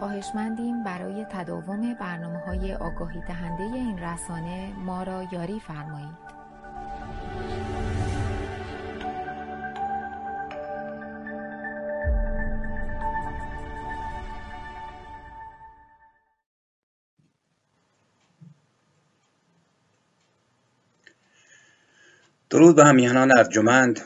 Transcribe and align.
خواهشمندیم 0.00 0.84
برای 0.84 1.26
تداوم 1.30 1.94
برنامه 1.94 2.38
های 2.38 2.74
آگاهی 2.74 3.20
دهنده 3.20 3.62
این 3.62 3.98
رسانه 3.98 4.72
ما 4.78 5.02
را 5.02 5.28
یاری 5.32 5.60
فرمایید. 5.60 6.30
درود 22.50 22.76
به 22.76 22.84
همیهنان 22.84 23.32
ارجمند 23.38 24.00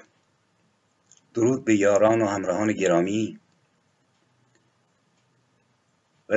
درود 1.35 1.65
به 1.65 1.77
یاران 1.77 2.23
و 2.23 2.27
همراهان 2.27 2.73
گرامی 2.73 3.39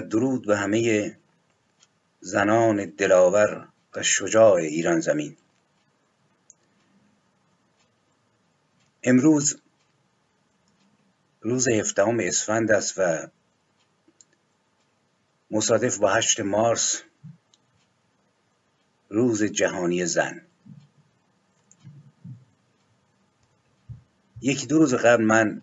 درود 0.02 0.46
به 0.46 0.58
همه 0.58 1.18
زنان 2.20 2.86
دلاور 2.86 3.68
و 3.96 4.04
شجاع 4.04 4.54
ایران 4.54 5.00
زمین. 5.00 5.38
امروز 9.04 9.58
روز 11.42 11.68
هفدهم 11.68 12.20
اسفند 12.20 12.72
است 12.72 12.94
و 12.98 13.28
مصادف 15.52 15.98
با 15.98 16.14
هشت 16.14 16.40
مارس 16.40 17.02
روز 19.10 19.44
جهانی 19.44 20.06
زن. 20.06 20.42
یکی 24.42 24.68
دو 24.68 24.78
روز 24.78 24.94
قبل 24.94 25.24
من 25.24 25.62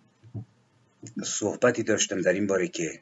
صحبتی 1.23 1.83
داشتم 1.83 2.21
در 2.21 2.33
این 2.33 2.47
باره 2.47 2.67
که 2.67 3.01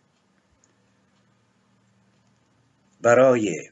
برای 3.04 3.70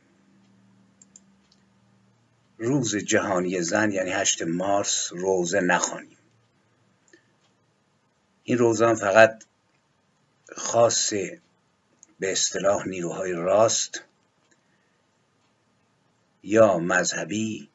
روز 2.57 2.95
جهانی 2.95 3.61
زن 3.61 3.91
یعنی 3.91 4.09
هشت 4.09 4.41
مارس 4.41 5.13
روزه 5.13 5.59
نخوانیم. 5.59 6.17
این 8.43 8.57
روزان 8.57 8.95
فقط 8.95 9.43
خاص 10.55 11.13
به 12.19 12.31
اصطلاح 12.31 12.87
نیروهای 12.87 13.31
راست 13.31 14.03
یا 16.43 16.77
مذهبی 16.77 17.69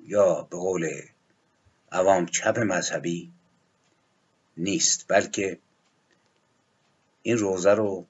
یا 0.00 0.42
به 0.50 0.56
قول 0.56 1.02
عوام 1.92 2.26
چپ 2.26 2.58
مذهبی 2.58 3.32
نیست 4.56 5.04
بلکه 5.08 5.58
این 7.22 7.38
روزه 7.38 7.70
رو 7.70 8.06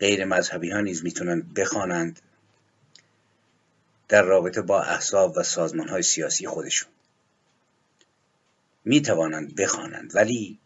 غیر 0.00 0.24
مذهبی 0.24 0.70
ها 0.70 0.80
نیز 0.80 1.04
می‌تونن 1.04 1.40
بخوانند 1.40 2.20
در 4.08 4.22
رابطه 4.22 4.62
با 4.62 4.82
احزاب 4.82 5.36
و 5.36 5.42
سازمان 5.42 5.88
های 5.88 6.02
سیاسی 6.02 6.46
خودشون. 6.46 6.90
می‌توانند 8.84 9.54
بخوانند 9.54 10.16
ولی 10.16 10.58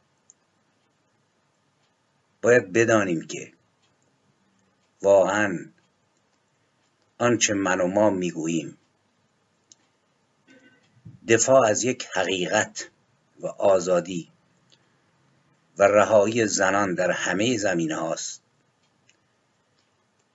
باید 2.43 2.73
بدانیم 2.73 3.27
که 3.27 3.53
واقعا 5.03 5.67
آنچه 7.19 7.55
من 7.55 7.81
و 7.81 7.87
ما 7.87 8.11
می‌گوییم 8.11 8.79
دفاع 11.29 11.67
از 11.67 11.85
یک 11.85 12.07
حقیقت 12.15 12.91
و 13.41 13.47
آزادی 13.47 14.29
و 15.79 15.83
رهایی 15.83 16.47
زنان 16.47 16.95
در 16.95 17.11
همه 17.11 17.59
زمینه 17.59 17.97
هاست 17.97 18.40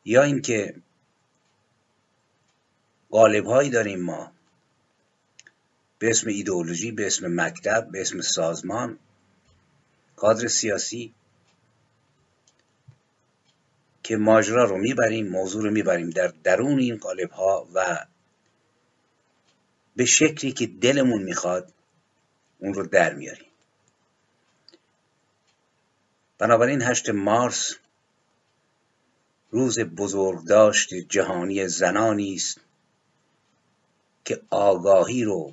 یا 0.05 0.23
اینکه 0.23 0.75
قالب 3.09 3.45
هایی 3.45 3.69
داریم 3.69 4.01
ما 4.01 4.31
به 5.99 6.09
اسم 6.09 6.29
ایدئولوژی 6.29 6.91
به 6.91 7.07
اسم 7.07 7.41
مکتب 7.41 7.87
به 7.91 8.01
اسم 8.01 8.21
سازمان 8.21 8.99
کادر 10.15 10.47
سیاسی 10.47 11.13
که 14.03 14.17
ماجرا 14.17 14.63
رو 14.63 14.77
می‌بریم 14.77 15.27
موضوع 15.27 15.63
رو 15.63 15.71
می‌بریم 15.71 16.09
در 16.09 16.27
درون 16.43 16.79
این 16.79 16.97
قالب 16.97 17.31
ها 17.31 17.67
و 17.73 18.05
به 19.95 20.05
شکلی 20.05 20.51
که 20.51 20.67
دلمون 20.67 21.23
می‌خواد 21.23 21.73
اون 22.59 22.73
رو 22.73 22.87
در 22.87 23.13
میاریم. 23.13 23.51
بنابراین 26.37 26.81
هشت 26.81 27.09
مارس 27.09 27.75
روز 29.55 29.79
بزرگداشت 29.79 30.93
جهانی 30.93 31.67
زنانی 31.67 32.35
است 32.35 32.59
که 34.25 34.41
آگاهی 34.49 35.23
رو 35.23 35.51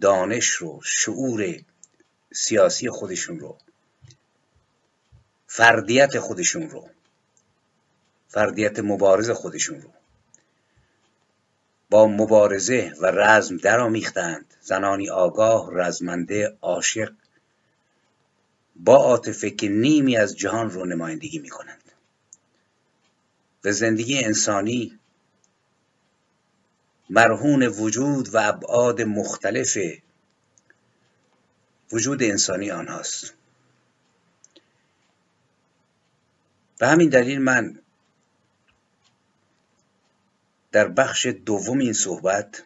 دانش 0.00 0.46
رو 0.46 0.80
شعور 0.84 1.54
سیاسی 2.32 2.90
خودشون 2.90 3.40
رو 3.40 3.58
فردیت 5.46 6.18
خودشون 6.18 6.70
رو 6.70 6.88
فردیت 8.28 8.78
مبارز 8.78 9.30
خودشون 9.30 9.82
رو 9.82 9.90
با 11.90 12.06
مبارزه 12.06 12.94
و 13.00 13.06
رزم 13.06 13.56
درآمیختند. 13.56 14.54
زنانی 14.60 15.10
آگاه 15.10 15.70
رزمنده 15.72 16.58
عاشق 16.62 17.12
با 18.76 18.96
عاطفه 18.96 19.50
که 19.50 19.68
نیمی 19.68 20.16
از 20.16 20.36
جهان 20.36 20.70
رو 20.70 20.84
نمایندگی 20.84 21.38
می 21.38 21.48
کنند 21.48 21.81
و 23.64 23.72
زندگی 23.72 24.24
انسانی. 24.24 24.98
مرهون 27.10 27.62
وجود 27.62 28.34
و 28.34 28.38
ابعاد 28.48 29.02
مختلف 29.02 29.78
وجود 31.92 32.22
انسانی 32.22 32.70
آنهاست. 32.70 33.34
به 36.78 36.88
همین 36.88 37.08
دلیل 37.08 37.38
من 37.38 37.78
در 40.72 40.88
بخش 40.88 41.26
دوم 41.26 41.78
این 41.78 41.92
صحبت 41.92 42.64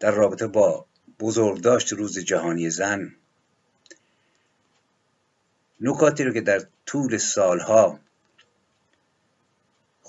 در 0.00 0.10
رابطه 0.10 0.46
با 0.46 0.86
بزرگداشت 1.20 1.92
روز 1.92 2.18
جهانی 2.18 2.70
زن 2.70 3.14
نکاتی 5.80 6.24
رو 6.24 6.32
که 6.32 6.40
در 6.40 6.66
طول 6.86 7.16
سالها 7.16 8.00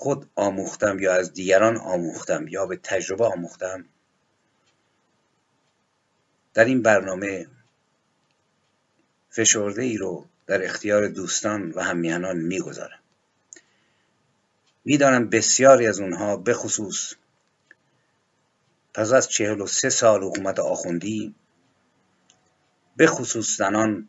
خود 0.04 0.30
آموختم 0.34 0.98
یا 0.98 1.14
از 1.14 1.32
دیگران 1.32 1.76
آموختم 1.76 2.48
یا 2.48 2.66
به 2.66 2.76
تجربه 2.76 3.24
آموختم. 3.24 3.84
در 6.54 6.64
این 6.64 6.82
برنامه 6.82 7.46
فشرده 9.30 9.82
ای 9.82 9.96
رو 9.96 10.26
در 10.46 10.64
اختیار 10.64 11.08
دوستان 11.08 11.70
و 11.70 11.80
همیهنان 11.80 12.36
می‌گذارم. 12.36 12.98
می‌دانم 14.84 15.28
بسیاری 15.28 15.86
از 15.86 16.00
اونها 16.00 16.36
به 16.36 16.54
خصوص 16.54 17.14
پس 18.94 19.12
از 19.12 19.28
چهل 19.28 19.60
و 19.60 19.66
سه 19.66 19.90
سال 19.90 20.22
حکومت 20.22 20.58
آخوندی 20.58 21.34
به 22.96 23.06
خصوص 23.06 23.56
زنان 23.56 24.08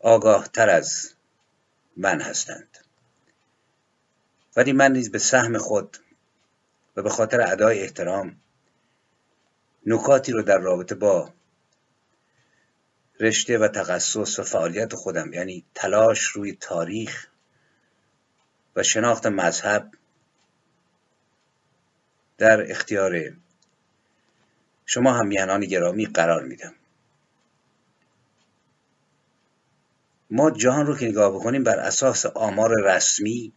آگاه 0.00 0.48
تر 0.48 0.68
از 0.68 1.14
من 1.96 2.20
هستند. 2.20 2.77
ولی 4.58 4.72
من 4.72 4.92
نیز 4.92 5.10
به 5.10 5.18
سهم 5.18 5.58
خود 5.58 5.96
و 6.96 7.02
به 7.02 7.10
خاطر 7.10 7.40
ادای 7.40 7.80
احترام 7.80 8.36
نکاتی 9.86 10.32
رو 10.32 10.42
در 10.42 10.58
رابطه 10.58 10.94
با 10.94 11.32
رشته 13.20 13.58
و 13.58 13.68
تخصص 13.68 14.38
و 14.38 14.42
فعالیت 14.42 14.94
خودم 14.94 15.32
یعنی 15.32 15.64
تلاش 15.74 16.22
روی 16.22 16.52
تاریخ 16.52 17.26
و 18.76 18.82
شناخت 18.82 19.26
مذهب 19.26 19.90
در 22.38 22.70
اختیار 22.70 23.36
شما 24.86 25.12
هم 25.12 25.26
میهنان 25.26 25.60
گرامی 25.60 26.06
قرار 26.06 26.44
میدم. 26.44 26.74
ما 30.30 30.50
جهان 30.50 30.86
رو 30.86 30.96
که 30.96 31.06
نگاه 31.06 31.34
بکنیم 31.34 31.64
بر 31.64 31.78
اساس 31.78 32.26
آمار 32.26 32.70
رسمی 32.84 33.52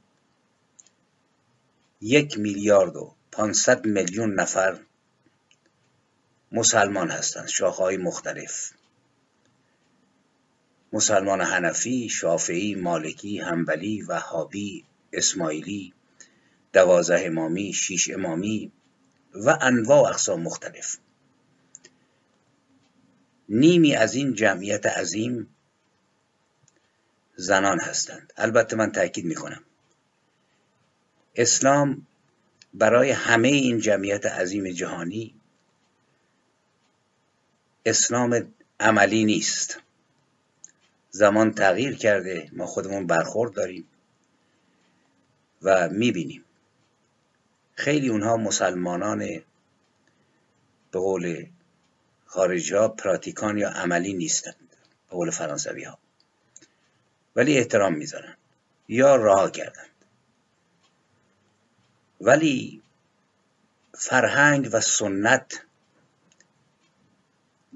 یک 2.01 2.39
میلیارد 2.39 2.95
و 2.95 3.15
پانصد 3.31 3.85
میلیون 3.85 4.33
نفر 4.33 4.79
مسلمان 6.51 7.09
هستند 7.09 7.47
شاخهای 7.47 7.97
مختلف. 7.97 8.71
مسلمان 10.93 11.41
حنفی، 11.41 12.09
شافعی، 12.09 12.75
مالکی، 12.75 13.39
همبلی، 13.39 14.01
وهابی، 14.01 14.85
اسماعیلی، 15.13 15.93
دوازه 16.73 17.21
امامی، 17.25 17.73
شیش 17.73 18.09
امامی 18.09 18.71
و 19.33 19.57
انواع 19.61 20.09
اقسام 20.09 20.41
مختلف. 20.41 20.97
نیمی 23.49 23.95
از 23.95 24.15
این 24.15 24.33
جمعیت 24.33 24.85
عظیم 24.85 25.55
زنان 27.35 27.79
هستند. 27.79 28.33
البته 28.37 28.75
من 28.75 28.91
تاکید 28.91 29.25
می‌کنم 29.25 29.63
اسلام 31.35 32.07
برای 32.73 33.11
همه 33.11 33.47
این 33.47 33.79
جمعیت 33.79 34.25
عظیم 34.25 34.71
جهانی 34.71 35.35
اسلام 37.85 38.53
عملی 38.79 39.25
نیست. 39.25 39.79
زمان 41.09 41.51
تغییر 41.53 41.95
کرده 41.95 42.49
ما 42.53 42.65
خودمون 42.65 43.07
برخورد 43.07 43.53
داریم 43.53 43.87
و 45.61 45.89
می‌بینیم. 45.89 46.43
خیلی 47.75 48.09
اونها 48.09 48.37
مسلمانان 48.37 49.19
به 50.91 50.99
قول 50.99 51.45
خارجی 52.25 52.75
ها 52.75 52.87
پراتیکان 52.87 53.57
یا 53.57 53.69
عملی 53.69 54.13
نیستند 54.13 54.55
به 55.09 55.15
قول 55.15 55.29
فرانسوی 55.29 55.83
ها. 55.83 55.97
ولی 57.35 57.57
احترام 57.57 57.93
می‌ذارن. 57.93 58.37
یا 58.87 59.15
راه 59.15 59.51
کردند 59.51 59.90
ولی 62.21 62.81
فرهنگ 63.93 64.69
و 64.71 64.81
سنت 64.81 65.65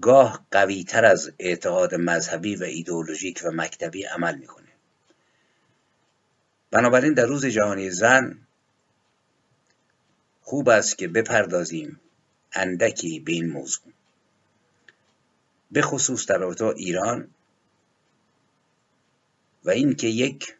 گاه 0.01 0.45
قویتر 0.51 1.05
از 1.05 1.31
اعتقاد 1.39 1.95
مذهبی 1.95 2.55
و 2.55 2.63
ایدئولوژیک 2.63 3.41
و 3.45 3.51
مکتبی 3.51 4.03
عمل 4.03 4.37
می‌کنه. 4.37 4.67
بنابراین 6.71 7.13
در 7.13 7.25
روز 7.25 7.45
جهانی 7.45 7.89
زن 7.89 8.47
خوب 10.41 10.69
است 10.69 10.97
که 10.97 11.07
بپردازیم 11.07 11.99
اندکی 12.53 13.19
به 13.19 13.31
این 13.31 13.49
موضوع. 13.49 13.93
به 15.71 15.81
خصوص 15.81 16.25
در 16.25 16.37
رابطه 16.37 16.65
ایران 16.65 17.29
و 19.63 19.69
اینکه 19.69 20.07
یک 20.07 20.55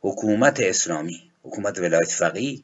حکومت 0.00 0.60
اسلامی 0.60 1.33
حکومت 1.44 1.78
ولایت 1.78 2.12
فقیه. 2.12 2.62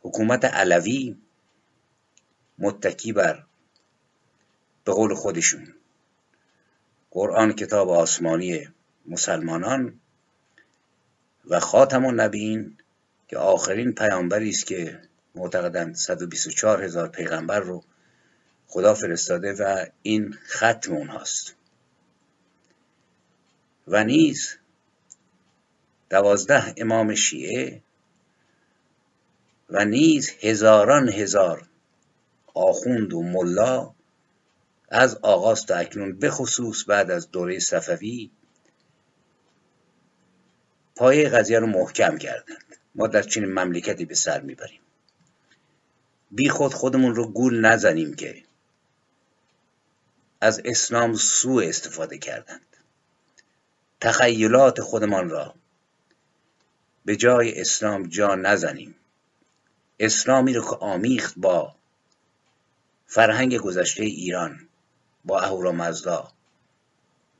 حکومت 0.00 0.44
علوی 0.44 1.16
متکی 2.58 3.12
بر 3.12 3.44
به 4.84 4.92
قول 4.92 5.14
خودشون. 5.14 5.74
قرآن 7.10 7.52
کتاب 7.52 7.90
آسمانی 7.90 8.68
مسلمانان 9.06 10.00
و 11.44 11.60
خاتم 11.60 12.04
النبیین 12.04 12.78
که 13.28 13.38
آخرین 13.38 13.92
پیامبری 13.92 14.50
است 14.50 14.66
که 14.66 15.02
معتقدند 15.34 15.94
124 15.94 16.84
هزار 16.84 17.08
پیغمبر 17.08 17.60
رو 17.60 17.84
خدا 18.66 18.94
فرستاده 18.94 19.52
و 19.52 19.86
این 20.02 20.38
ختم 20.48 20.92
اونهاست. 20.92 21.54
و 23.88 24.04
نیز 24.04 24.56
دوازده 26.10 26.74
امام 26.76 27.14
شیعه 27.14 27.82
و 29.70 29.84
نیز 29.84 30.30
هزاران 30.40 31.08
هزار 31.08 31.68
آخوند 32.54 33.12
و 33.12 33.22
ملا 33.22 33.94
از 34.88 35.16
آغاز 35.22 35.66
تا 35.66 35.74
اکنون 35.74 36.18
به 36.18 36.30
خصوص 36.30 36.84
بعد 36.88 37.10
از 37.10 37.30
دوره 37.30 37.58
صفوی 37.58 38.30
پایه 40.96 41.28
قضیه 41.28 41.58
رو 41.58 41.66
محکم 41.66 42.18
کردند. 42.18 42.76
ما 42.94 43.06
در 43.06 43.22
چنین 43.22 43.52
مملکتی 43.52 44.04
به 44.04 44.14
سر 44.14 44.40
می‌بریم. 44.40 44.80
بی 46.30 46.48
خود 46.48 46.74
خودمون 46.74 47.14
رو 47.14 47.32
گول 47.32 47.60
نزنیم 47.60 48.14
که 48.14 48.42
از 50.40 50.62
اسلام 50.64 51.14
سوء 51.14 51.68
استفاده 51.68 52.18
کردند. 52.18 52.66
تخیلات 54.00 54.80
خودمان 54.80 55.28
را 55.28 55.54
به 57.06 57.16
جای 57.16 57.60
اسلام 57.60 58.02
جا 58.06 58.34
نزنیم. 58.34 58.94
اسلامی 60.00 60.54
رو 60.54 60.62
که 60.62 60.76
آمیخت 60.80 61.34
با 61.36 61.74
فرهنگ 63.06 63.56
گذشته 63.58 64.04
ایران 64.04 64.68
با 65.24 65.40
اهورامزدا 65.40 66.32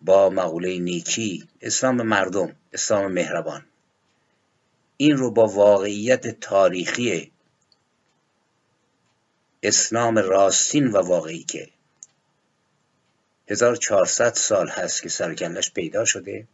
با 0.03 0.31
مقوله 0.31 0.79
نیکی 0.79 1.49
اسلام 1.61 2.03
مردم 2.03 2.57
اسلام 2.73 3.13
مهربان. 3.13 3.67
این 4.97 5.17
رو 5.17 5.31
با 5.31 5.47
واقعیت 5.47 6.41
تاریخی 6.41 7.33
اسلام 9.62 10.19
راستین 10.19 10.87
و 10.87 10.97
واقعی 10.97 11.43
که 11.45 11.69
1400 13.49 14.35
سال 14.35 14.69
هست 14.69 15.03
که 15.03 15.09
سرکلش 15.09 15.73
پیدا 15.73 16.05
شده. 16.05 16.47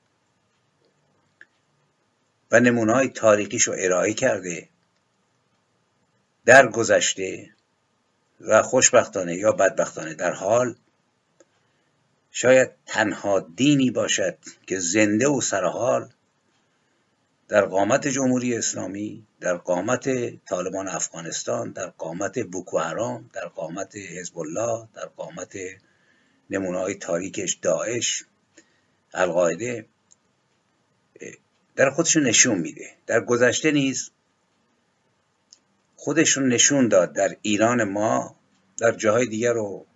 و 2.53 2.61
نمونه 2.61 2.93
های 2.93 3.09
تاریخیش 3.09 3.63
رو 3.63 3.75
ارائه 3.79 4.15
کرده 4.15 4.69
در 6.45 6.67
گذشته 6.67 7.51
و 8.41 8.63
خوشبختانه 8.63 9.37
یا 9.37 9.53
بدبختانه. 9.53 10.15
در 10.15 10.33
حال 10.33 10.75
شاید 12.31 12.71
تنها 12.87 13.41
دینی 13.41 13.91
باشد 13.91 14.39
که 14.67 14.79
زنده 14.79 15.29
و 15.29 15.41
سرحال 15.41 16.09
در 17.49 17.65
قامت 17.65 18.09
جمهوری 18.09 18.57
اسلامی 18.57 19.27
در 19.41 19.57
قامت 19.57 20.09
طالبان 20.45 20.89
افغانستان 20.89 21.71
در 21.71 21.87
قامت 21.87 22.39
بوکو 22.39 22.79
حرام 22.79 23.31
در 23.33 23.47
قامت 23.47 23.97
حزب 23.97 24.39
الله 24.39 24.89
در 24.95 25.07
قامت 25.07 25.57
نمونه 26.51 26.79
های 26.79 26.95
تاریکش 26.95 27.55
داعش 27.55 28.25
القاعده 29.15 29.87
در 31.77 31.91
خودشون 31.91 32.23
نشون 32.23 32.59
میده. 32.59 32.91
در 33.07 33.21
گذشته 33.21 33.71
نیز 33.71 34.11
خودشون 35.97 36.49
نشون 36.49 36.89
داد 36.89 37.13
در 37.13 37.37
ایران 37.43 37.85
ما 37.85 38.37
در 38.79 38.93
جاهای 38.93 39.27
دیگر 39.27 39.53
رو 39.53 39.87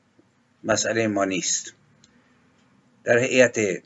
مسئله 0.65 1.07
ما 1.07 1.25
نیست. 1.25 1.73
در 3.05 3.19
هیئت 3.19 3.83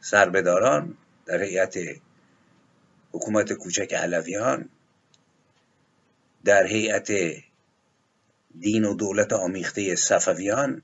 سربداران 0.00 0.96
در 1.26 1.42
هیئت 1.42 1.78
حکومت 3.12 3.52
کوچک 3.52 3.94
علویان 3.94 4.68
در 6.44 6.66
هیئت 6.66 7.12
دین 8.60 8.84
و 8.84 8.94
دولت 8.94 9.32
آمیخته 9.32 9.96
صفویان 9.96 10.82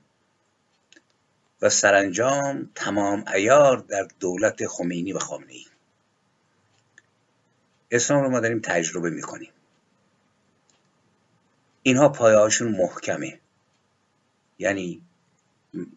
و 1.61 1.69
سرانجام 1.69 2.71
تمام 2.75 3.25
ایار 3.33 3.77
در 3.77 4.07
دولت 4.19 4.67
خمینی 4.67 5.13
و 5.13 5.19
خامنه 5.19 5.53
ای 5.53 5.65
اسلام 7.91 8.23
رو 8.23 8.29
ما 8.29 8.39
داریم 8.39 8.59
تجربه 8.59 9.09
می‌کنیم. 9.09 9.51
اینها 11.83 12.09
پایهاشون 12.09 12.71
محکمه. 12.71 13.39
یعنی 14.59 15.01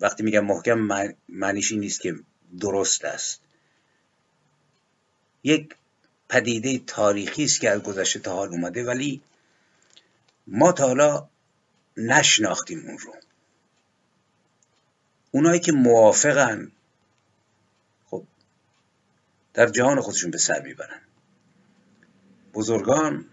وقتی 0.00 0.22
میگم 0.22 0.44
محکم 0.44 0.88
معنیش 1.28 1.72
این 1.72 1.80
نیست 1.80 2.00
که 2.00 2.14
درست 2.60 3.04
است. 3.04 3.40
یک 5.42 5.74
پدیده 6.28 6.78
تاریخی 6.78 7.44
است 7.44 7.60
که 7.60 7.70
از 7.70 7.82
گذشته 7.82 8.18
تا 8.18 8.34
حال 8.34 8.48
اومده 8.48 8.84
ولی 8.84 9.22
ما 10.46 10.72
تا 10.72 10.86
حالا 10.86 11.28
نشناختیم 11.96 12.86
اون 12.86 12.98
رو. 12.98 13.14
اونایی 15.30 15.60
که 15.60 15.72
موافقن 15.72 16.72
خب 18.06 18.24
در 19.54 19.66
جهان 19.66 20.00
خودشون 20.00 20.30
به 20.30 20.38
سر 20.38 20.62
می‌برن. 20.62 21.00
بزرگان 22.54 23.24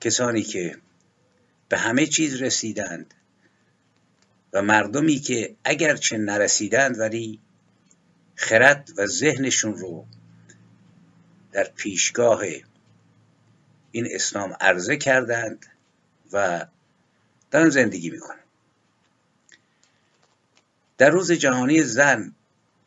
کسانی 0.00 0.42
که 0.42 0.78
به 1.68 1.78
همه 1.78 2.06
چیز 2.06 2.42
رسیدند 2.42 3.14
و 4.52 4.62
مردمی 4.62 5.16
که 5.16 5.56
اگرچه 5.64 6.18
نرسیدند 6.18 6.98
ولی 6.98 7.40
خرد 8.34 8.90
و 8.96 9.06
ذهنشون 9.06 9.74
رو 9.74 10.06
در 11.52 11.64
پیشگاه 11.64 12.42
این 13.92 14.08
اسلام 14.10 14.56
عرضه 14.60 14.96
کردند 14.96 15.66
و 16.32 16.66
دارن 17.50 17.68
زندگی 17.68 18.10
می‌کنن. 18.10 18.38
در 20.98 21.10
روز 21.10 21.32
جهانی 21.32 21.82
زن 21.82 22.34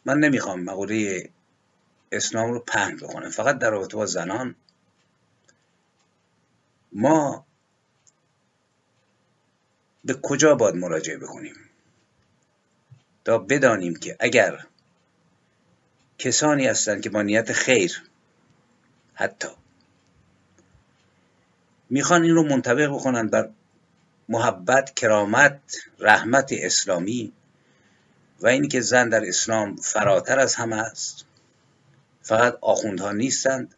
من 0.05 0.19
نمی‌خوام 0.19 0.63
مقوله 0.63 1.29
اسلام 2.12 2.53
رو 2.53 2.60
پهن 2.60 2.96
بکنم 2.96 3.29
فقط 3.29 3.57
در 3.57 3.69
رابطه 3.69 3.98
با 3.98 4.05
زنان 4.05 4.55
ما 6.98 7.46
به 10.06 10.13
کجا 10.24 10.56
باید 10.56 10.75
مراجعه 10.75 11.18
بکنیم؟ 11.18 11.56
تا 13.25 13.38
بدانیم 13.38 13.96
که 13.96 14.16
اگر 14.20 14.66
کسانی 16.18 16.68
هستند 16.68 17.01
که 17.01 17.10
با 17.10 17.22
نیت 17.22 17.54
خیر 17.54 18.04
حتی 19.13 19.48
می‌خوان 21.89 22.24
این 22.24 22.36
رو 22.36 22.44
منطبق 22.44 22.88
بکنن 22.88 23.27
بر 23.27 23.50
محبت 24.30 24.96
کرامت 24.96 25.60
رحمت 26.00 26.50
اسلامی 26.51 27.34
و 28.39 28.48
اینی 28.48 28.68
که 28.68 28.82
زن 28.82 29.10
در 29.10 29.27
اسلام 29.27 29.75
فراتر 29.75 30.39
از 30.39 30.56
همه 30.56 30.75
است 30.75 31.25
فقط 32.22 32.58
آخوندها 32.62 33.12
نیستند. 33.12 33.75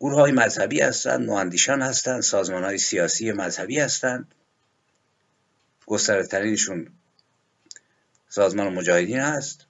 گروه 0.00 0.20
های 0.20 0.32
مذهبی 0.32 0.80
هستند 0.80 1.26
نواندیشان 1.26 1.82
هستند 1.82 2.20
سازمان 2.22 2.64
های 2.64 2.78
سیاسی 2.78 3.32
مذهبی 3.32 3.78
هستند. 3.78 4.34
گسترترینشون 5.86 6.92
سازمان 8.28 8.72
مجاهدین 8.72 9.18
هست. 9.18 9.66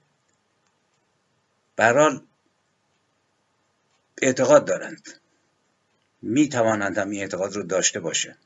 برحال 1.75 2.23
اعتقاد 4.21 4.65
دارند. 4.65 5.07
می 6.21 6.49
توانند 6.49 6.97
هم 6.97 7.09
این 7.09 7.21
اعتقاد 7.21 7.55
رو 7.55 7.63
داشته 7.63 7.99
باشه 7.99 8.37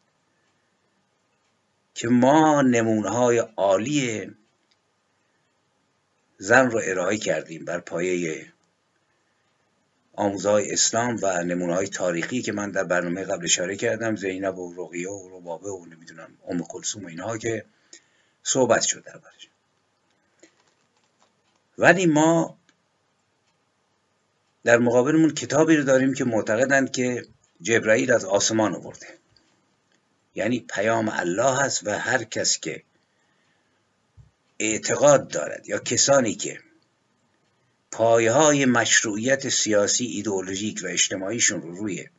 که 1.94 2.08
ما 2.08 2.62
نمونه 2.62 3.10
های 3.10 3.38
عالی 3.38 4.36
زن 6.38 6.72
رو 6.72 6.82
ارائه 6.84 7.18
کردیم 7.18 7.66
بر 7.66 7.80
پایه 7.80 8.55
آموزهای 10.18 10.72
اسلام 10.72 11.20
و 11.22 11.44
نمونه 11.44 11.74
های 11.74 11.88
تاریخی 11.88 12.42
که 12.42 12.52
من 12.52 12.72
در 12.72 12.84
برنامه 12.84 13.24
قبل 13.24 13.44
اشاره 13.44 13.76
کردم 13.76 14.16
زینب 14.16 14.58
و 14.58 14.74
رقیه 14.78 15.10
و 15.10 15.38
ربابه 15.38 15.70
و 15.70 15.86
نمی‌دونم 15.86 16.30
ام 16.48 16.64
کلثوم 16.64 17.04
و 17.06 17.08
اینها 17.08 17.38
که 17.38 17.66
صحبت 18.44 18.82
شد 18.82 19.04
دربارش 19.04 19.50
ولی 21.78 22.06
ما 22.06 22.58
در 24.64 24.78
مقابلمون 24.78 25.34
کتابی 25.34 25.76
رو 25.76 25.84
داریم 25.84 26.14
که 26.14 26.26
معتقدند 26.26 26.92
که 26.92 27.26
جبرائیل 27.62 28.12
از 28.12 28.26
آسمان 28.26 28.76
آورده. 28.76 29.08
یعنی 30.36 30.60
پیام 30.60 31.10
الله 31.10 31.56
هست 31.58 31.88
و 31.88 32.00
هر 32.00 32.24
کس 32.24 32.60
که 32.60 32.84
اعتقاد 34.60 35.28
دارد 35.28 35.70
یا 35.70 35.80
کسانی 35.80 36.36
که 36.36 36.60
پایه 37.98 38.32
های 38.32 38.66
مشروعیت 38.66 39.50
سیاسی 39.50 40.06
ایدئولوژیک 40.06 40.82
و 40.84 40.88
اجتماعیشون 40.88 41.62
رو 41.62 41.76
روی 41.76 42.10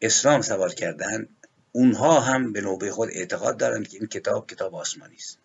اسلام 0.00 0.42
سوار 0.42 0.74
کردن 0.74 1.28
اونها 1.72 2.20
هم 2.20 2.52
به 2.52 2.60
نوبه 2.60 2.90
خود 2.90 3.08
اعتقاد 3.12 3.56
دارند 3.56 3.88
که 3.88 3.96
این 3.96 4.06
کتاب 4.06 4.50
کتاب 4.50 4.74
آسمانی 4.74 5.16
است. 5.16 5.38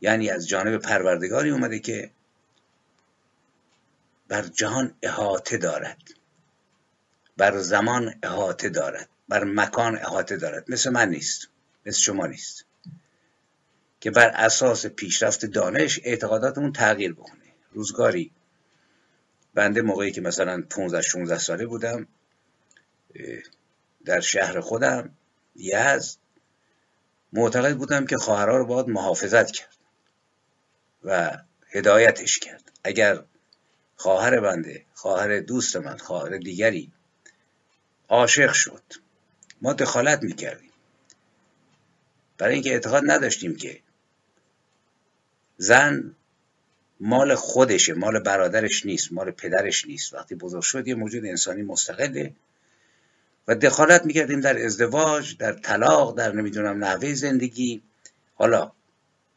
یعنی 0.00 0.30
از 0.30 0.48
جانب 0.48 0.76
پروردگاری 0.76 1.50
اومده 1.50 1.78
که 1.78 2.10
بر 4.28 4.42
جهان 4.42 4.94
احاطه 5.02 5.56
دارد. 5.56 6.02
بر 7.36 7.58
زمان 7.58 8.14
احاطه 8.22 8.68
دارد. 8.68 9.08
بر 9.28 9.44
مکان 9.44 9.98
احاطه 9.98 10.36
دارد. 10.36 10.64
مثل 10.70 10.90
من 10.90 11.08
نیست. 11.08 11.48
مثل 11.86 11.98
شما 11.98 12.26
نیست. 12.26 12.64
که 14.00 14.10
بر 14.10 14.28
اساس 14.28 14.86
پیشرفت 14.86 15.46
دانش 15.46 16.00
اعتقاداتمون 16.04 16.72
تغییر 16.72 17.12
بکنه. 17.12 17.39
روزگاری. 17.72 18.32
بنده 19.54 19.82
موقعی 19.82 20.12
که 20.12 20.20
مثلا 20.20 20.62
15 20.70 21.02
16 21.02 21.38
ساله 21.38 21.66
بودم 21.66 22.06
در 24.04 24.20
شهر 24.20 24.60
خودم 24.60 25.16
یزد 25.56 26.18
معتقد 27.32 27.76
بودم 27.76 28.06
که 28.06 28.16
خواهرها 28.16 28.56
رو 28.56 28.66
باید 28.66 28.88
محافظت 28.88 29.50
کرد 29.50 29.76
و 31.04 31.38
هدایتش 31.70 32.38
کرد. 32.38 32.72
اگر 32.84 33.24
خواهر 33.96 34.40
بنده 34.40 34.84
خواهر 34.94 35.40
دوست 35.40 35.76
من 35.76 35.96
خواهر 35.96 36.36
دیگری 36.36 36.92
عاشق 38.08 38.52
شد 38.52 38.82
ما 39.62 39.72
دخالت 39.72 40.22
می‌کردیم. 40.22 40.70
برای 42.38 42.54
اینکه 42.54 42.72
اعتقاد 42.72 43.02
نداشتیم 43.06 43.56
که 43.56 43.80
زن 45.56 46.16
مال 47.00 47.34
خودشه 47.34 47.94
مال 47.94 48.18
برادرش 48.18 48.86
نیست 48.86 49.12
مال 49.12 49.30
پدرش 49.30 49.86
نیست. 49.86 50.14
وقتی 50.14 50.34
بزرگ 50.34 50.62
شد 50.62 50.88
یه 50.88 50.94
موجود 50.94 51.26
انسانی 51.26 51.62
مستقله. 51.62 52.32
و 53.48 53.54
دخالت 53.54 54.04
می‌کردیم 54.04 54.40
در 54.40 54.64
ازدواج 54.64 55.36
در 55.36 55.52
طلاق 55.52 56.16
در 56.16 56.32
نمی‌دونم 56.32 56.84
نحوه 56.84 57.14
زندگی. 57.14 57.82
حالا 58.34 58.72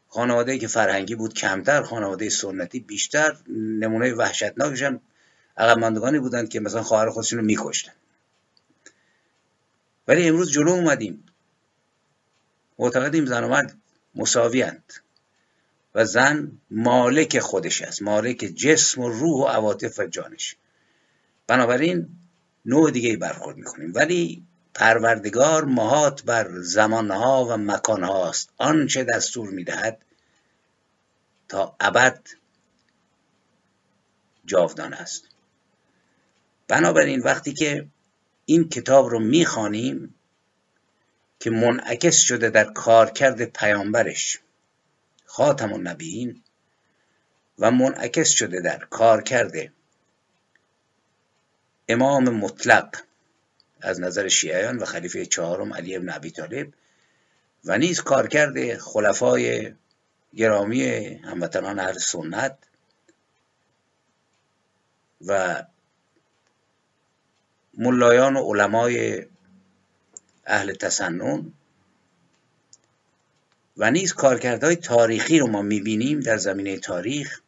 خانواده 0.08 0.58
که 0.58 0.66
فرهنگی 0.66 1.14
بود 1.14 1.34
کمتر 1.34 1.82
خانواده 1.82 2.28
سنتی 2.28 2.80
بیشتر 2.80 3.36
نمونه 3.48 4.14
وحشتناکش 4.14 4.82
هم 4.82 5.00
عقب 5.56 6.18
بودند 6.18 6.48
که 6.48 6.60
مثلا 6.60 6.82
خواهر 6.82 7.10
خودشون 7.10 7.38
رو 7.38 7.44
میکشتن. 7.44 7.92
ولی 10.08 10.28
امروز 10.28 10.50
جلو 10.52 10.70
اومدیم. 10.70 11.26
معتقدیم 12.78 13.26
زن 13.26 13.44
و 13.44 13.48
مرد 13.48 13.76
مساویند 14.14 14.92
و 15.94 16.04
زن 16.04 16.52
مالک 16.70 17.38
خودش 17.38 17.82
است 17.82 18.02
مالک 18.02 18.38
جسم 18.38 19.00
و 19.00 19.08
روح 19.08 19.44
و 19.44 19.44
عواطف 19.44 19.98
و 19.98 20.06
جانش. 20.06 20.56
بنابراین 21.46 22.08
نوع 22.64 22.90
دیگه 22.90 23.16
برخورد 23.16 23.56
می‌کنیم. 23.56 23.92
ولی 23.94 24.46
پروردگار 24.74 25.64
مهات 25.64 26.22
بر 26.22 26.60
زمانها 26.60 27.44
و 27.44 27.56
مکانها 27.56 28.28
است. 28.28 28.50
آنچه 28.58 29.04
دستور 29.04 29.50
می‌دهد 29.50 30.04
تا 31.48 31.76
ابد 31.80 32.26
جاودان 34.44 34.94
است. 34.94 35.24
بنابراین 36.68 37.20
وقتی 37.20 37.52
که 37.52 37.86
این 38.44 38.68
کتاب 38.68 39.08
رو 39.08 39.18
می‌خوانیم 39.18 40.14
که 41.40 41.50
منعکس 41.50 42.20
شده 42.20 42.50
در 42.50 42.64
کارکرد 42.64 43.44
پیامبرش 43.44 44.40
خاتم 45.34 45.72
النبیین 45.72 46.42
و 47.58 47.70
منعکس 47.70 48.30
شده 48.30 48.60
در 48.60 48.78
کارکرد 48.78 49.52
امام 51.88 52.28
مطلق 52.28 52.96
از 53.80 54.00
نظر 54.00 54.28
شیعیان 54.28 54.76
و 54.76 54.84
خلیفه 54.84 55.26
چهارم 55.26 55.74
علی 55.74 55.96
ابن 55.96 56.10
ابی 56.10 56.30
طالب 56.30 56.72
و 57.64 57.78
نیز 57.78 58.00
کارکرد 58.00 58.78
خلفای 58.78 59.74
گرامی 60.36 60.84
هموطنان 61.04 61.78
اهل 61.78 61.98
سنت 61.98 62.58
و 65.26 65.62
ملایان 67.78 68.36
و 68.36 68.42
علمای 68.42 69.26
اهل 70.46 70.74
تسنن 70.74 71.52
و 73.76 73.90
نیز 73.90 74.12
کارکردهای 74.12 74.76
تاریخی 74.76 75.38
رو 75.38 75.46
ما 75.46 75.62
می‌بینیم 75.62 76.20
در 76.20 76.36
زمینه 76.36 76.78
تاریخ. 76.78 77.40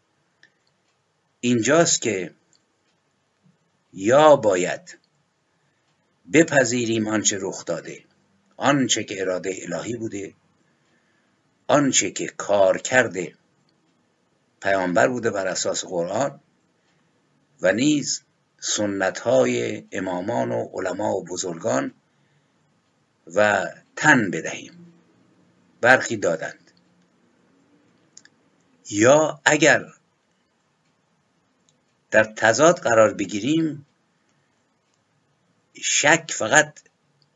اینجاست 1.40 2.02
که 2.02 2.34
یا 3.92 4.36
باید 4.36 4.98
بپذیریم 6.32 7.08
آنچه 7.08 7.38
رخ 7.40 7.64
داده 7.64 8.04
آنچه 8.56 9.04
که 9.04 9.20
اراده 9.20 9.56
الهی 9.62 9.96
بوده 9.96 10.34
آنچه 11.66 12.10
که 12.10 12.26
کار 12.26 12.78
کرده 12.78 13.34
پیامبر 14.62 15.08
بوده 15.08 15.30
بر 15.30 15.46
اساس 15.46 15.84
قرآن 15.84 16.40
و 17.60 17.72
نیز 17.72 18.22
سنت 18.60 19.18
های 19.18 19.84
امامان 19.92 20.52
و 20.52 20.68
علما 20.72 21.16
و 21.16 21.24
بزرگان 21.24 21.94
و 23.34 23.66
تن 23.96 24.30
بدهیم. 24.30 24.85
برخی 25.80 26.16
دادند. 26.16 26.70
یا 28.90 29.40
اگر 29.44 29.86
در 32.10 32.24
تضاد 32.24 32.78
قرار 32.78 33.14
بگیریم 33.14 33.86
شک 35.82 36.32
فقط 36.34 36.80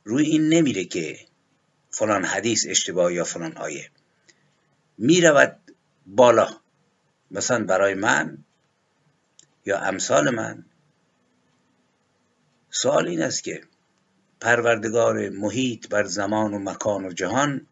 روی 0.04 0.26
این 0.26 0.49
نمیره 0.49 0.85
که 0.85 1.18
فلان 1.90 2.25
حدیث 2.25 2.66
اشتباه 2.68 3.14
یا 3.14 3.25
فلان 3.25 3.56
آیه. 3.56 3.90
می‌رود 4.99 5.56
بالا 6.06 6.61
مثلا 7.30 7.64
برای 7.64 7.94
من 7.94 8.38
یا 9.66 9.78
امثال 9.78 10.30
من. 10.30 10.64
سوال 12.70 13.09
این 13.09 13.23
است 13.23 13.44
که 13.44 13.62
پروردگار 14.40 15.28
محیط 15.28 15.88
بر 15.88 16.04
زمان 16.04 16.54
و 16.54 16.59
مکان 16.59 17.04
و 17.04 17.12
جهان 17.12 17.66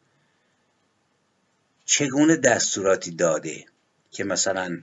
چگونه 1.90 2.36
دستوراتی 2.36 3.10
داده 3.10 3.64
که 4.10 4.24
مثلا 4.24 4.82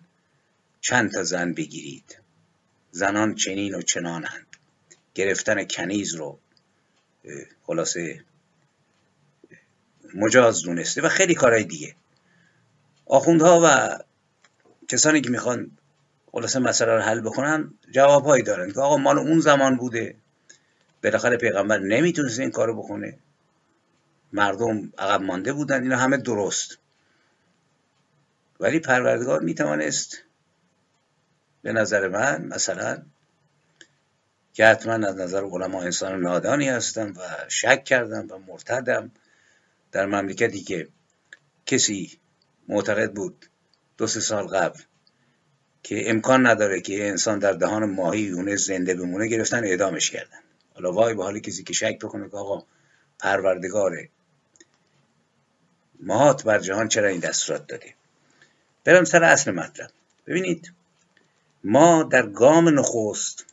چند 0.82 1.12
تا 1.12 1.24
زن 1.24 1.54
بگیرید؟ 1.54 2.20
زنان 2.92 3.36
چنین 3.36 3.76
و 3.76 3.82
چنانند. 3.82 4.48
گرفتن 5.16 5.64
کنیز 5.64 6.16
رو 6.16 6.40
خلاصه 7.64 8.24
مجاز 10.16 10.62
دونسته 10.62 11.02
و 11.02 11.10
خیلی 11.10 11.36
کارهای 11.36 11.64
دیگه. 11.64 11.96
آخوندها 13.06 13.62
و 13.64 14.00
کسانی 14.88 15.22
که 15.22 15.30
می‌خوان 15.30 15.72
خلاصه 16.32 16.60
مسئله 16.60 16.96
رو 16.96 17.02
حل 17.02 17.22
بکنن 17.22 17.74
جوابهایی 17.92 18.44
دارن 18.44 18.72
که 18.72 18.80
آقا 18.80 18.98
مال 18.98 19.18
اون 19.18 19.40
زمان 19.40 19.76
بوده. 19.78 20.16
بالاخره 21.04 21.38
پیغمبر 21.38 21.80
نمی‌تونست 21.80 22.40
این 22.40 22.52
کارو 22.52 22.84
بکنه. 22.84 23.18
مردم 24.34 24.94
عقب 24.98 25.22
مانده 25.22 25.54
بودن. 25.54 25.84
اینا 25.84 25.98
همه 25.98 26.18
درست. 26.18 26.78
ولی 28.60 28.80
پروردگار 28.80 29.42
می‌توانست 29.42 30.18
به 31.62 31.74
نظر 31.74 32.08
من 32.08 32.46
مثلا 32.46 33.04
که 34.54 34.66
حتما 34.66 35.08
از 35.08 35.18
نظر 35.18 35.44
علما 35.44 35.82
انسان 35.82 36.22
نادانی 36.22 36.70
هستم 36.70 37.14
و 37.18 37.50
شک 37.50 37.84
کردم 37.84 38.28
و 38.32 38.38
مرتدم 38.38 39.12
در 39.92 40.06
مملکتی 40.06 40.62
که 40.62 40.88
کسی 41.66 42.20
معتقد 42.68 43.12
بود 43.12 43.46
دو 43.98 44.08
سه 44.08 44.20
سال 44.20 44.48
قبل 44.48 44.80
که 45.84 46.10
امکان 46.10 46.48
نداره 46.48 46.82
که 46.82 47.08
انسان 47.08 47.40
در 47.40 47.54
دهان 47.54 47.92
ماهی 47.92 48.22
یونس 48.22 48.66
زنده 48.66 48.96
بمونه 48.96 49.28
گرفتن 49.28 49.64
اعدامش 49.64 50.12
کردن. 50.12 50.40
حالا 50.74 50.92
وای 50.92 51.14
به 51.14 51.24
حال 51.24 51.40
کسی 51.40 51.64
که 51.64 51.74
شک 51.74 52.00
بکنه 52.00 52.30
که 52.30 52.38
آقا 52.38 52.66
پروردگاره. 53.20 54.10
ماهات 56.00 56.44
بر 56.44 56.60
جهان 56.60 56.88
چرا 56.88 57.08
این 57.08 57.20
دستورات 57.20 57.68
داده؟ 57.68 57.94
برم 58.86 59.04
سر 59.04 59.24
اصل 59.24 59.52
مطلب. 59.52 59.90
ببینید 60.28 60.74
ما 61.64 62.04
در 62.04 62.28
گام 62.28 62.80
نخست 62.80 63.46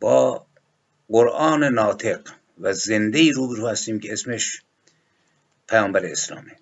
با 0.00 0.46
قرآن 1.08 1.64
ناطق 1.64 2.20
و 2.60 2.72
زنده 2.72 3.32
روبرو 3.32 3.68
هستیم 3.68 4.00
که 4.00 4.12
اسمش 4.12 4.62
پیامبر 5.68 6.06
اسلامه. 6.06 6.56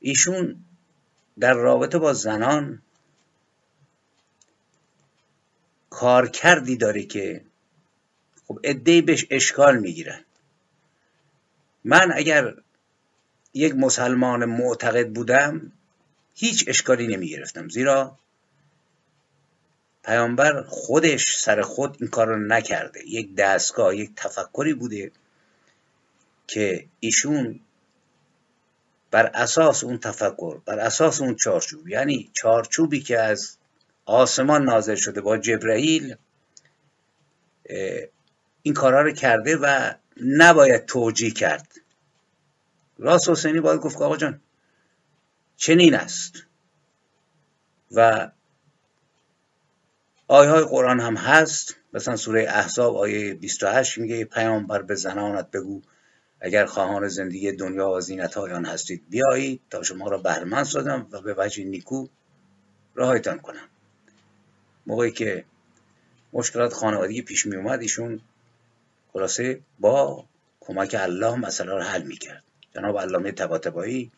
ایشون 0.00 0.64
در 1.38 1.54
رابطه 1.54 1.98
با 1.98 2.12
زنان 2.12 2.82
کارکردی 5.90 6.76
داره 6.76 7.02
که 7.02 7.44
خب 8.48 8.60
ادهی 8.64 9.02
بهش 9.02 9.26
اشکال 9.30 9.78
می‌گیرن 9.78 10.24
من 11.84 12.12
اگر 12.14 12.54
یک 13.54 13.74
مسلمان 13.74 14.44
معتقد 14.44 15.08
بودم 15.08 15.72
هیچ 16.38 16.64
اشکالی 16.68 17.06
نمی 17.06 17.28
گرفتم 17.28 17.68
زیرا 17.68 18.18
پیامبر 20.04 20.62
خودش 20.62 21.36
سر 21.38 21.62
خود 21.62 21.96
این 22.00 22.10
کار 22.10 22.26
رو 22.26 22.36
نکرده. 22.36 23.08
یک 23.08 23.34
دستگاه 23.34 23.96
یک 23.96 24.10
تفکری 24.16 24.74
بوده 24.74 25.12
که 26.46 26.86
ایشون 27.00 27.60
بر 29.10 29.26
اساس 29.26 29.84
اون 29.84 29.98
تفکر 29.98 30.60
بر 30.64 30.78
اساس 30.78 31.20
اون 31.20 31.34
چارچوب 31.34 31.88
یعنی 31.88 32.30
چارچوبی 32.32 33.00
که 33.00 33.18
از 33.18 33.56
آسمان 34.04 34.64
نازل 34.64 34.94
شده 34.94 35.20
با 35.20 35.38
جبرئیل 35.38 36.16
این 38.62 38.74
کارها 38.74 39.00
رو 39.00 39.12
کرده 39.12 39.56
و 39.56 39.92
نباید 40.26 40.84
توجیه 40.84 41.30
کرد. 41.30 41.68
راست 42.98 43.28
حسینی 43.28 43.60
باید 43.60 43.80
گفت 43.80 44.02
آقا 44.02 44.16
جان 44.16 44.40
چنین 45.56 45.94
است. 45.94 46.46
و 47.92 48.30
آیه 50.28 50.50
های 50.50 50.64
قرآن 50.64 51.00
هم 51.00 51.16
هست. 51.16 51.76
مثلا 51.92 52.16
سوره 52.16 52.46
احزاب 52.48 52.96
آیه 52.96 53.34
28 53.34 53.98
میگه 53.98 54.24
پیامبر 54.24 54.82
به 54.82 54.94
زنانت 54.94 55.50
بگو 55.50 55.82
اگر 56.40 56.66
خواهان 56.66 57.08
زندگی 57.08 57.52
دنیا 57.52 57.90
و 57.90 58.00
زینت 58.00 58.36
آن 58.36 58.64
هستید 58.64 59.02
بیایید 59.10 59.60
تا 59.70 59.82
شما 59.82 60.08
را 60.08 60.18
بهرمند 60.18 60.64
سازم 60.64 61.06
و 61.10 61.20
به 61.20 61.34
وجه 61.38 61.64
نیکو 61.64 62.06
راهایتان 62.94 63.38
کنم. 63.38 63.68
موقعی 64.86 65.10
که 65.10 65.44
مشکلات 66.32 66.72
خانوادگی 66.72 67.22
پیش 67.22 67.46
می 67.46 67.56
اومد 67.56 67.80
ایشون 67.80 68.20
خلاصه 69.12 69.60
با 69.78 70.24
کمک 70.60 70.96
الله 70.98 71.34
مسئله 71.36 71.72
رو 71.72 71.82
حل 71.82 72.02
می‌کرد. 72.02 72.42
جناب 72.74 72.98
علامه 72.98 73.32
طباطبایی 73.32 74.12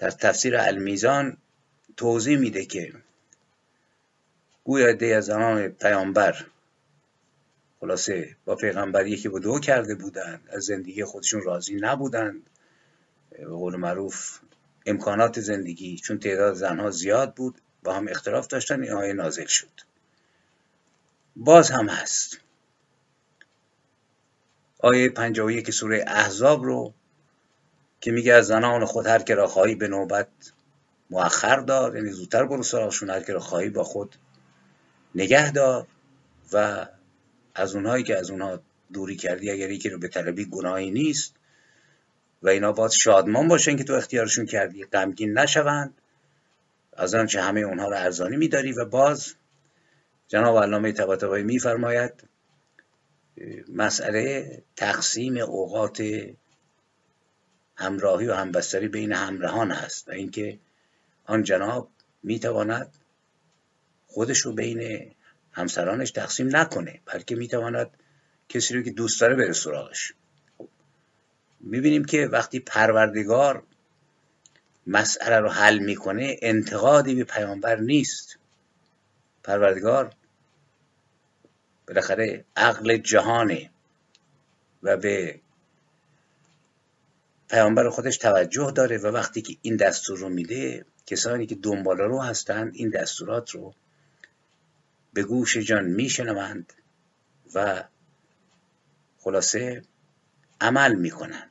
در 0.00 0.10
تفسیر 0.10 0.56
المیزان 0.56 1.36
توضیح 1.96 2.38
میده 2.38 2.64
که 2.64 2.92
گویا 4.64 4.92
ده 4.92 5.06
از 5.06 5.24
زنان 5.24 5.68
پیامبر 5.68 6.46
خلاصه 7.80 8.36
با 8.44 8.56
پیغمبر 8.56 9.06
یکی 9.06 9.28
به 9.28 9.40
دو 9.40 9.58
کرده 9.58 9.94
بودند 9.94 10.48
از 10.52 10.64
زندگی 10.64 11.04
خودشون 11.04 11.42
راضی 11.42 11.74
نبودند. 11.74 12.42
به 13.30 13.46
قول 13.46 13.76
معروف 13.76 14.38
امکانات 14.86 15.40
زندگی 15.40 15.96
چون 15.96 16.18
تعداد 16.18 16.54
زنها 16.54 16.90
زیاد 16.90 17.34
بود 17.34 17.60
با 17.82 17.94
هم 17.94 18.08
اختلاف 18.08 18.46
داشتن 18.46 18.82
این 18.82 18.92
آیه 18.92 19.12
نازل 19.12 19.46
شد. 19.46 19.80
باز 21.36 21.70
هم 21.70 21.88
هست. 21.88 22.40
آیه 24.78 25.08
51 25.08 25.70
سوره 25.70 26.04
احزاب 26.06 26.64
رو 26.64 26.94
که 28.00 28.10
میگه 28.12 28.32
از 28.32 28.46
زنان 28.46 28.84
خود 28.84 29.06
هر 29.06 29.18
که 29.18 29.34
را 29.34 29.46
خواهی 29.46 29.74
به 29.74 29.88
نوبت 29.88 30.28
مؤخر 31.10 31.56
دار 31.56 31.96
یعنی 31.96 32.10
زودتر 32.10 32.44
برو 32.44 32.62
سراغشون 32.62 33.10
هر 33.10 33.20
که 33.20 33.32
را 33.32 33.40
خواهی 33.40 33.68
با 33.68 33.84
خود 33.84 34.16
نگه 35.14 35.52
دار 35.52 35.86
و 36.52 36.86
از 37.54 37.74
اونهایی 37.74 38.04
که 38.04 38.18
از 38.18 38.30
اونها 38.30 38.60
دوری 38.92 39.16
کردی 39.16 39.50
اگر 39.50 39.70
یکی 39.70 39.88
رو 39.88 39.98
به 39.98 40.08
طلبی 40.08 40.44
گناهی 40.44 40.90
نیست 40.90 41.34
و 42.42 42.48
اینا 42.48 42.72
باید 42.72 42.90
شادمان 42.90 43.48
باشن 43.48 43.76
که 43.76 43.84
تو 43.84 43.92
اختیارشون 43.92 44.46
کردی. 44.46 44.84
غمگین 44.84 45.38
نشوند. 45.38 45.94
از 46.92 47.14
آنچه 47.14 47.42
همه 47.42 47.60
اونها 47.60 47.88
رو 47.88 47.96
ارزانی 47.96 48.36
میداری 48.36 48.72
و 48.72 48.84
باز 48.84 49.34
جناب 50.28 50.62
علامه 50.62 50.92
طباطبایی 50.92 51.44
میفرماید 51.44 52.12
مسئله 53.74 54.62
تقسیم 54.76 55.36
اوقات 55.36 56.02
همراهی 57.80 58.26
و 58.26 58.34
همبستری 58.34 58.88
بین 58.88 59.12
همراهان 59.12 59.70
هست 59.70 60.08
و 60.08 60.12
اینکه 60.12 60.58
آن 61.24 61.42
جناب 61.42 61.90
می‌تواند 62.22 62.94
خودش 64.06 64.38
رو 64.38 64.52
بین 64.52 65.10
همسرانش 65.52 66.10
تقسیم 66.10 66.56
نکنه 66.56 67.00
بلکه 67.06 67.36
می‌تواند 67.36 67.90
کسی 68.48 68.74
رو 68.74 68.82
که 68.82 68.90
دوست 68.90 69.20
داره 69.20 69.34
بره 69.34 69.52
سراغش. 69.52 70.14
می‌بینیم 71.60 72.04
که 72.04 72.26
وقتی 72.26 72.60
پروردگار 72.60 73.62
مسئله 74.86 75.38
رو 75.38 75.48
حل 75.48 75.78
می‌کنه 75.78 76.36
انتقادی 76.42 77.14
به 77.14 77.24
پیامبر 77.24 77.76
نیست. 77.76 78.38
پروردگار 79.44 80.14
بالاخره 81.88 82.44
عقل 82.56 82.96
جهانه 82.96 83.70
و 84.82 84.96
به 84.96 85.40
پیامبر 87.50 87.88
خودش 87.88 88.16
توجه 88.16 88.72
داره 88.74 88.98
و 88.98 89.06
وقتی 89.06 89.42
که 89.42 89.56
این 89.62 89.76
دستور 89.76 90.18
رو 90.18 90.28
میده 90.28 90.84
کسانی 91.06 91.46
که 91.46 91.54
دنبال 91.54 91.98
رو 91.98 92.20
هستند 92.20 92.72
این 92.74 92.90
دستورات 92.90 93.50
رو 93.50 93.74
به 95.12 95.22
گوش 95.22 95.56
جان 95.56 95.84
میشنوند 95.84 96.72
و 97.54 97.84
خلاصه 99.18 99.82
عمل 100.60 100.94
می‌کنند. 100.94 101.50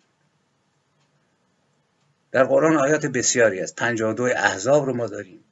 در 2.32 2.44
قرآن 2.44 2.78
آیات 2.78 3.06
بسیاری 3.06 3.60
است. 3.60 3.76
52 3.76 4.24
احزاب 4.24 4.86
رو 4.86 4.94
ما 4.94 5.08
داریم 5.08 5.44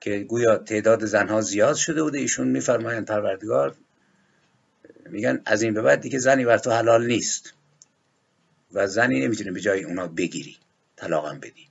که 0.00 0.18
گویا 0.18 0.56
تعداد 0.56 1.04
زنها 1.04 1.40
زیاد 1.40 1.76
شده 1.76 2.02
بوده. 2.02 2.18
ایشون 2.18 2.48
میفرمایند 2.48 3.06
پروردگار 3.06 3.74
میگن 5.06 5.42
از 5.44 5.62
این 5.62 5.74
به 5.74 5.82
بعد 5.82 6.00
دیگه 6.00 6.18
زنی 6.18 6.44
بر 6.44 6.58
تو 6.58 6.70
حلال 6.70 7.06
نیست. 7.06 7.54
و 8.72 8.86
زنی 8.86 9.20
نمی‌تونه 9.20 9.52
به 9.52 9.60
جای 9.60 9.84
اونا 9.84 10.06
بگیری 10.08 10.56
طلاقم 10.96 11.40
بدی. 11.40 11.68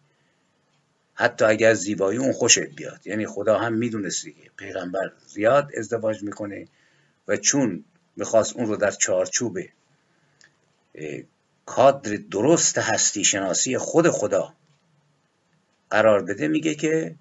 حتی 1.14 1.46
اگر 1.46 1.74
زیبایی 1.74 2.20
اون 2.20 2.32
خوشت 2.32 2.60
بیاد. 2.60 3.08
یعنی 3.08 3.28
خدا 3.28 3.60
هم 3.60 3.74
می‌دونست 3.74 4.24
دیگه. 4.24 4.52
پیغمبر 4.58 5.12
زیاد 5.28 5.72
ازدواج 5.78 6.24
می‌کنه 6.24 6.68
و 7.28 7.38
چون 7.38 7.84
می‌خواست 8.16 8.56
اون 8.56 8.68
رو 8.68 8.76
در 8.76 8.92
چارچوب 8.92 9.60
کادر 11.66 12.16
درست 12.32 12.78
هستی 12.78 13.24
شناسی 13.24 13.78
خود 13.78 14.10
خدا 14.10 14.54
قرار 15.90 16.24
بده 16.24 16.48
میگه 16.48 16.76
که 16.76 17.16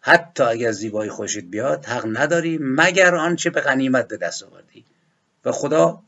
حتی 0.00 0.42
اگر 0.42 0.72
زیبایی 0.72 1.10
خوشت 1.10 1.38
بیاد 1.38 1.86
حق 1.86 2.18
نداری 2.18 2.58
مگر 2.60 3.14
آنچه 3.14 3.50
به 3.50 3.60
غنیمت 3.60 4.08
به 4.08 4.16
دست 4.16 4.42
آوردی. 4.42 4.84
و 5.44 5.52
خدا 5.52 6.02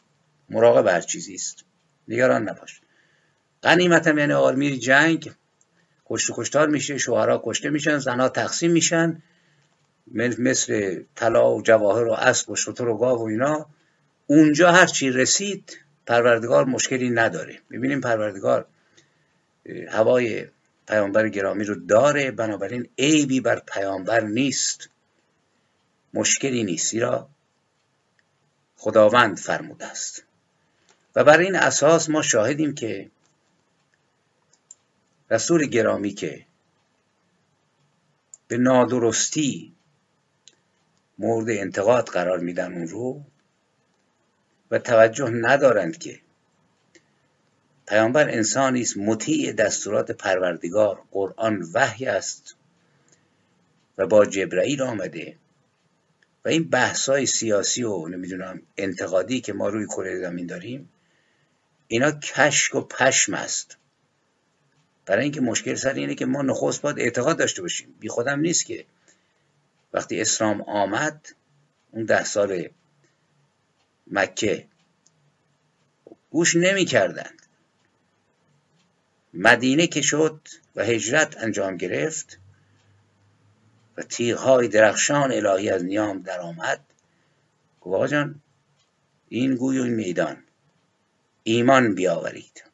مراقب 0.50 0.86
هر 0.86 1.00
چیزی 1.00 1.34
است. 1.34 1.64
نگران 2.08 2.48
نباش. 2.48 2.80
غنیمت 3.62 4.06
هم 4.06 4.18
یعنی 4.18 4.32
آرمیر 4.32 4.76
جنگ. 4.76 5.32
کشت 6.06 6.30
و 6.30 6.34
کشتار 6.36 6.68
میشه 6.68 6.98
شوهرها 6.98 7.42
کشته 7.44 7.70
میشن 7.70 7.98
زنها 7.98 8.28
تقسیم 8.28 8.70
میشن. 8.70 9.22
مثل 10.14 11.02
طلا 11.14 11.54
و 11.54 11.62
جواهر 11.62 12.04
و 12.04 12.12
اسب 12.12 12.50
و 12.50 12.56
شتر 12.56 12.88
و 12.88 12.98
گاو 12.98 13.18
و 13.18 13.22
اینا. 13.22 13.66
اونجا 14.26 14.72
هر 14.72 14.86
چی 14.86 15.10
رسید 15.10 15.78
پروردگار 16.06 16.64
مشکلی 16.64 17.10
نداره. 17.10 17.58
می‌بینیم 17.70 18.00
پروردگار 18.00 18.66
هوای 19.88 20.46
پیامبر 20.88 21.28
گرامی 21.28 21.64
رو 21.64 21.74
داره 21.74 22.30
بنابراین 22.30 22.88
عیبی 22.98 23.40
بر 23.40 23.62
پیامبر 23.66 24.20
نیست. 24.20 24.88
مشکلی 26.14 26.64
نیست. 26.64 26.90
زیرا 26.90 27.28
خداوند 28.76 29.38
فرموده 29.38 29.86
است. 29.86 30.24
و 31.16 31.24
بر 31.24 31.38
این 31.38 31.56
اساس 31.56 32.10
ما 32.10 32.22
شاهدیم 32.22 32.74
که 32.74 33.10
رسول 35.30 35.66
گرامی 35.66 36.10
که 36.10 36.46
به 38.48 38.58
نادرستی 38.58 39.74
مورد 41.18 41.50
انتقاد 41.50 42.08
قرار 42.08 42.38
میدن 42.38 42.74
اون 42.74 42.88
رو 42.88 43.24
و 44.70 44.78
توجه 44.78 45.30
ندارند 45.30 45.98
که 45.98 46.20
پیامبر 47.88 48.30
انسانی 48.30 48.80
است 48.80 48.96
مطیع 48.96 49.52
دستورات 49.52 50.10
پروردگار. 50.10 51.02
قرآن 51.10 51.66
وحی 51.74 52.06
است 52.06 52.56
و 53.98 54.06
با 54.06 54.26
جبرئیل 54.26 54.82
آمده 54.82 55.36
و 56.44 56.48
این 56.48 56.70
بحثای 56.70 57.26
سیاسی 57.26 57.82
و 57.82 58.08
نمی‌دونم 58.08 58.62
انتقادی 58.76 59.40
که 59.40 59.52
ما 59.52 59.68
روی 59.68 59.86
کره 59.86 60.20
زمین 60.20 60.46
داریم 60.46 60.88
اینا 61.88 62.10
کشک 62.10 62.74
و 62.74 62.80
پشم 62.80 63.34
است. 63.34 63.77
برای 65.08 65.22
اینکه 65.22 65.40
مشکل 65.40 65.74
سر 65.74 65.94
اینه 65.94 66.14
که 66.14 66.26
ما 66.26 66.42
نخست 66.42 66.82
باید 66.82 66.98
اعتقاد 66.98 67.38
داشته 67.38 67.62
باشیم. 67.62 67.94
بی 68.00 68.08
خودم 68.08 68.40
نیست 68.40 68.66
که 68.66 68.84
وقتی 69.92 70.20
اسلام 70.20 70.62
آمد 70.62 71.28
اون 71.90 72.04
ده 72.04 72.24
سال 72.24 72.68
مکه 74.06 74.66
گوش 76.30 76.56
نمی 76.56 76.84
کردند 76.84 77.42
مدینه 79.34 79.86
که 79.86 80.02
شد 80.02 80.48
و 80.76 80.84
هجرت 80.84 81.36
انجام 81.38 81.76
گرفت 81.76 82.38
و 83.96 84.02
تیغهای 84.02 84.68
درخشان 84.68 85.32
الهی 85.32 85.70
از 85.70 85.84
نیام 85.84 86.22
در 86.22 86.40
آمد 86.40 86.80
گفت 87.80 88.10
جان 88.10 88.42
این 89.28 89.56
گوی 89.56 89.78
و 89.78 89.82
این 89.82 89.94
میدان 89.94 90.36
ایمان 91.42 91.94
بیاورید. 91.94 92.67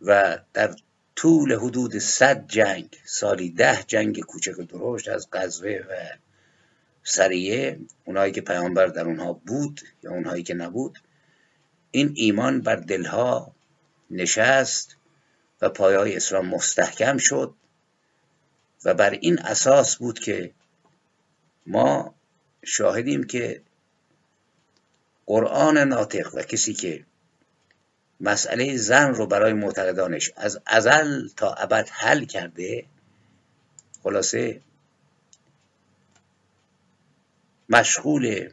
و 0.00 0.38
در 0.52 0.74
طول 1.16 1.52
حدود 1.52 1.98
صد 1.98 2.46
جنگ 2.46 2.96
سالی 3.04 3.50
ده 3.50 3.82
جنگ 3.86 4.20
کوچک 4.20 4.58
و 4.58 4.62
درشت 4.62 5.08
از 5.08 5.28
غزوه 5.32 5.80
و 5.90 5.94
سریه 7.02 7.80
اونایی 8.04 8.32
که 8.32 8.40
پیامبر 8.40 8.86
در 8.86 9.04
اونها 9.04 9.32
بود 9.32 9.80
یا 10.02 10.10
اونهایی 10.10 10.42
که 10.42 10.54
نبود 10.54 10.98
این 11.90 12.12
ایمان 12.14 12.60
بر 12.60 12.76
دلها 12.76 13.54
نشست 14.10 14.96
و 15.60 15.68
پایای 15.68 16.16
اسلام 16.16 16.46
مستحکم 16.46 17.18
شد 17.18 17.54
و 18.84 18.94
بر 18.94 19.10
این 19.10 19.38
اساس 19.38 19.96
بود 19.96 20.18
که 20.18 20.52
ما 21.66 22.14
شاهدیم 22.64 23.24
که 23.24 23.62
قرآن 25.26 25.78
ناطق 25.78 26.34
و 26.34 26.42
کسی 26.42 26.74
که 26.74 27.04
مسئله 28.20 28.76
زن 28.76 29.14
رو 29.14 29.26
برای 29.26 29.52
معتقدانش 29.52 30.30
از 30.36 30.60
ازل 30.66 31.28
تا 31.36 31.54
ابد 31.54 31.88
حل 31.88 32.24
کرده 32.24 32.84
خلاصه 34.02 34.60
مشغول 37.68 38.50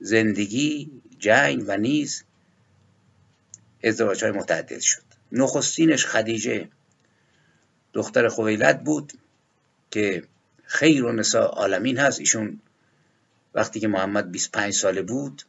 زندگی 0.00 0.90
جنگ 1.18 1.64
و 1.66 1.76
نیز 1.76 2.24
ازدواج 3.84 4.24
های 4.24 4.32
متعدد 4.32 4.80
شد. 4.80 5.02
نخستینش 5.32 6.06
خدیجه 6.06 6.68
دختر 7.92 8.28
خویلد 8.28 8.84
بود 8.84 9.12
که 9.90 10.24
خیر 10.64 11.04
و 11.04 11.12
نسا 11.12 11.42
عالمین 11.42 11.98
هست. 11.98 12.20
ایشون 12.20 12.60
وقتی 13.54 13.80
که 13.80 13.88
محمد 13.88 14.32
25 14.32 14.74
ساله 14.74 15.02
بود 15.02 15.42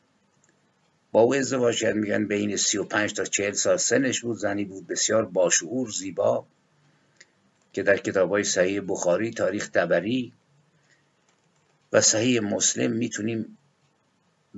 با 1.13 1.21
او 1.21 1.35
ازدواج 1.35 1.79
کرد. 1.79 1.95
میگن 1.95 2.27
بین 2.27 2.57
35 2.57 3.13
تا 3.13 3.25
40 3.25 3.51
سال 3.51 3.77
سنش 3.77 4.21
بود. 4.21 4.37
زنی 4.37 4.65
بود 4.65 4.87
بسیار 4.87 5.25
باشعور 5.25 5.89
زیبا 5.89 6.45
که 7.73 7.83
در 7.83 7.97
کتاب 7.97 8.29
های 8.29 8.43
صحیح 8.43 8.81
بخاری 8.87 9.31
تاریخ 9.31 9.67
تبری 9.67 10.33
و 11.93 12.01
صحیح 12.01 12.39
مسلم 12.39 12.91
می‌تونیم 12.91 13.57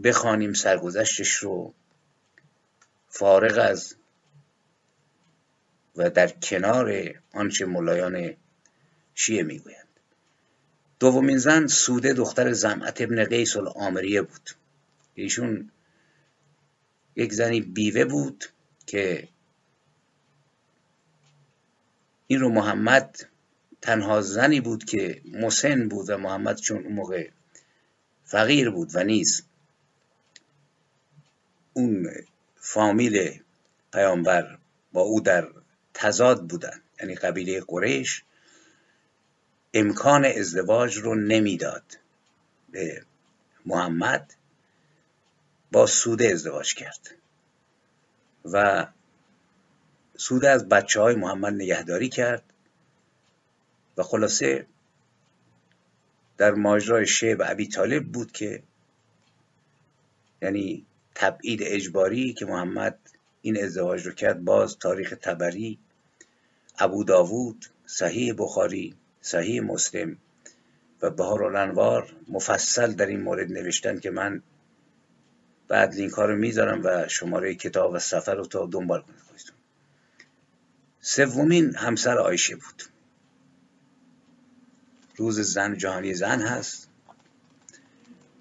بخوانیم 0.04 0.54
سرگذشتش 0.54 1.34
رو. 1.34 1.74
فارغ 3.10 3.70
از 3.72 3.96
و 5.96 6.10
در 6.10 6.28
کنار 6.28 7.13
آنچه 7.34 7.65
ملایان 7.65 8.34
شیعه 9.15 9.44
می‌گویند. 9.44 9.88
دومین 11.00 11.38
زن 11.38 11.68
سوده 11.68 12.13
دختر 12.13 12.54
زمعت 12.54 13.02
ابن 13.02 13.24
قیس 13.24 13.58
العامریه 13.58 14.22
بود. 14.22 14.50
ایشون 15.15 15.72
یک 17.15 17.34
زنی 17.34 17.62
بیوه 17.62 18.06
بود 18.06 18.45
که 18.86 19.28
این 22.28 22.39
رو 22.39 22.49
محمد 22.49 23.25
تنها 23.82 24.21
زنی 24.21 24.62
بود 24.62 24.84
که 24.84 25.21
مسن 25.34 25.88
بود 25.88 26.10
و 26.10 26.17
محمد 26.17 26.58
چون 26.58 26.84
اون 26.84 26.93
موقع 26.93 27.30
فقیر 28.23 28.69
بود 28.69 28.89
و 28.93 29.04
نیز 29.04 29.43
اون 31.73 32.10
فامیل 32.56 33.39
پیامبر 33.93 34.58
با 34.93 35.01
او 35.01 35.21
در 35.21 35.47
تضاد 35.93 36.47
بودن 36.47 36.82
یعنی 36.99 37.15
قبیله 37.15 37.63
قریش 37.67 38.23
امکان 39.73 40.25
ازدواج 40.25 40.97
رو 40.97 41.15
نمی‌داد 41.15 41.84
به 42.71 43.04
محمد. 43.65 44.34
با 45.76 45.86
سوده 45.86 46.28
ازدواج 46.28 46.74
کرد. 46.74 47.16
و 48.46 48.88
سوده 50.18 50.50
از 50.50 50.70
بچه 50.70 51.02
های 51.02 51.16
محمد 51.16 51.54
نگهداری 51.54 52.10
کرد. 52.10 52.44
و 53.98 54.04
خلاصه 54.04 54.66
در 56.38 56.52
ماجرای 56.52 57.08
شعب 57.08 57.42
ابی 57.46 57.68
طالب 57.68 58.06
بود 58.06 58.32
که 58.32 58.64
یعنی 60.42 60.86
تبعید 61.16 61.60
اجباری 61.64 62.34
که 62.34 62.46
محمد 62.46 63.00
این 63.42 63.64
ازدواج 63.64 64.06
رو 64.06 64.12
کرد 64.12 64.44
باز 64.44 64.78
تاریخ 64.78 65.14
تبری 65.22 65.80
ابو 66.80 67.04
داوود 67.04 67.66
صحیح 67.86 68.34
بخاری 68.38 68.96
صحیح 69.22 69.62
مسلم 69.62 70.18
و 71.02 71.10
بهار 71.10 71.44
الانوار 71.44 72.16
مفصل 72.28 72.92
در 72.92 73.06
این 73.06 73.22
مورد 73.22 73.52
نوشتن 73.52 74.00
که 74.00 74.12
من 74.12 74.44
بعد 75.67 75.95
لینک 75.95 76.13
ها 76.13 76.25
رو 76.25 76.36
می‌ذارم 76.36 76.82
و 76.84 77.08
شماره 77.08 77.56
کتاب 77.56 77.93
و 77.93 77.99
سفر 77.99 78.36
رو 78.36 78.45
تا 78.45 78.65
دنبال 78.65 79.01
کنید. 79.01 79.19
خودتون 79.19 79.56
سومین 81.01 81.75
همسر 81.75 82.17
آیشه 82.17 82.56
بود. 82.56 82.84
روز 85.15 85.39
زن 85.39 85.78
جهانی 85.78 86.13
زن 86.13 86.41
هست 86.41 86.89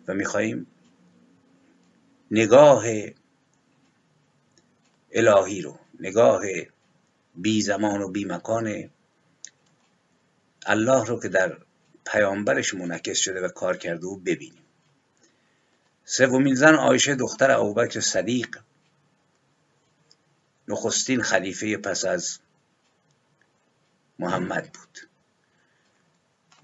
و 0.09 0.15
میخواییم 0.15 0.67
نگاه 2.31 2.85
الهی 5.13 5.63
رو 5.63 5.79
نگاه 6.01 6.43
بی 7.35 7.63
زمان 7.63 8.03
و 8.03 8.09
بی 8.09 8.25
مکان 8.25 8.91
الله 10.67 11.05
رو 11.05 11.21
که 11.21 11.29
در 11.29 11.59
پیامبرش 12.07 12.75
منعکس 12.75 13.19
شده 13.19 13.41
و 13.41 13.49
کار 13.49 13.77
کرده 13.77 14.07
و 14.07 14.17
ببینیم. 14.17 14.64
سومین 16.05 16.55
زن 16.55 16.75
آیشه 16.75 17.15
دختر 17.15 17.51
ابوبکر 17.51 18.01
صدیق 18.01 18.59
نخستین 20.69 21.23
خلیفه 21.23 21.77
پس 21.77 22.05
از 22.05 22.39
محمد 24.19 24.73
بود. 24.73 24.99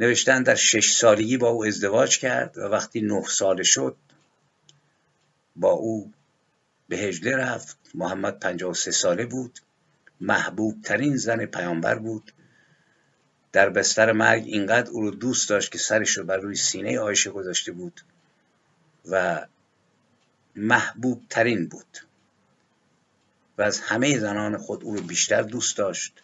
نوشتن 0.00 0.42
در 0.42 0.54
شش 0.54 0.92
سالگی 0.92 1.36
با 1.36 1.48
او 1.48 1.64
ازدواج 1.64 2.18
کرد 2.18 2.58
و 2.58 2.60
وقتی 2.60 3.00
نه 3.00 3.22
ساله 3.28 3.62
شد 3.62 3.96
با 5.56 5.70
او 5.70 6.12
به 6.88 6.96
هجله 6.96 7.36
رفت. 7.36 7.78
محمد 7.94 8.38
53 8.38 8.90
ساله 8.90 9.26
بود. 9.26 9.58
محبوب 10.20 10.82
ترین 10.82 11.16
زن 11.16 11.46
پیامبر 11.46 11.94
بود. 11.94 12.32
در 13.52 13.70
بستر 13.70 14.12
مرگ 14.12 14.44
اینقدر 14.46 14.90
او 14.90 15.00
رو 15.00 15.10
دوست 15.10 15.48
داشت 15.48 15.72
که 15.72 15.78
سرش 15.78 16.18
رو 16.18 16.24
بر 16.24 16.36
روی 16.36 16.56
سینه 16.56 16.98
آیشه 16.98 17.30
گذاشته 17.30 17.72
بود. 17.72 18.00
و 19.10 19.46
محبوب 20.56 21.22
ترین 21.30 21.66
بود. 21.66 21.98
و 23.58 23.62
از 23.62 23.80
همه 23.80 24.18
زنان 24.18 24.56
خود 24.56 24.84
او 24.84 24.96
رو 24.96 25.02
بیشتر 25.02 25.42
دوست 25.42 25.76
داشت. 25.76 26.22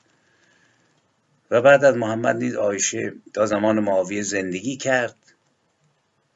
و 1.51 1.63
بعد 1.63 1.85
از 1.85 1.97
محمد 1.97 2.37
نیز 2.37 2.57
آیشه 2.57 3.13
تا 3.35 3.47
زمان 3.47 3.81
معاویه 3.81 4.23
زندگی 4.23 4.77
کرد 4.77 5.17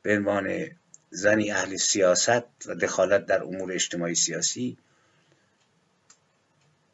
به 0.02 0.16
عنوان 0.16 0.70
زنی 1.10 1.50
اهل 1.50 1.76
سیاست 1.76 2.42
و 2.66 2.74
دخالت 2.74 3.26
در 3.26 3.42
امور 3.42 3.72
اجتماعی 3.72 4.14
سیاسی 4.14 4.76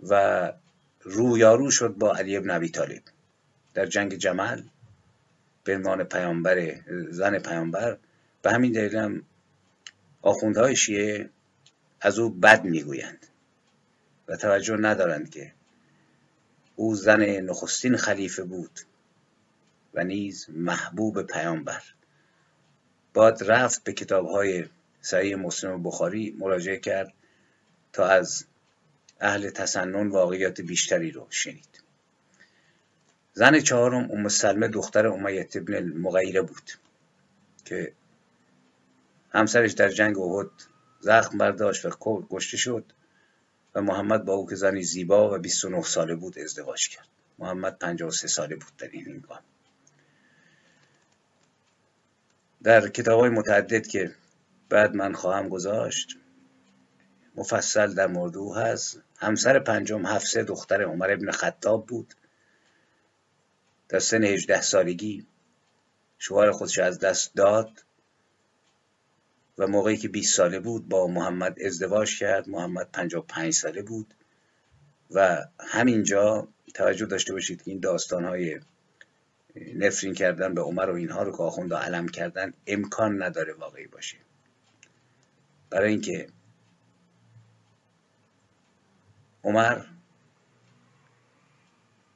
و 0.02 0.52
رویارو 1.02 1.70
شد 1.70 1.94
با 1.94 2.16
علی 2.16 2.36
ابن 2.36 2.50
ابی 2.50 2.68
طالب 2.68 3.02
در 3.74 3.86
جنگ 3.86 4.14
جمل 4.14 4.62
به 5.64 5.76
عنوان 5.76 6.04
پیامبر 6.04 6.80
زن 7.10 7.38
پیامبر. 7.38 7.98
به 8.42 8.52
همین 8.52 8.72
دلیل 8.72 8.96
هم 8.96 9.22
آخوندهای 10.26 10.76
شیعه 10.76 11.30
از 12.00 12.18
او 12.18 12.30
بد 12.30 12.64
می‌گویند 12.64 13.26
و 14.28 14.36
توجه 14.36 14.76
ندارند 14.76 15.30
که 15.30 15.52
او 16.76 16.94
زن 16.94 17.22
نخستین 17.22 17.96
خلیفه 17.96 18.44
بود 18.44 18.80
و 19.94 20.04
نیز 20.04 20.46
محبوب 20.48 21.22
پیامبر. 21.22 21.82
باد 23.14 23.50
رفت 23.50 23.84
به 23.84 23.92
کتاب 23.92 24.26
های 24.26 24.64
صحیح 25.00 25.36
مسلم 25.36 25.82
بخاری 25.82 26.36
مراجعه 26.38 26.78
کرد 26.78 27.12
تا 27.92 28.06
از 28.06 28.44
اهل 29.20 29.50
تسنن 29.50 30.08
واقعیات 30.08 30.60
بیشتری 30.60 31.10
رو 31.10 31.26
شنید. 31.30 31.82
زن 33.32 33.60
چهارم 33.60 34.10
ام 34.10 34.28
سلمه 34.28 34.68
دختر 34.68 35.06
امیت 35.06 35.56
ابن 35.56 35.74
المغیره 35.74 36.42
بود 36.42 36.70
که 37.64 37.92
همسرش 39.30 39.72
در 39.72 39.88
جنگ 39.88 40.18
احد 40.18 40.50
زخم 41.00 41.38
برداشت 41.38 41.86
و 41.86 41.90
کشته 42.30 42.56
شد 42.56 42.92
و 43.74 43.80
محمد 43.80 44.24
با 44.24 44.32
او 44.32 44.48
که 44.48 44.54
زنی 44.54 44.82
زیبا 44.82 45.34
و 45.34 45.38
29 45.38 45.82
ساله 45.82 46.14
بود 46.14 46.38
ازدواج 46.38 46.88
کرد. 46.88 47.08
محمد 47.38 47.78
53 47.78 48.28
ساله 48.28 48.56
بود 48.56 48.76
در 48.78 48.88
این 48.88 49.06
هنگام. 49.06 49.42
در 52.62 52.88
کتاب 52.88 53.20
های 53.20 53.30
متعدد 53.30 53.86
که 53.86 54.14
بعد 54.68 54.94
من 54.94 55.12
خواهم 55.12 55.48
گذاشت 55.48 56.16
مفصل 57.34 57.94
در 57.94 58.06
مورد 58.06 58.36
او 58.36 58.56
هست. 58.56 59.02
همسر 59.18 59.58
پنجم 59.58 60.06
حفصه 60.06 60.42
دختر 60.44 60.82
عمر 60.82 61.10
ابن 61.10 61.30
خطاب 61.30 61.86
بود. 61.86 62.14
در 63.88 63.98
سن 63.98 64.24
18 64.24 64.60
سالگی 64.60 65.26
شوهر 66.18 66.50
خودش 66.50 66.78
از 66.78 66.98
دست 66.98 67.34
داد. 67.34 67.84
و 69.58 69.66
موقعی 69.66 69.96
که 69.96 70.08
20 70.08 70.36
ساله 70.36 70.60
بود 70.60 70.88
با 70.88 71.06
محمد 71.06 71.62
ازدواج 71.62 72.18
کرد. 72.18 72.48
محمد 72.48 72.92
55 72.92 73.52
ساله 73.52 73.82
بود. 73.82 74.14
و 75.10 75.44
همینجا 75.60 76.48
توجه 76.74 77.06
داشته 77.06 77.32
باشید 77.32 77.62
که 77.62 77.70
این 77.70 77.80
داستان 77.80 78.24
های 78.24 78.60
نفرین 79.74 80.14
کردن 80.14 80.54
به 80.54 80.60
عمر 80.60 80.90
و 80.90 80.94
اینها 80.94 81.22
رو 81.22 81.32
که 81.32 81.42
آخوند 81.42 81.74
علم 81.74 82.08
کردن 82.08 82.52
امکان 82.66 83.22
نداره 83.22 83.52
واقعی 83.52 83.86
باشه. 83.86 84.16
برای 85.70 85.90
اینکه 85.90 86.28
عمر 89.44 89.80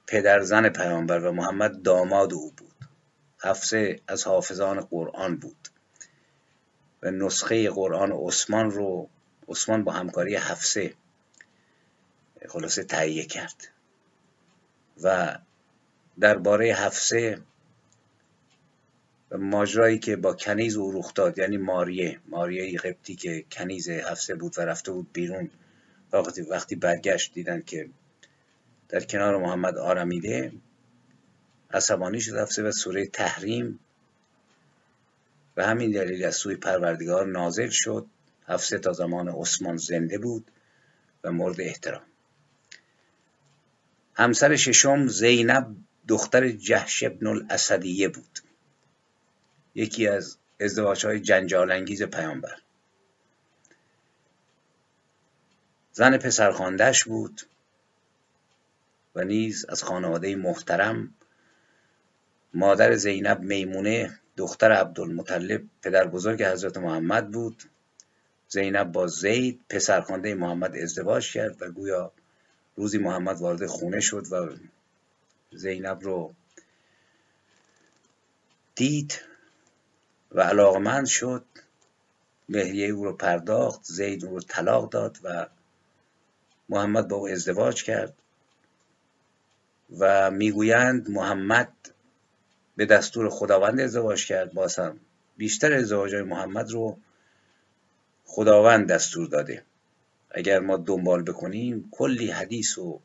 پدرزن 0.06 0.68
پیامبر 0.68 1.18
و 1.18 1.32
محمد 1.32 1.82
داماد 1.82 2.32
او 2.32 2.52
بود. 2.56 2.74
حفصه 3.42 4.00
از 4.08 4.24
حافظان 4.24 4.80
قرآن 4.80 5.36
بود. 5.36 5.59
نسخه 7.02 7.70
قرآن 7.70 8.12
عثمان 8.12 8.70
رو 8.70 9.08
عثمان 9.48 9.84
با 9.84 9.92
همکاری 9.92 10.36
حفصه 10.36 10.94
خلاصه 12.48 12.84
تهیه 12.84 13.24
کرد. 13.24 13.68
و 15.02 15.38
درباره 16.20 16.74
حفصه 16.74 17.42
ماجرایی 19.38 19.98
که 19.98 20.16
با 20.16 20.34
کنیز 20.34 20.76
او 20.76 20.92
رخ 20.92 21.14
داد 21.14 21.38
یعنی 21.38 21.56
ماریه 21.56 22.20
ماریه 22.28 22.78
قبطی 22.78 23.14
که 23.14 23.44
کنیز 23.52 23.88
حفصه 23.88 24.34
بود 24.34 24.58
و 24.58 24.60
رفته 24.60 24.92
بود 24.92 25.12
بیرون 25.12 25.50
وقتی 26.12 26.42
وقتی 26.42 26.76
برگشت 26.76 27.34
دیدن 27.34 27.62
که 27.62 27.88
در 28.88 29.00
کنار 29.00 29.36
محمد 29.36 29.78
آرمیده 29.78 30.52
عصبانی 31.70 32.20
شد 32.20 32.36
حفصه 32.36 32.62
و 32.62 32.72
سوره 32.72 33.06
تحریم 33.06 33.78
و 35.60 35.62
همین 35.62 35.90
دلیل 35.90 36.24
از 36.24 36.36
سوی 36.36 36.56
پروردگار 36.56 37.26
نازل 37.26 37.68
شد. 37.68 38.06
حفصه 38.46 38.78
تا 38.78 38.92
زمان 38.92 39.28
عثمان 39.28 39.76
زنده 39.76 40.18
بود 40.18 40.50
و 41.24 41.32
مورد 41.32 41.60
احترام. 41.60 42.02
همسر 44.14 44.56
ششم 44.56 45.06
زینب 45.06 45.76
دختر 46.08 46.48
جهش 46.48 47.02
ابن 47.02 47.26
الاسدیه 47.26 48.08
بود. 48.08 48.38
یکی 49.74 50.08
از 50.08 50.38
ازدواج 50.60 51.06
های 51.06 51.20
جنجال 51.20 51.70
انگیز 51.70 52.02
پیامبر. 52.02 52.56
زن 55.92 56.16
پسرخواندهش 56.16 57.04
بود 57.04 57.42
و 59.14 59.24
نیز 59.24 59.64
از 59.68 59.82
خانواده 59.82 60.36
محترم 60.36 61.14
مادر 62.54 62.94
زینب 62.94 63.40
میمونه 63.40 64.19
دختر 64.40 64.72
عبدالمطلب 64.72 65.62
پدر 65.82 66.06
بزرگ 66.06 66.42
حضرت 66.42 66.76
محمد 66.76 67.30
بود. 67.30 67.62
زینب 68.48 68.92
با 68.92 69.06
زید 69.06 69.60
پسرخوانده 69.68 70.34
محمد 70.34 70.76
ازدواج 70.76 71.32
کرد 71.32 71.62
و 71.62 71.70
گویا 71.70 72.12
روزی 72.76 72.98
محمد 72.98 73.40
وارد 73.40 73.66
خونه 73.66 74.00
شد 74.00 74.26
و 74.32 74.48
زینب 75.52 75.98
رو 76.02 76.34
دید 78.74 79.20
و 80.32 80.40
علاقمند 80.40 81.06
شد. 81.06 81.44
مهریه 82.48 82.88
او 82.88 83.04
رو 83.04 83.12
پرداخت 83.12 83.80
زید 83.84 84.24
او 84.24 84.34
رو 84.34 84.40
طلاق 84.40 84.90
داد 84.90 85.18
و 85.22 85.46
محمد 86.68 87.08
با 87.08 87.16
او 87.16 87.28
ازدواج 87.28 87.84
کرد 87.84 88.14
و 89.98 90.30
می‌گویند 90.30 91.10
محمد 91.10 91.72
به 92.80 92.86
دستور 92.86 93.28
خداوند 93.28 93.80
ازدواج 93.80 94.26
کرد. 94.26 94.52
باز 94.52 94.76
هم 94.76 95.00
بیشتر 95.36 95.72
ازدواج 95.72 96.14
های 96.14 96.22
محمد 96.22 96.70
رو 96.70 96.98
خداوند 98.24 98.88
دستور 98.88 99.28
داده. 99.28 99.64
اگر 100.30 100.60
ما 100.60 100.76
دنبال 100.76 101.22
بکنیم 101.22 101.88
کلی 101.90 102.30
حدیث 102.30 102.78
و 102.78 103.00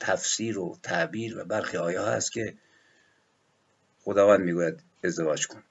تفسیر 0.00 0.58
و 0.58 0.78
تعبیر 0.82 1.38
و 1.38 1.44
برخی 1.44 1.76
آیه 1.76 2.00
هست 2.00 2.32
که 2.32 2.54
خداوند 4.00 4.40
می‌گوید 4.40 4.80
ازدواج 5.04 5.46
کن. 5.46 5.62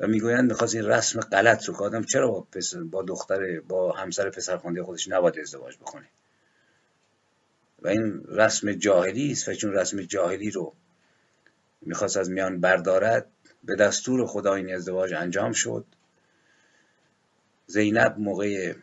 و 0.00 0.06
می‌گویند 0.06 0.48
می‌خواست 0.48 0.74
این 0.74 0.84
رسم 0.84 1.20
غلط 1.20 1.64
رو 1.64 1.74
که 1.74 1.80
آدم 1.80 2.02
چرا 2.02 2.46
با 2.90 3.02
دختر 3.02 3.60
با 3.60 3.92
همسر 3.92 4.30
پسرخوانده 4.30 4.82
خودش 4.82 5.08
نباید 5.08 5.38
ازدواج 5.38 5.76
بکنه؟ 5.76 6.08
و 7.82 7.88
این 7.88 8.24
رسم 8.28 8.72
جاهلی 8.72 9.32
است 9.32 9.48
و 9.48 9.54
چون 9.54 9.72
رسم 9.72 10.02
جاهلی 10.02 10.50
رو 10.50 10.74
می‌خواست 11.82 12.16
از 12.16 12.30
میان 12.30 12.60
بردارد 12.60 13.26
به 13.64 13.76
دستور 13.76 14.26
خدا 14.26 14.54
این 14.54 14.74
ازدواج 14.74 15.14
انجام 15.14 15.52
شد. 15.52 15.84
زینب 17.66 18.18
موقع 18.18 18.74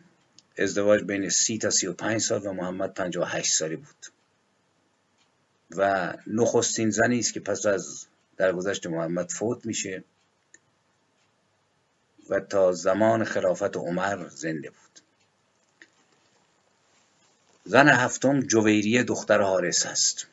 ازدواج 0.58 1.02
بین 1.02 1.28
سی 1.28 1.58
تا 1.58 1.70
سی 1.70 1.86
و 1.86 1.92
پنج 1.92 2.20
سال 2.20 2.46
و 2.46 2.52
محمد 2.52 2.94
پنج 2.94 3.16
و 3.16 3.24
هشت 3.24 3.52
سالی 3.52 3.76
بود. 3.76 4.06
و 5.70 6.14
نخستین 6.26 6.90
زنی 6.90 7.18
است 7.18 7.34
که 7.34 7.40
پس 7.40 7.66
از 7.66 8.06
درگذشت 8.36 8.86
محمد 8.86 9.30
فوت 9.30 9.66
میشه 9.66 10.04
و 12.30 12.40
تا 12.40 12.72
زمان 12.72 13.24
خلافت 13.24 13.76
عمر 13.76 14.28
زنده 14.28 14.70
بود. 14.70 15.00
زن 17.64 17.88
هفتم 17.88 18.40
جویریه 18.40 19.02
دختر 19.02 19.40
حارس 19.40 19.86
است. 19.86 20.26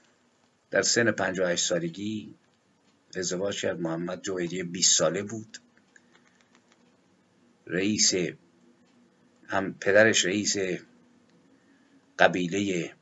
در 0.71 0.81
سن 0.81 1.11
58 1.11 1.65
سالگی 1.65 2.35
ازدواج 3.17 3.61
کرد. 3.61 3.79
محمد 3.79 4.21
جویریه 4.21 4.63
20 4.63 4.97
ساله 4.97 5.23
بود. 5.23 5.57
رئیس 7.67 8.13
هم 9.47 9.73
پدرش 9.73 10.25
رئیس 10.25 10.55
قبیله 12.19 12.93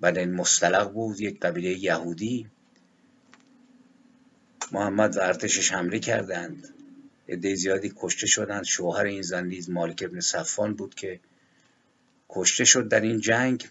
بن 0.00 0.30
مستلق 0.30 0.92
بود. 0.92 1.20
یک 1.20 1.40
قبیله 1.40 1.78
یهودی. 1.78 2.50
محمد 4.72 5.16
و 5.16 5.20
ارتشش 5.20 5.72
حمله 5.72 5.98
کردند. 5.98 6.74
عده 7.28 7.54
زیادی 7.54 7.92
کشته 7.96 8.26
شدند. 8.26 8.64
شوهر 8.64 9.04
این 9.04 9.22
زن 9.22 9.46
نیز 9.46 9.70
مالک 9.70 10.02
ابن 10.06 10.20
صفان 10.20 10.74
بود 10.74 10.94
که 10.94 11.20
کشته 12.28 12.64
شد 12.64 12.88
در 12.88 13.00
این 13.00 13.20
جنگ 13.20 13.68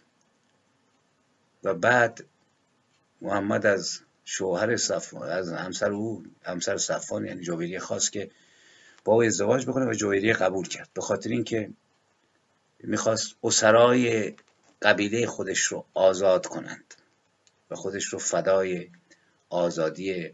و 1.63 1.73
بعد 1.73 2.25
محمد 3.21 3.65
از 3.65 3.99
شوهر 4.25 4.77
صفان 4.77 5.29
از 5.29 5.53
همسر 5.53 5.91
او 5.91 6.23
همسر 6.43 6.77
صفان 6.77 7.25
یعنی 7.25 7.41
جویریه 7.41 7.79
خواست 7.79 8.11
که 8.11 8.31
با 9.05 9.13
او 9.13 9.23
ازدواج 9.23 9.65
بکنه 9.65 9.85
و 9.85 9.93
جویریه 9.93 10.33
قبول 10.33 10.67
کرد. 10.67 10.89
به 10.93 11.01
خاطر 11.01 11.29
اینکه 11.29 11.69
می‌خواست 12.79 13.35
اسرای 13.43 14.35
قبیله 14.81 15.27
خودش 15.27 15.59
رو 15.59 15.85
آزاد 15.93 16.45
کنند 16.45 16.95
و 17.71 17.75
خودش 17.75 18.05
رو 18.05 18.19
فدای 18.19 18.89
آزادی 19.49 20.33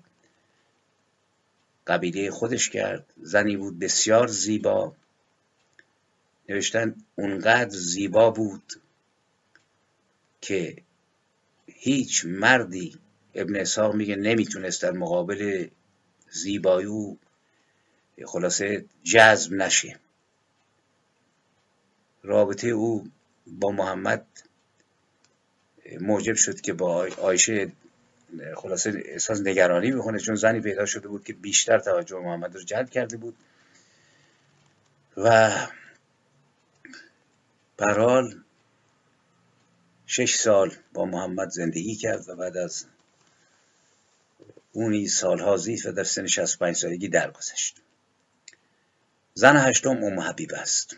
قبیله 1.87 2.31
خودش 2.31 2.69
کرد. 2.69 3.13
زنی 3.17 3.57
بود 3.57 3.79
بسیار 3.79 4.27
زیبا. 4.27 4.95
نوشتن 6.49 6.95
اونقدر 7.15 7.69
زیبا 7.69 8.31
بود 8.31 8.73
که 10.41 10.83
هیچ 11.67 12.25
مردی 12.25 12.99
ابن 13.35 13.55
اسحاق 13.55 13.95
میگه 13.95 14.15
نمی‌تونست 14.15 14.81
در 14.81 14.91
مقابل 14.91 15.67
زیبایی 16.29 16.85
او 16.85 17.17
خلاصه 18.25 18.85
جذب 19.03 19.53
نشه. 19.53 19.99
رابطه 22.23 22.67
او 22.67 23.09
با 23.47 23.71
محمد 23.71 24.25
موجب 26.01 26.35
شد 26.35 26.61
که 26.61 26.73
با 26.73 27.07
آیشه 27.21 27.71
خلاصه 28.55 29.03
احساس 29.05 29.41
نگرانی 29.41 29.91
می‌کنه 29.91 30.19
چون 30.19 30.35
زنی 30.35 30.61
پیدا 30.61 30.85
شده 30.85 31.07
بود 31.07 31.23
که 31.23 31.33
بیشتر 31.33 31.79
توجه 31.79 32.19
محمد 32.19 32.55
رو 32.55 32.63
جلب 32.63 32.89
کرده 32.89 33.17
بود. 33.17 33.35
و 35.17 35.51
برحال 37.77 38.35
شش 40.07 40.35
سال 40.35 40.75
با 40.93 41.05
محمد 41.05 41.49
زندگی 41.49 41.95
کرد 41.95 42.29
و 42.29 42.35
بعد 42.35 42.57
از 42.57 42.85
اونی 44.71 45.07
سالها 45.07 45.57
زیست 45.57 45.85
و 45.85 45.91
در 45.91 46.03
سن 46.03 46.27
65 46.27 46.75
سالگی 46.75 47.07
درگذشت. 47.07 47.81
زن 49.33 49.57
هشتم 49.57 50.03
ام 50.03 50.19
حبیب 50.19 50.53
است. 50.53 50.95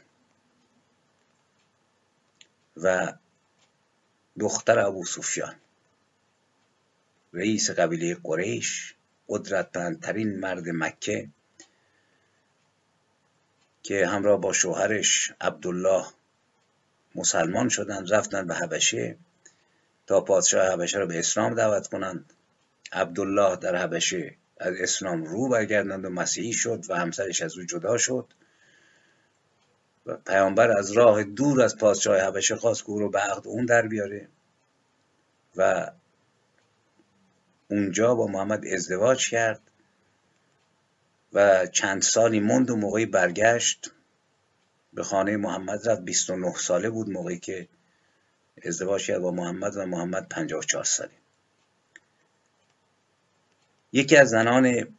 و 2.78 3.14
دختر 4.40 4.80
ابو 4.80 5.06
سفیان. 5.06 5.56
رئیس 7.34 7.70
قبیله 7.70 8.18
قریش 8.24 8.96
قدرتمندترین 9.28 10.40
مرد 10.40 10.70
مکه 10.70 11.30
که 13.84 14.08
همراه 14.08 14.42
با 14.42 14.54
شوهرش 14.54 15.32
عبدالله 15.42 16.06
مسلمان 17.16 17.70
شدند 17.70 18.14
رفتن 18.14 18.48
به 18.48 18.56
حبشه 18.56 19.18
تا 20.08 20.22
پادشاه 20.22 20.74
حبشه 20.74 20.98
را 20.98 21.06
به 21.06 21.20
اسلام 21.20 21.56
دعوت 21.56 21.88
کنند. 21.88 22.34
عبدالله 22.92 23.56
در 23.56 23.76
حبشه 23.76 24.36
از 24.58 24.74
اسلام 24.80 25.24
رو 25.24 25.50
برگردند 25.50 26.06
و 26.06 26.10
مسیحی 26.10 26.54
شد 26.54 26.86
و 26.90 26.96
همسرش 26.96 27.42
از 27.42 27.58
او 27.58 27.64
جدا 27.64 27.98
شد. 27.98 28.34
و 30.06 30.18
پیامبر 30.18 30.72
از 30.72 30.92
راه 30.92 31.24
دور 31.24 31.62
از 31.62 31.78
پادشاه 31.78 32.22
حبشه 32.22 32.56
خواست 32.56 32.84
که 32.84 32.90
او 32.90 33.00
رو 33.00 33.10
به 33.10 33.20
عقد 33.20 33.48
اون 33.48 33.66
در 33.66 33.88
بیاره 33.88 34.28
و 35.56 35.92
اونجا 37.70 38.16
با 38.16 38.28
محمد 38.28 38.66
ازدواج 38.66 39.30
کرد 39.30 39.62
و 41.34 41.68
چند 41.68 42.02
سالی 42.02 42.40
موند 42.40 42.70
و 42.70 42.76
موقعی 42.76 43.06
برگشت. 43.06 43.92
به 44.94 45.04
خانه 45.04 45.38
محمد 45.38 45.90
رفت 45.90 46.02
29 46.02 46.54
ساله 46.54 46.90
بود 46.90 47.10
موقعی 47.10 47.40
که 47.40 47.68
ازدواج 48.66 49.08
کرد 49.08 49.20
با 49.22 49.32
محمد 49.32 49.78
و 49.78 49.86
محمد 49.86 50.30
54 50.30 50.84
ساله. 50.84 51.21
یکی 53.94 54.18
از 54.18 54.30
زنان 54.30 54.98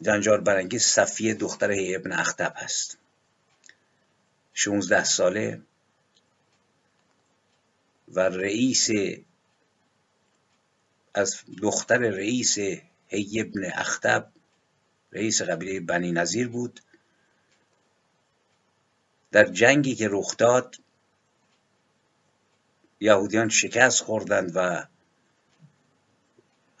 جنجال 0.00 0.40
برانگیز 0.40 0.82
صفیه 0.82 1.34
دختر 1.34 1.70
ابن 1.72 2.12
اختب 2.12 2.52
هست. 2.56 2.98
16 4.54 5.04
ساله 5.04 5.62
و 8.08 8.20
رئیس 8.20 8.88
از 11.14 11.42
دختر 11.62 11.98
رئیس 11.98 12.58
هی 13.08 13.40
ابن 13.40 13.64
اختب 13.74 14.28
رئیس 15.12 15.42
قبیله 15.42 15.80
بنی 15.80 16.12
نظیر 16.12 16.48
بود. 16.48 16.80
در 19.30 19.44
جنگی 19.44 19.94
که 19.94 20.08
رخ 20.10 20.36
داد 20.36 20.76
یهودیان 23.00 23.48
شکست 23.48 24.02
خوردند 24.02 24.52
و 24.54 24.86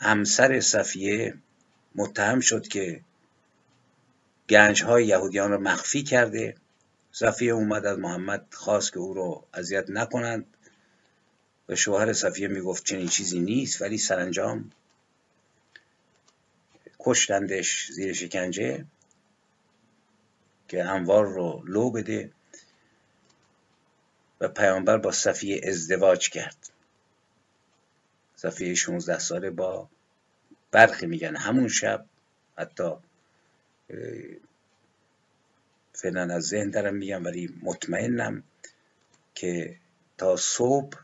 همسر 0.02 0.60
صفیه 0.60 1.34
متهم 1.94 2.40
شد 2.40 2.68
که 2.68 3.00
گنج 4.48 4.82
های 4.82 5.06
یهودیان 5.06 5.50
را 5.50 5.58
مخفی 5.58 6.02
کرده. 6.02 6.54
صفیه 7.12 7.52
اومد 7.52 7.86
از 7.86 7.98
محمد 7.98 8.46
خواست 8.52 8.92
که 8.92 8.98
او 8.98 9.14
رو 9.14 9.44
اذیت 9.54 9.90
نکنند. 9.90 10.46
و 11.68 11.76
شوهر 11.76 12.12
صفیه 12.12 12.48
می‌گفت 12.48 12.84
چنین 12.84 13.08
چیزی 13.08 13.40
نیست 13.40 13.82
ولی 13.82 13.98
سرانجام 13.98 14.70
کشتندش 16.98 17.90
زیر 17.92 18.12
شکنجه 18.12 18.84
که 20.68 20.84
انوار 20.84 21.26
رو 21.26 21.62
لو 21.66 21.90
بده 21.90 22.30
و 24.40 24.48
پیامبر 24.48 24.98
با 24.98 25.12
صفیه 25.12 25.60
ازدواج 25.64 26.30
کرد. 26.30 26.71
صفیه 28.42 28.74
16 28.74 29.18
ساله 29.18 29.50
با 29.50 29.88
برخی 30.70 31.06
میگن. 31.06 31.36
همون 31.36 31.68
شب 31.68 32.06
حتی 32.58 32.90
فعلا 35.92 36.34
از 36.34 36.42
ذهن 36.42 36.70
دارم 36.70 36.94
میگم 36.94 37.24
ولی 37.24 37.54
مطمئنم 37.62 38.42
که 39.34 39.76
تا 40.18 40.36
صبح 40.36 40.98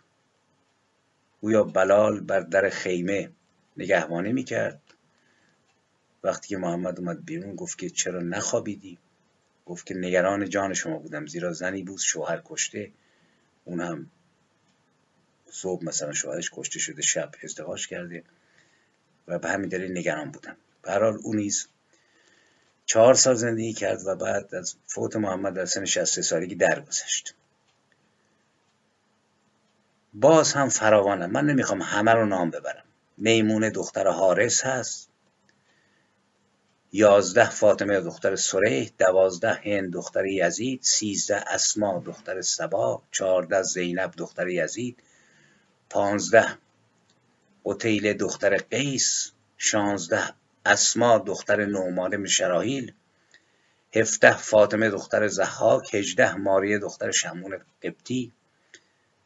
گویا 1.40 1.64
بلال 1.64 2.20
بر 2.20 2.40
در 2.40 2.68
خیمه 2.68 3.30
نگهبانی 3.76 4.32
می‌کرد. 4.32 4.80
وقتی 6.24 6.48
که 6.48 6.56
محمد 6.56 6.98
اومد 6.98 7.24
بیرون 7.24 7.56
گفت 7.56 7.78
که 7.78 7.90
چرا 7.90 8.20
نخوابیدی؟ 8.20 8.98
گفت 9.66 9.86
که 9.86 9.94
نگران 9.94 10.48
جان 10.48 10.74
شما 10.74 10.98
بودم 10.98 11.26
زیرا 11.26 11.52
زنی 11.52 11.82
بود 11.82 11.98
شوهر 11.98 12.42
کشته. 12.44 12.92
اون 13.64 13.80
هم 13.80 14.10
صبح 15.50 15.84
مثلا 15.84 16.12
شوهرش 16.12 16.50
کشته 16.52 16.78
شده 16.78 17.02
شب 17.02 17.30
ازدواج 17.44 17.88
کرده 17.88 18.24
و 19.28 19.38
به 19.38 19.48
همین 19.48 19.68
دلیل 19.68 19.98
نگران 19.98 20.30
بودم 20.30 20.56
به 20.82 21.04
او 21.04 21.34
نیز 21.34 21.68
چهار 22.86 23.14
سال 23.14 23.34
زندگی 23.34 23.72
کرد 23.72 24.06
و 24.06 24.16
بعد 24.16 24.54
از 24.54 24.74
فوت 24.86 25.16
محمد 25.16 25.54
در 25.54 25.64
سن 25.64 25.84
63 25.84 26.22
سالگی 26.22 26.54
درگذشت. 26.54 27.34
باز 30.14 30.52
هم 30.52 30.68
فراوانم. 30.68 31.30
من 31.30 31.46
نمی‌خوام 31.46 31.82
همه 31.82 32.12
رو 32.12 32.26
نام 32.26 32.50
ببرم. 32.50 32.84
میمون 33.16 33.68
دختر 33.68 34.08
حارس 34.08 34.64
هست. 34.64 35.08
یازده 36.92 37.50
فاطمه 37.50 38.00
دختر 38.00 38.36
سریح 38.36 38.92
دوازده 38.98 39.52
هند 39.52 39.92
دختر 39.92 40.26
یزید 40.26 40.82
سیزده 40.82 41.52
اسما 41.52 42.02
دختر 42.06 42.40
سبا 42.40 43.02
چهارده 43.10 43.62
زینب 43.62 44.14
دختر 44.16 44.48
یزید 44.48 45.02
پانزده. 45.90 46.58
قتیل 47.64 48.12
دختر 48.12 48.56
قیس 48.56 49.32
شانزده. 49.56 50.34
اسما 50.66 51.18
دختر 51.18 51.66
نعمان 51.66 52.26
شراحیل. 52.26 52.92
هفته 53.94 54.36
فاطمه 54.36 54.90
دختر 54.90 55.28
زحاک 55.28 55.94
هجده 55.94 56.34
ماریه 56.34 56.78
دختر 56.78 57.10
شمون 57.10 57.58
قبطی. 57.82 58.32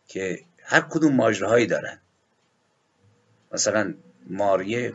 که 0.08 0.44
هر 0.62 0.80
کدوم 0.80 1.14
ماجراهایی 1.14 1.66
دارن. 1.66 1.98
مثلا 3.52 3.94
ماریه 4.26 4.94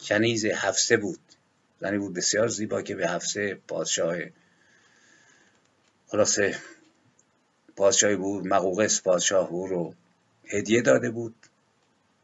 کنیز 0.00 0.44
حفصه 0.44 0.96
بود. 0.96 1.20
زنی 1.80 1.98
بود 1.98 2.14
بسیار 2.14 2.48
زیبا 2.48 2.82
که 2.82 2.94
به 2.94 3.08
حفصه 3.08 3.54
پادشاه 3.68 4.16
خلاصه 6.06 6.58
پادشاهی 7.76 8.16
بود 8.16 8.46
مقوقس 8.46 9.02
پادشاه 9.02 9.48
او 9.48 9.66
رو 9.66 9.94
هدیه 10.46 10.82
داده 10.82 11.10
بود. 11.10 11.34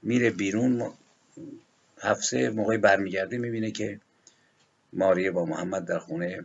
میره 0.02 0.30
بیرون 0.30 0.92
حفصه 2.02 2.50
موقعی 2.50 2.78
برمیگرده 2.78 3.38
می‌بینه 3.38 3.70
که 3.70 4.00
ماریه 4.92 5.30
با 5.30 5.44
محمد 5.44 5.84
در 5.84 5.98
خونه 5.98 6.44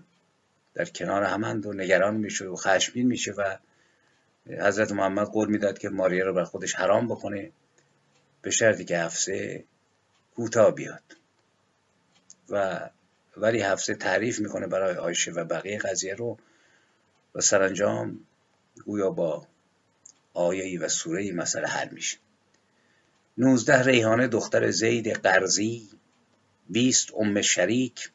در 0.73 0.85
کنار 0.85 1.23
همند 1.23 1.65
و 1.65 1.73
نگران 1.73 2.15
میشه 2.15 2.45
و 2.45 2.55
خشمگین 2.55 3.07
میشه 3.07 3.31
و 3.31 3.57
حضرت 4.47 4.91
محمد 4.91 5.27
قول 5.27 5.49
می‌داد 5.49 5.77
که 5.77 5.89
ماریه 5.89 6.23
رو 6.23 6.33
بر 6.33 6.43
خودش 6.43 6.75
حرام 6.75 7.07
بکنه 7.07 7.51
به 8.41 8.51
شرطی 8.51 8.85
که 8.85 8.97
حفصه 8.97 9.63
کوتاه 10.35 10.75
بیاد. 10.75 11.03
و 12.49 12.89
ولی 13.37 13.59
حفصه 13.59 13.95
تعریف 13.95 14.39
می‌کنه 14.39 14.67
برای 14.67 14.95
آیشه 14.95 15.31
و 15.31 15.43
بقیه 15.43 15.77
قضیه 15.77 16.15
رو 16.15 16.37
و 17.35 17.41
سرانجام 17.41 18.19
گویا 18.85 19.09
با 19.09 19.47
آیهی 20.35 20.77
و 20.77 20.87
سورهی 20.87 21.31
مسئله 21.31 21.67
حل 21.67 21.89
میشه. 21.89 22.17
نوزده 23.37 23.83
ریحانه 23.83 24.27
دختر 24.27 24.71
زید 24.71 25.07
قرضی 25.07 25.89
بیست 26.69 27.09
ام 27.17 27.41
شریک 27.41 28.09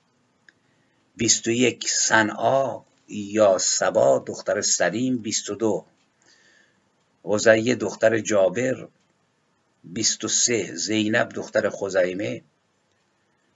بیست 1.17 1.47
و 1.47 1.51
یک 1.51 1.89
صنعا 1.89 2.83
یا 3.09 3.59
سبا 3.59 4.25
دختر 4.27 4.61
سلیم 4.61 5.19
22 5.19 5.87
غزیه 7.25 7.75
دختر 7.75 8.19
جابر 8.19 8.89
23 9.85 10.75
زینب 10.75 11.29
دختر 11.29 11.71
خزیمه 11.71 12.43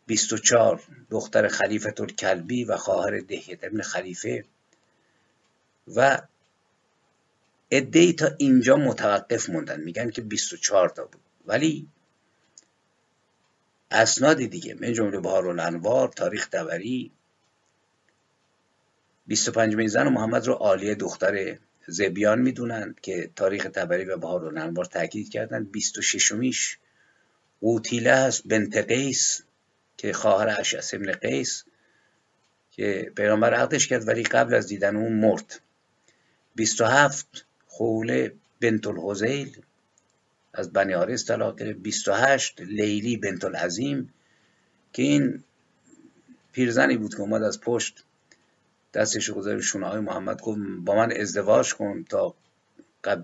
24 0.06 0.82
دختر 1.10 1.48
خلیفت 1.48 2.00
الکلبی 2.00 2.64
و 2.64 2.76
خواهر 2.76 3.18
دهیت 3.18 3.64
ابن 3.64 3.82
خلیفه 3.82 4.44
و 5.96 6.22
ادهی 7.70 8.12
تا 8.12 8.30
اینجا 8.38 8.76
متوقف 8.76 9.50
موندن. 9.50 9.80
میگن 9.80 10.10
که 10.10 10.22
24 10.22 10.88
تا 10.88 11.04
بود. 11.04 11.20
ولی 11.46 11.88
اسناد 13.90 14.36
دیگه 14.36 14.74
من 14.74 14.92
جمله 14.92 15.20
بهار 15.20 15.48
الانوار 15.48 16.08
تاریخ 16.08 16.50
دبری 16.50 17.12
25 19.26 19.86
زن 19.86 20.08
محمد 20.08 20.46
رو 20.46 20.52
عالیه 20.52 20.94
دختر 20.94 21.58
زبیان 21.86 22.40
می‌دونند 22.40 23.00
که 23.00 23.30
تاریخ 23.36 23.64
تبری 23.64 24.04
و 24.04 24.16
بهار 24.16 24.44
الانوار 24.44 24.84
تاکید 24.84 25.28
کردن 25.30 25.64
26 25.64 26.32
میش 26.32 26.78
قوتیله 27.60 28.14
هست 28.14 28.48
بنت 28.48 28.76
قیس 28.76 29.42
که 29.96 30.12
خواهر 30.12 30.56
اشعث 30.60 30.94
ابن 30.94 31.12
قیس 31.12 31.64
که 32.70 33.12
پیغمبر 33.16 33.54
عقدش 33.54 33.86
کرد 33.86 34.08
ولی 34.08 34.22
قبل 34.22 34.54
از 34.54 34.66
دیدن 34.66 34.96
اون 34.96 35.12
مرد. 35.12 35.60
27 36.54 37.46
خوله 37.76 38.32
بنت 38.60 38.86
الحزیل 38.86 39.62
از 40.52 40.72
بنی 40.72 40.92
حارس 40.92 41.24
طلاق 41.24 41.58
گرفت. 41.58 41.78
28 41.78 42.60
لیلی 42.60 43.16
بنت 43.16 43.44
العظیم 43.44 44.12
که 44.92 45.02
این 45.02 45.44
پیرزنی 46.52 46.96
بود 46.96 47.14
که 47.14 47.20
اومد 47.20 47.42
از 47.42 47.60
پشت 47.60 48.04
دستش 48.94 49.30
گذاری 49.30 49.62
شونه 49.62 49.86
های 49.86 50.00
محمد 50.00 50.42
گفت 50.42 50.58
با 50.84 50.94
من 50.94 51.12
ازدواج 51.12 51.74
کن 51.74 52.04
تا 52.08 52.34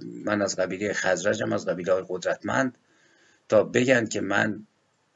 من 0.03 0.42
از 0.42 0.57
قبیله 0.57 0.92
خزرجم 0.92 1.53
از 1.53 1.66
قبیله 1.66 1.92
های 1.92 2.05
قدرتمند. 2.09 2.74
تا 3.48 3.64
بگن 3.64 4.07
که 4.07 4.20
من 4.20 4.66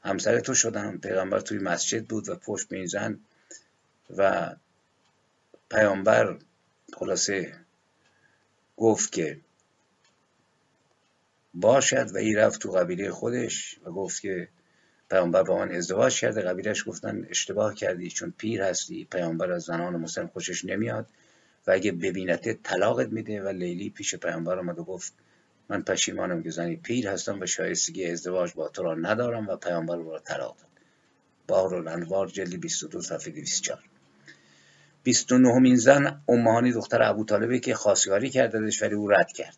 همسر 0.03 0.39
تو 0.39 0.53
شدم. 0.53 0.97
پیغمبر 0.97 1.39
توی 1.39 1.57
مسجد 1.57 2.05
بود 2.05 2.29
و 2.29 2.35
پشت 2.35 2.67
به 2.67 2.77
این 2.77 2.85
زن 2.85 3.19
و 4.17 4.55
پیامبر 5.69 6.37
خلاصه 6.93 7.64
گفت 8.77 9.11
که 9.11 9.39
باشد 11.53 12.11
و 12.13 12.17
این 12.17 12.37
رفت 12.37 12.61
تو 12.61 12.71
قبیله 12.71 13.11
خودش 13.11 13.79
و 13.85 13.91
گفت 13.91 14.21
که 14.21 14.47
پیامبر 15.09 15.43
با 15.43 15.57
من 15.57 15.71
ازدواج 15.71 16.19
کرده. 16.19 16.41
قبیلش 16.41 16.87
گفتن 16.87 17.27
اشتباه 17.29 17.75
کردی 17.75 18.09
چون 18.09 18.33
پیر 18.37 18.61
هستی 18.61 19.07
پیامبر 19.11 19.51
از 19.51 19.63
زنان 19.63 19.95
مسلم 19.95 20.27
خوشش 20.27 20.65
نمیاد 20.65 21.07
و 21.67 21.71
اگه 21.71 21.91
ببینته 21.91 22.59
طلاقت 22.63 23.07
میده. 23.07 23.41
و 23.41 23.47
لیلی 23.47 23.89
پیش 23.89 24.15
پیامبر 24.15 24.59
آمد 24.59 24.79
و 24.79 24.83
گفت 24.83 25.13
من 25.69 25.81
پشیمانم 25.81 26.43
که 26.43 26.49
زنی 26.49 26.75
پیر 26.75 27.07
هستم 27.07 27.41
و 27.41 27.45
شایستگی 27.45 28.05
ازدواج 28.05 28.53
با 28.53 28.69
تو 28.69 28.83
را 28.83 28.95
ندارم 28.95 29.47
و 29.47 29.55
پیامبر 29.55 29.95
را 29.95 30.19
طلاق 30.19 30.57
داد. 30.57 30.69
بار 31.47 31.75
الانوار 31.75 32.27
جلد 32.27 32.61
22 32.61 33.01
صفحه 33.01 33.33
24 33.33 33.94
29 35.05 35.75
زن 35.75 36.21
امهانی 36.29 36.71
دختر 36.71 37.03
ابو 37.03 37.25
طالبه 37.25 37.59
که 37.59 37.75
خواستگاری 37.75 38.29
کردش 38.29 38.83
ولی 38.83 38.95
او 38.95 39.07
رد 39.07 39.31
کرد. 39.31 39.57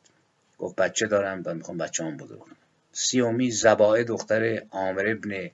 گفت 0.57 0.75
بچه 0.75 1.07
دارم 1.07 1.43
و 1.45 1.53
می‌خوام 1.53 1.77
بچه 1.77 2.03
هم 2.03 2.17
بزرگ 2.17 2.39
کنم. 2.39 2.55
سیومی 2.91 3.51
زبائه 3.51 4.03
دختر 4.03 4.63
عامر 4.71 5.07
ابن 5.07 5.51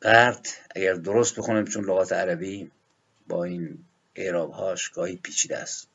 قرد 0.00 0.46
اگر 0.74 0.94
درست 0.94 1.36
بخونم 1.36 1.64
چون 1.64 1.84
لغات 1.84 2.12
عربی 2.12 2.70
با 3.28 3.44
این 3.44 3.78
اعرابهاش 4.14 4.88
گاهی 4.88 5.16
پیچیده 5.16 5.58
است. 5.58 5.88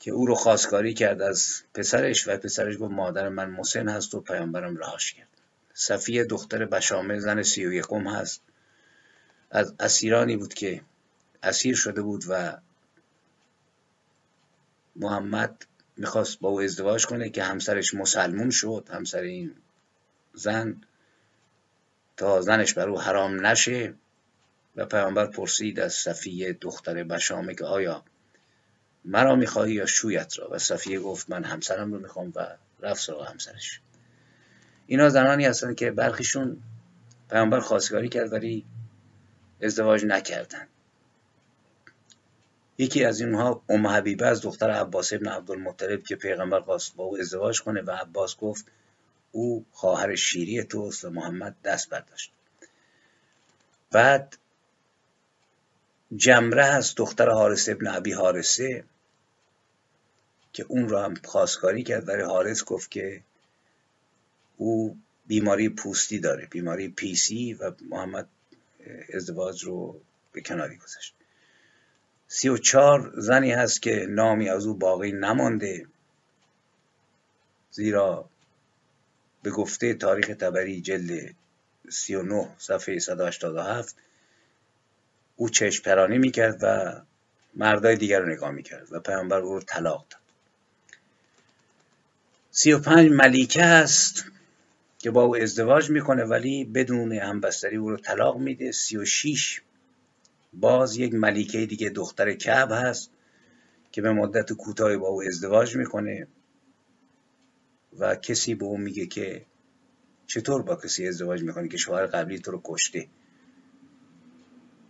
که 0.00 0.10
او 0.10 0.26
رو 0.26 0.34
خواستگاری 0.34 0.94
کرد 0.94 1.22
از 1.22 1.62
پسرش 1.74 2.28
و 2.28 2.36
پسرش 2.36 2.76
گفت 2.78 2.92
مادر 2.92 3.28
من 3.28 3.50
مسن 3.50 3.88
هست 3.88 4.14
و 4.14 4.20
پیامبرم 4.20 4.76
رهاش 4.76 5.12
کرد. 5.12 5.28
صفیه 5.74 6.24
دختر 6.24 6.64
بشامه 6.64 7.18
زن 7.18 7.42
سی 7.42 7.66
و 7.66 7.72
یکم 7.72 8.08
هست. 8.08 8.42
از 9.52 9.74
اسیرانی 9.80 10.36
بود 10.36 10.54
که 10.54 10.82
اسیر 11.42 11.74
شده 11.74 12.02
بود 12.02 12.24
و 12.28 12.58
محمد 14.96 15.66
می‌خواست 15.96 16.40
با 16.40 16.48
او 16.48 16.60
ازدواج 16.60 17.06
کنه 17.06 17.30
که 17.30 17.42
همسرش 17.42 17.94
مسلمون 17.94 18.50
شد 18.50 18.88
همسر 18.92 19.20
این 19.20 19.54
زن. 20.34 20.80
تا 22.16 22.40
زنش 22.40 22.74
بر 22.74 22.88
او 22.88 23.00
حرام 23.00 23.46
نشه 23.46 23.94
و 24.76 24.86
پیامبر 24.86 25.26
پرسید 25.26 25.80
از 25.80 25.92
صفیه 25.92 26.52
دختر 26.52 27.04
بشامه 27.04 27.54
که 27.54 27.64
آیا 27.64 28.04
مرا 29.04 29.36
می‌خواهی 29.36 29.72
یا 29.72 29.86
شویت 29.86 30.38
را؟ 30.38 30.48
و 30.50 30.58
صفیه 30.58 31.00
گفت 31.00 31.30
من 31.30 31.44
همسرم 31.44 31.92
رو 31.92 31.98
می‌خوام 31.98 32.32
و 32.36 32.46
رفت 32.80 33.02
سراغ 33.02 33.30
همسرش. 33.30 33.80
اینا 34.86 35.08
زنانی 35.08 35.44
هستن 35.44 35.74
که 35.74 35.90
برخیشون 35.90 36.62
پیامبر 37.30 37.60
خواستگاری 37.60 38.08
کرد 38.08 38.32
ولی 38.32 38.64
ازدواج 39.62 40.04
نکردن. 40.04 40.68
یکی 42.78 43.04
از 43.04 43.20
اینها 43.20 43.62
ام 43.68 43.86
حبیبه 43.86 44.26
از 44.26 44.40
دختر 44.40 44.70
عباس 44.70 45.12
ابن 45.12 45.28
عبدالمطلب 45.28 46.02
که 46.02 46.16
پیغمبر 46.16 46.60
خواست 46.60 46.96
با 46.96 47.04
او 47.04 47.18
ازدواج 47.18 47.62
کنه 47.62 47.82
و 47.82 47.90
عباس 47.90 48.36
گفت 48.36 48.66
او 49.32 49.66
خواهر 49.72 50.14
شیری 50.14 50.64
توست 50.64 51.04
و 51.04 51.10
محمد 51.10 51.56
دست 51.64 51.90
برداشت. 51.90 52.32
بعد 53.90 54.38
جمره 56.16 56.64
از 56.64 56.94
دختر 56.96 57.30
حارس 57.30 57.68
ابن 57.68 57.86
عبی 57.86 58.12
حارسه 58.12 58.84
که 60.52 60.64
اون 60.68 60.88
را 60.88 61.04
هم 61.04 61.14
خواستگاری 61.24 61.82
کرد 61.82 62.08
ولی 62.08 62.22
حارس 62.22 62.64
گفت 62.64 62.90
که 62.90 63.22
او 64.56 64.96
بیماری 65.26 65.68
پوستی 65.68 66.18
داره 66.18 66.46
بیماری 66.46 66.88
پیسی 66.88 67.54
و 67.54 67.72
محمد 67.90 68.28
ازدواج 69.14 69.64
رو 69.64 70.00
به 70.32 70.40
کناری 70.40 70.76
گذاشت. 70.76 71.14
سی 72.28 72.48
و 72.48 72.56
چار 72.56 73.12
زنی 73.16 73.52
هست 73.52 73.82
که 73.82 74.06
نامی 74.08 74.48
از 74.48 74.66
او 74.66 74.74
باقی 74.74 75.12
نمانده. 75.12 75.86
زیرا 77.70 78.28
به 79.42 79.50
گفته 79.50 79.94
تاریخ 79.94 80.26
تبری 80.26 80.80
جلد 80.80 81.34
سی 81.90 82.14
و 82.14 82.22
نه 82.22 82.48
صفحه 82.58 82.98
187 82.98 83.96
او 85.36 85.48
چشم 85.48 85.82
پرانی 85.82 86.18
می‌کرد 86.18 86.58
و 86.62 87.00
مردای 87.54 87.96
دیگر 87.96 88.20
رو 88.20 88.28
نگاه 88.28 88.50
می‌کرد 88.50 88.92
و 88.92 89.00
پیامبر 89.00 89.38
او 89.38 89.54
رو 89.54 89.60
طلاق 89.60 90.06
داد. 90.10 90.20
سی 92.50 92.72
و 92.72 92.78
پنج 92.78 93.10
ملیکه 93.10 93.64
هست 93.64 94.24
که 95.02 95.10
با 95.10 95.22
او 95.22 95.36
ازدواج 95.36 95.90
می‌کنه 95.90 96.24
ولی 96.24 96.64
بدون 96.64 97.12
همبستری 97.12 97.76
او 97.76 97.90
رو 97.90 97.96
طلاق 97.96 98.38
میده. 98.38 98.72
سی 98.72 98.96
و 98.96 99.04
شیش 99.04 99.62
باز 100.52 100.96
یک 100.96 101.14
ملیکه 101.14 101.66
دیگه 101.66 101.88
دختر 101.88 102.32
کعب 102.32 102.72
هست 102.72 103.10
که 103.92 104.02
به 104.02 104.12
مدت 104.12 104.52
کوتاهی 104.52 104.96
با 104.96 105.08
او 105.08 105.22
ازدواج 105.22 105.76
می‌کنه 105.76 106.26
و 107.98 108.16
کسی 108.16 108.54
به 108.54 108.64
او 108.64 108.78
میگه 108.78 109.06
که 109.06 109.46
چطور 110.26 110.62
با 110.62 110.76
کسی 110.76 111.08
ازدواج 111.08 111.42
می‌کنه 111.42 111.68
که 111.68 111.76
شوهر 111.76 112.06
قبلی 112.06 112.38
تو 112.38 112.50
رو 112.50 112.60
کشته؟ 112.64 113.08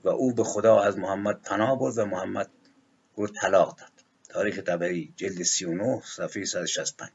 و 0.04 0.08
او 0.08 0.34
به 0.34 0.44
خدا 0.44 0.80
از 0.80 0.98
محمد 0.98 1.42
پناه 1.42 1.78
برد 1.78 1.98
و 1.98 2.04
محمد 2.04 2.50
او 3.14 3.26
طلاق 3.26 3.76
داد. 3.78 3.92
تاریخ 4.28 4.56
تبری 4.66 5.12
جلد 5.16 5.42
39 5.42 6.02
صفحه 6.04 6.44
165 6.44 7.10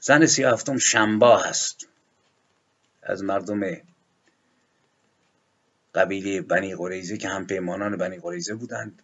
زن 0.00 0.26
سی 0.26 0.44
هفتم 0.44 0.78
شنبا 0.78 1.38
هست. 1.38 1.88
از 3.02 3.24
مردم 3.24 3.76
قبیله 5.94 6.40
بنی 6.40 6.74
قریزه 6.74 7.16
که 7.16 7.28
هم 7.28 7.46
پیمانان 7.46 7.96
بنی 7.96 8.18
قریزه 8.18 8.54
بودند. 8.54 9.02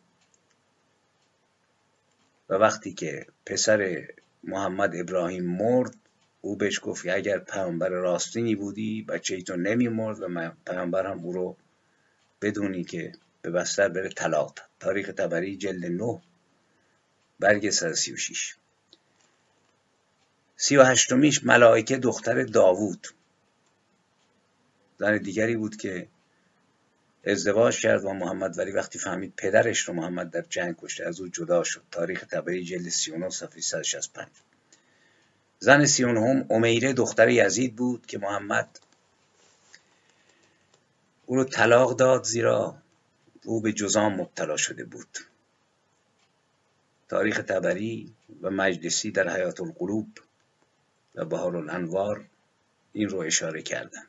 و 2.48 2.54
وقتی 2.54 2.92
که 2.92 3.26
پسر 3.46 4.08
محمد 4.44 4.96
ابراهیم 4.96 5.44
مرد 5.44 5.94
او 6.40 6.56
بهش 6.56 6.80
گفت 6.82 7.06
اگر 7.06 7.38
پیامبر 7.38 7.88
راستینی 7.88 8.54
بودی 8.54 9.02
بچه 9.02 9.42
تو 9.42 9.56
نمی 9.56 9.88
مرد 9.88 10.20
و 10.20 10.50
پیامبر 10.66 11.06
هم 11.06 11.18
او 11.18 11.32
رو 11.32 11.56
بدونی 12.40 12.84
که 12.84 13.12
به 13.42 13.50
بستر 13.50 13.88
بره 13.88 14.08
طلاق. 14.08 14.58
تاریخ 14.80 15.12
تبری 15.12 15.56
جلد 15.56 15.86
9 15.86 16.22
برگ 17.40 17.70
136 17.70 18.56
سی 20.62 20.76
و 20.76 20.82
هشتمیش 20.82 21.44
ملائکه 21.44 21.96
دختر 21.96 22.42
داوود. 22.42 23.08
زن 24.98 25.18
دیگری 25.18 25.56
بود 25.56 25.76
که 25.76 26.08
ازدواج 27.24 27.80
کرد 27.80 28.02
با 28.02 28.12
محمد 28.12 28.58
ولی 28.58 28.70
وقتی 28.70 28.98
فهمید 28.98 29.32
پدرش 29.36 29.80
رو 29.80 29.94
محمد 29.94 30.30
در 30.30 30.40
جنگ 30.40 30.76
کشته 30.82 31.04
از 31.04 31.20
او 31.20 31.28
جدا 31.28 31.64
شد. 31.64 31.82
تاریخ 31.90 32.26
تبعی 32.26 32.64
جلد 32.64 32.88
39 32.88 33.30
صفحه 33.30 33.60
165 33.60 34.28
زن 35.58 35.86
هم 36.00 36.46
امیره 36.50 36.92
دختر 36.92 37.28
یزید 37.28 37.76
بود 37.76 38.06
که 38.06 38.18
محمد 38.18 38.78
او 41.26 41.36
رو 41.36 41.44
طلاق 41.44 41.96
داد 41.96 42.24
زیرا 42.24 42.76
او 43.44 43.60
به 43.60 43.72
جزام 43.72 44.14
مبتلا 44.14 44.56
شده 44.56 44.84
بود. 44.84 45.18
تاریخ 47.08 47.42
تبری 47.42 48.14
و 48.42 48.50
مجلسی 48.50 49.10
در 49.10 49.36
حیات 49.36 49.60
القلوب 49.60 50.08
و 51.14 51.24
بهار 51.24 51.56
الانوار 51.56 52.26
این 52.92 53.08
رو 53.08 53.18
اشاره 53.18 53.62
کردن. 53.62 54.06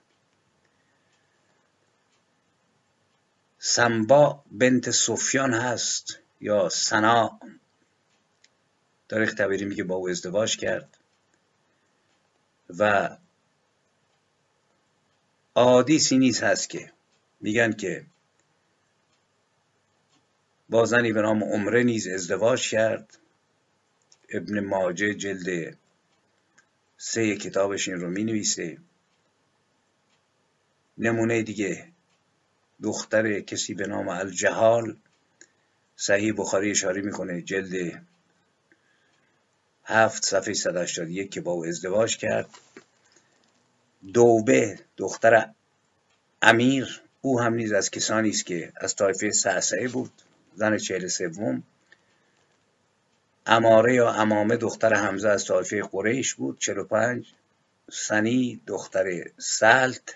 سنبا 3.58 4.43
بنت 4.51 4.91
سفیان 4.91 5.54
هست 5.54 6.20
یا 6.41 6.70
سنا؟ 6.70 7.39
تاریخ 9.10 9.34
تبری 9.34 9.66
میگه 9.66 9.84
با 9.84 9.95
او 9.95 10.10
ازدواج 10.10 10.58
کرد 10.58 10.97
و 12.80 13.10
عادیسی 15.56 16.18
نیست 16.18 16.43
هست 16.43 16.70
که 16.70 16.91
میگن 17.41 17.72
که 17.72 18.06
با 20.70 20.86
زنی 20.86 21.14
به 21.14 21.22
نام 21.22 21.43
عمره 21.43 21.84
نیز 21.84 22.08
ازدواج 22.08 22.70
کرد. 22.70 23.18
ابن 24.30 24.60
ماجه 24.60 25.14
جلد 25.14 25.78
سه 27.06 27.36
کتابش 27.36 27.88
این 27.88 27.99
رو 27.99 28.10
می 28.10 28.24
نویسه 28.24 28.78
نمونه 30.97 31.41
دیگه 31.41 31.88
دختر 32.84 33.39
کسی 33.39 33.74
به 33.74 33.88
نام 33.88 34.10
الجهال 34.10 34.97
صحیح 35.95 36.34
بخاری 36.38 36.72
اشاره 36.72 37.01
می‌کنه 37.01 37.41
جلد 37.41 38.06
هفت 39.86 40.26
صفحه 40.26 40.54
181 40.54 41.32
که 41.32 41.41
با 41.41 41.51
او 41.51 41.66
ازدواج 41.66 42.18
کرد. 42.18 42.49
دوبه 44.14 44.80
دختر 44.97 45.49
امیر 46.41 47.01
او 47.22 47.41
هم 47.41 47.54
نیز 47.54 47.74
از 47.74 47.91
کسانی 47.91 48.30
است 48.30 48.45
که 48.45 48.74
از 48.76 48.95
طایفه 48.95 49.32
سعسعه 49.32 49.88
بود 49.88 50.12
زن 50.56 50.78
چهل 50.78 51.08
سوم. 51.08 51.64
اماره 53.46 53.94
یا 53.94 54.14
امامه 54.14 54.58
دختر 54.58 54.94
حمزه 54.94 55.30
از 55.30 55.46
طایفه 55.46 55.82
قریش 55.82 56.34
بود. 56.34 56.60
چهل 56.60 56.78
و 56.78 56.84
پنج 56.84 57.34
سنی 57.91 58.62
دختر 58.68 59.32
سلت 59.38 60.16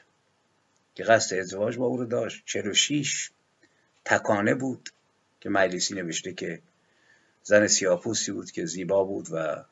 که 0.95 1.03
قصد 1.03 1.35
ازدواج 1.37 1.77
با 1.77 1.85
او 1.85 1.97
رو 1.97 2.05
داشت. 2.05 2.43
چهل 2.45 2.67
و 2.67 2.73
شیش 2.73 3.31
تکانه 4.05 4.55
بود 4.55 4.89
که 5.39 5.49
مجلسی 5.49 5.95
نوشته 5.95 6.33
که 6.33 6.61
زن 7.43 7.67
سیاپوسی 7.67 8.31
بود 8.31 8.51
که 8.51 8.65
زیبا 8.65 9.03
بود 9.03 9.27
و 9.31 9.63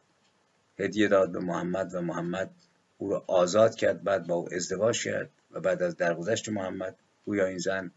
هدیه 0.79 1.07
داد 1.07 1.31
به 1.31 1.39
محمد 1.39 1.95
و 1.95 2.01
محمد 2.01 2.49
او 2.97 3.09
را 3.09 3.23
آزاد 3.27 3.75
کرد 3.75 4.03
بعد 4.03 4.27
با 4.27 4.35
او 4.35 4.53
ازدواج 4.53 5.03
کرد 5.03 5.29
و 5.51 5.59
بعد 5.59 5.83
از 5.83 5.97
درگذشت 5.97 6.49
محمد 6.49 6.95
گویا 7.25 7.45
این 7.45 7.57
زن 7.57 7.91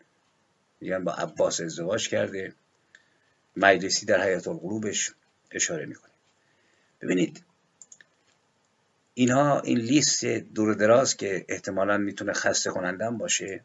میگن 0.81 1.05
با 1.05 1.13
عباس 1.13 1.61
ازدواج 1.61 2.09
کرده. 2.09 2.53
مجلسی 3.57 4.07
در 4.07 4.23
حیات 4.23 4.49
القلوبش 4.49 5.13
اشاره 5.51 5.87
می‌کنه 5.87 6.13
ببینید 7.01 7.45
اینها 9.15 9.61
این 9.61 9.79
لیست 9.79 10.25
دور 10.25 10.75
دراز 10.75 11.17
که 11.17 11.45
احتمالا 11.49 11.99
می‌تونه 11.99 12.33
خسته 12.33 12.71
کنندم 12.71 13.19
باشه 13.19 13.63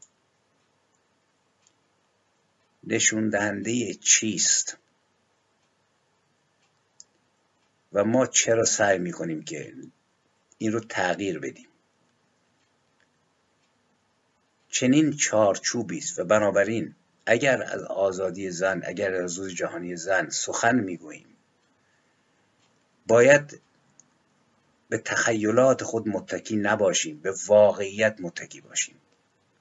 نشون 2.83 3.29
دهنده 3.29 3.93
چیست؟ 3.93 4.77
و 7.93 8.03
ما 8.03 8.25
چرا 8.25 8.65
سعی 8.65 8.99
می‌کنیم 8.99 9.43
که 9.43 9.73
این 10.57 10.71
رو 10.71 10.79
تغییر 10.79 11.39
بدیم؟ 11.39 11.67
چنین 14.69 15.11
چارچوبی 15.11 15.97
است 15.97 16.19
و 16.19 16.23
بنابراین 16.23 16.95
اگر 17.25 17.63
از 17.63 17.83
آزادی 17.83 18.51
زن 18.51 18.81
اگر 18.85 19.13
از 19.13 19.39
روز 19.39 19.55
جهانی 19.55 19.95
زن 19.95 20.29
سخن 20.29 20.79
می‌گوییم 20.79 21.32
باید 23.07 23.61
به 24.89 24.97
تخیلات 24.97 25.83
خود 25.83 26.07
متکی 26.07 26.55
نباشیم 26.55 27.19
به 27.19 27.33
واقعیت 27.47 28.17
متکی 28.19 28.61
باشیم. 28.61 28.95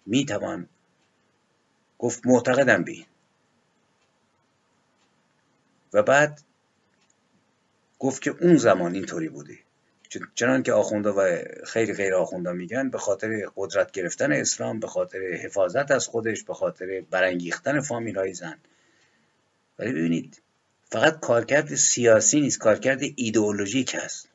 می‌توان 0.06 0.68
گفت 1.98 2.26
معتقدم 2.26 2.84
به 2.84 3.06
و 5.92 6.02
بعد 6.02 6.42
گفت 7.98 8.22
که 8.22 8.30
اون 8.40 8.56
زمان 8.56 8.94
اینطوری 8.94 9.28
بوده. 9.28 9.58
چنان 10.34 10.62
که 10.62 10.72
آخونده 10.72 11.10
و 11.10 11.42
خیلی 11.66 11.94
غیر 11.94 12.14
آخونده 12.14 12.52
میگن 12.52 12.90
به 12.90 12.98
خاطر 12.98 13.48
قدرت 13.56 13.90
گرفتن 13.90 14.32
اسلام 14.32 14.80
به 14.80 14.86
خاطر 14.86 15.18
حفاظت 15.18 15.90
از 15.90 16.06
خودش 16.06 16.42
به 16.42 16.54
خاطر 16.54 17.04
برانگیختن 17.10 17.80
فامیل 17.80 18.18
های 18.18 18.34
زن. 18.34 18.58
ولی 19.78 19.92
ببینید 19.92 20.41
فقط 20.92 21.20
کارکرد 21.20 21.74
سیاسی 21.74 22.40
نیست 22.40 22.58
کارکرد 22.58 23.00
ایدئولوژیک 23.16 23.94
هست. 23.94 24.28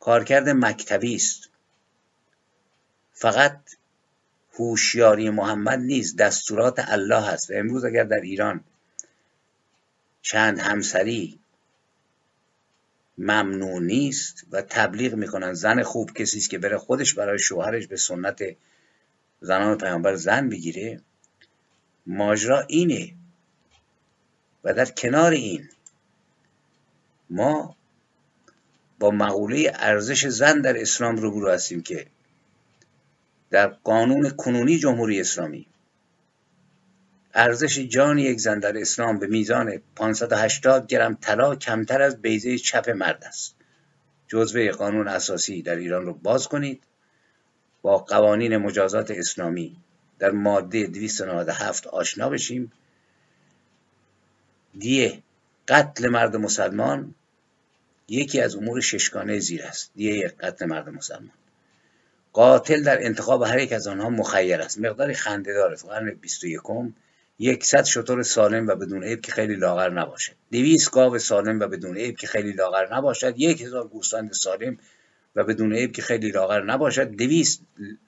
کارکرد 0.00 0.48
مکتبی 0.48 1.14
است. 1.14 1.50
فقط 3.12 3.60
هوشیاری 4.54 5.30
محمد 5.30 5.78
نیست 5.78 6.16
دستورات 6.16 6.84
الله 6.88 7.20
هست. 7.20 7.50
و 7.50 7.54
امروز 7.56 7.84
اگر 7.84 8.04
در 8.04 8.20
ایران 8.20 8.64
چند 10.22 10.58
همسری 10.58 11.38
ممنوع 13.18 13.80
نیست 13.80 14.44
و 14.50 14.62
تبلیغ 14.62 15.14
می‌کنن 15.14 15.54
زن 15.54 15.82
خوب 15.82 16.12
کسی 16.12 16.38
است 16.38 16.50
که 16.50 16.58
بره 16.58 16.78
خودش 16.78 17.14
برای 17.14 17.38
شوهرش 17.38 17.86
به 17.86 17.96
سنت 17.96 18.42
زنان 19.40 19.78
پیامبر 19.78 20.14
زن 20.14 20.48
بگیره 20.48 21.00
ماجرا 22.06 22.60
اینه. 22.60 23.14
و 24.64 24.74
در 24.74 24.84
کنار 24.84 25.32
این 25.32 25.68
ما 27.30 27.76
با 28.98 29.10
مقوله 29.10 29.72
ارزش 29.74 30.26
زن 30.26 30.60
در 30.60 30.80
اسلام 30.80 31.16
روبرو 31.16 31.50
هستیم 31.50 31.82
که 31.82 32.06
در 33.50 33.66
قانون 33.66 34.30
کنونی 34.30 34.78
جمهوری 34.78 35.20
اسلامی 35.20 35.66
ارزش 37.34 37.78
جان 37.78 38.18
یک 38.18 38.40
زن 38.40 38.58
در 38.58 38.78
اسلام 38.78 39.18
به 39.18 39.26
میزان 39.26 39.80
580 39.96 40.86
گرم 40.86 41.18
طلا 41.20 41.56
کمتر 41.56 42.02
از 42.02 42.22
بیزه 42.22 42.58
چپ 42.58 42.90
مرد 42.90 43.24
است. 43.24 43.54
جزوه 44.28 44.70
قانون 44.70 45.08
اساسی 45.08 45.62
در 45.62 45.76
ایران 45.76 46.06
رو 46.06 46.14
باز 46.14 46.48
کنید. 46.48 46.82
با 47.82 47.98
قوانین 47.98 48.56
مجازات 48.56 49.10
اسلامی 49.10 49.76
در 50.18 50.30
ماده 50.30 50.86
297 50.86 51.86
آشنا 51.86 52.28
بشیم. 52.28 52.72
دیه 54.78 55.22
قتل 55.68 56.08
مرد 56.08 56.36
مسلمان 56.36 57.14
یکی 58.08 58.40
از 58.40 58.56
امور 58.56 58.80
ششگانه 58.80 59.38
زیر 59.38 59.62
است. 59.62 59.90
دیه 59.94 60.28
قتل 60.28 60.66
مرد 60.66 60.88
مسلمان. 60.88 61.30
قاتل 62.32 62.82
در 62.82 63.04
انتخاب 63.04 63.42
هر 63.42 63.58
یک 63.58 63.72
از 63.72 63.86
آنها 63.86 64.10
مخیر 64.10 64.60
است. 64.60 64.78
مقداری 64.78 65.14
خنده 65.14 65.52
داره 65.52 65.76
تو 65.76 65.88
قرن 65.88 66.14
21 66.14 66.60
یکصد 67.38 67.84
شطور 67.84 68.22
سالم 68.22 68.66
و 68.66 68.74
بدون 68.74 69.04
عیب 69.04 69.20
که 69.20 69.32
خیلی 69.32 69.56
لاغر 69.56 69.90
نباشد. 69.90 70.32
دویست 70.52 70.90
گاو 70.90 71.18
سالم 71.18 71.60
و 71.60 71.66
بدون 71.66 71.96
عیب 71.96 72.16
که 72.16 72.26
خیلی 72.26 72.52
لاغر 72.52 72.94
نباشد. 72.94 73.34
یک 73.38 73.62
هزار 73.62 73.88
گوسفند 73.88 74.32
سالم 74.32 74.76
و 75.36 75.44
بدون 75.44 75.72
عیب 75.72 75.92
که 75.92 76.02
خیلی 76.02 76.30
لاغر 76.30 76.62
نباشد. 76.62 77.10
دویست 77.10 77.62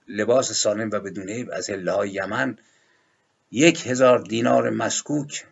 لباس 0.09 0.53
سالم 0.53 0.91
و 0.93 1.01
بدون 1.01 1.29
عیب 1.29 1.51
از 1.53 1.71
هله 1.71 2.09
یمن 2.09 2.59
یک 3.51 3.87
هزار 3.87 4.19
دینار 4.19 4.71
مسکوک 4.71 5.45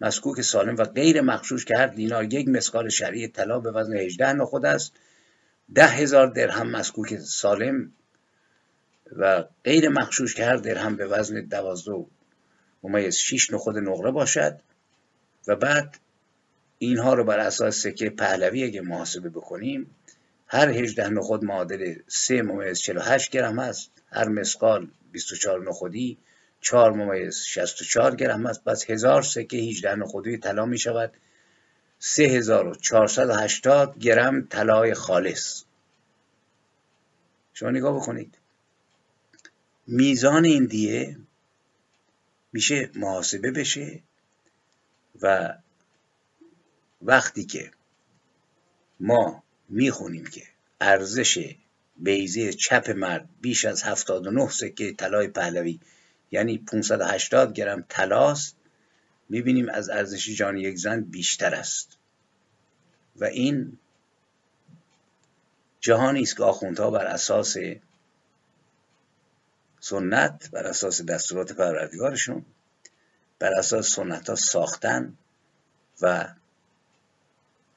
مسکوک 0.00 0.40
سالم 0.40 0.76
و 0.76 0.84
غیر 0.84 1.20
مخشوش 1.20 1.64
که 1.64 1.74
هر 1.78 1.86
دینار 1.86 2.24
یک 2.24 2.48
مسکال 2.48 2.88
شرعی 2.88 3.28
طلا 3.28 3.58
به 3.60 3.70
وزن 3.70 3.96
18 3.96 4.32
نخود 4.32 4.66
است. 4.66 4.92
ده 5.74 5.86
هزار 5.86 6.26
درهم 6.26 6.70
مسکوک 6.70 7.18
سالم 7.18 7.92
و 9.16 9.44
غیر 9.64 9.88
مخشوش 9.88 10.34
که 10.34 10.44
هر 10.44 10.56
درهم 10.56 10.96
به 10.96 11.06
وزن 11.06 11.40
دوازده 11.40 12.06
ممیز 12.82 13.16
6 13.16 13.50
نخود 13.50 13.78
نقره 13.78 14.10
باشد. 14.10 14.60
و 15.46 15.56
بعد 15.56 15.98
اینها 16.78 17.14
رو 17.14 17.24
بر 17.24 17.38
اساس 17.38 17.76
سکه 17.76 18.10
پهلوی 18.10 18.64
اگه 18.64 18.80
محاسبه 18.80 19.28
بکنیم 19.28 19.90
هر 20.46 20.68
18 20.68 21.08
نخود 21.08 21.44
معادل 21.44 21.94
3 22.08 22.42
ممیز 22.42 22.78
48 22.80 23.30
گرم 23.30 23.58
است. 23.58 23.90
هر 24.10 24.28
مسقال 24.28 24.88
24 25.12 25.62
نخودی 25.68 26.18
4 26.64 26.92
ممیز 26.92 27.44
64 27.44 28.16
گرم 28.16 28.46
است. 28.46 28.64
پس 28.64 28.90
هزار 28.90 29.22
سکه 29.22 29.56
18 29.56 29.94
نخودی 29.94 30.38
طلا 30.38 30.66
می 30.66 30.78
شود. 30.78 31.12
3480 31.98 33.98
گرم 33.98 34.46
طلای 34.46 34.94
خالص. 34.94 35.64
شما 37.54 37.70
نگاه 37.70 37.96
بکنید. 37.96 38.38
میزان 39.86 40.44
این 40.44 40.66
دیه 40.66 41.16
میشه 42.52 42.90
محاسبه 42.94 43.50
بشه 43.50 44.02
و 45.22 45.54
وقتی 47.02 47.44
که 47.44 47.70
ما 49.00 49.42
می‌خونیم 49.68 50.26
که 50.26 50.42
ارزش 50.80 51.56
بیزه 51.96 52.52
چپ 52.52 52.90
مرد 52.90 53.28
بیش 53.40 53.64
از 53.64 53.82
79 53.82 54.48
سکه 54.48 54.92
طلای 54.92 55.28
پهلوی 55.28 55.80
یعنی 56.34 56.58
580 56.58 57.52
گرم 57.52 57.84
طلاست 57.88 58.56
می‌بینیم 59.28 59.68
از 59.68 59.88
ارزش 59.90 60.28
جان 60.28 60.56
یک 60.56 60.76
زن 60.76 61.00
بیشتر 61.00 61.54
است. 61.54 61.98
و 63.16 63.24
این 63.24 63.78
جهانی 65.80 66.22
است 66.22 66.36
که 66.36 66.42
آخوندها 66.42 66.90
بر 66.90 67.06
اساس 67.06 67.56
سنت 69.80 70.50
بر 70.50 70.66
اساس 70.66 71.02
دستورات 71.02 71.52
پروردگارشون 71.52 72.44
بر 73.38 73.52
اساس 73.58 73.94
سنت 73.94 74.28
ها 74.28 74.34
ساختن 74.34 75.16
و 76.02 76.34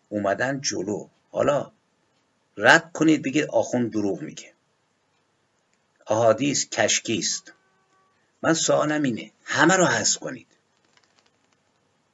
اومدن 0.10 0.62
جلو. 0.62 1.08
حالا 1.32 1.72
رد 2.58 2.91
کنید 2.91 3.22
بگید 3.22 3.49
آخوند 3.49 3.91
دروغ 3.91 4.22
میگه. 4.22 4.53
احادیث 6.08 6.70
کشکی 6.70 7.18
است. 7.18 7.53
من 8.44 8.54
سوالم 8.54 9.04
اینه. 9.04 9.32
همه 9.44 9.76
رو 9.76 9.86
حذف 9.86 10.18
کنید. 10.18 10.48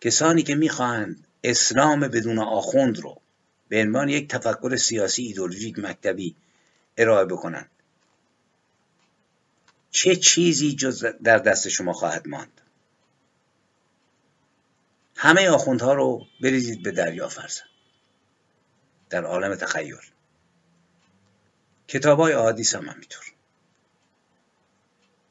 کسانی 0.01 0.43
که 0.43 0.55
می‌خواهند 0.55 1.27
اسلام 1.43 1.99
بدون 1.99 2.39
آخوند 2.39 2.99
رو 2.99 3.21
به 3.67 3.81
عنوان 3.81 4.09
یک 4.09 4.29
تفکر 4.29 4.75
سیاسی 4.75 5.23
ایدولوژیک 5.23 5.79
مکتبی 5.79 6.35
ارائه 6.97 7.25
بکنند 7.25 7.69
چه 9.91 10.15
چیزی 10.15 10.75
جز 10.75 11.05
در 11.23 11.37
دست 11.37 11.69
شما 11.69 11.93
خواهد 11.93 12.27
ماند؟ 12.27 12.61
همه 15.15 15.49
آخوندها 15.49 15.93
رو 15.93 16.25
بریزید 16.41 16.83
به 16.83 16.91
دریا 16.91 17.29
فرزن 17.29 17.63
در 19.09 19.25
عالم 19.25 19.55
تخیل. 19.55 19.97
کتاب 21.87 22.19
های 22.19 22.33
احادیث 22.33 22.75
هم 22.75 22.95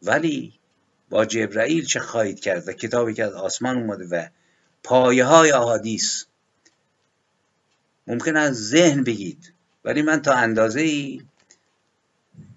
ولی 0.02 0.60
با 1.12 1.24
جبرائیل 1.24 1.84
چه 1.84 2.00
خواهید 2.00 2.40
کرد؟ 2.40 2.68
و 2.68 2.72
کتابی 2.72 3.14
که 3.14 3.24
از 3.24 3.32
آسمان 3.32 3.76
اومده 3.76 4.04
و 4.04 4.28
پایه 4.82 5.24
های 5.24 5.52
احادیث. 5.52 6.24
ممکن 8.06 8.36
از 8.36 8.68
ذهن 8.68 9.04
بگید 9.04 9.52
ولی 9.84 10.02
من 10.02 10.22
تا 10.22 10.32
اندازه 10.32 10.80
ای 10.80 11.22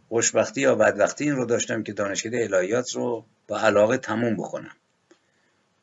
خوشبختی 0.09 0.61
یا 0.61 0.75
بدبختی 0.75 1.23
این 1.23 1.35
رو 1.35 1.45
داشتم 1.45 1.83
که 1.83 1.93
دانشکده 1.93 2.43
الهیات 2.43 2.91
رو 2.91 3.25
با 3.47 3.59
علاقه 3.59 3.97
تموم 3.97 4.35
بکنم. 4.35 4.75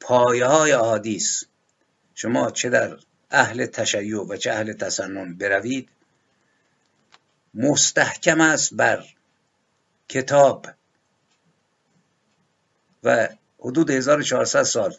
پایه 0.01 0.47
های 0.47 0.73
احادیث. 0.73 1.45
شما 2.15 2.51
چه 2.51 2.71
در 2.71 2.97
اهل 3.31 3.67
تشیع 3.67 4.21
و 4.21 4.37
چه 4.37 4.53
اهل 4.53 4.73
تسنن 4.73 5.35
بروید؟ 5.35 5.89
مستحکم 7.55 8.41
است 8.41 8.75
بر 8.75 9.05
کتاب 10.09 10.67
و 13.03 13.29
حدود 13.59 13.91
1400 13.91 14.63
سال 14.63 14.97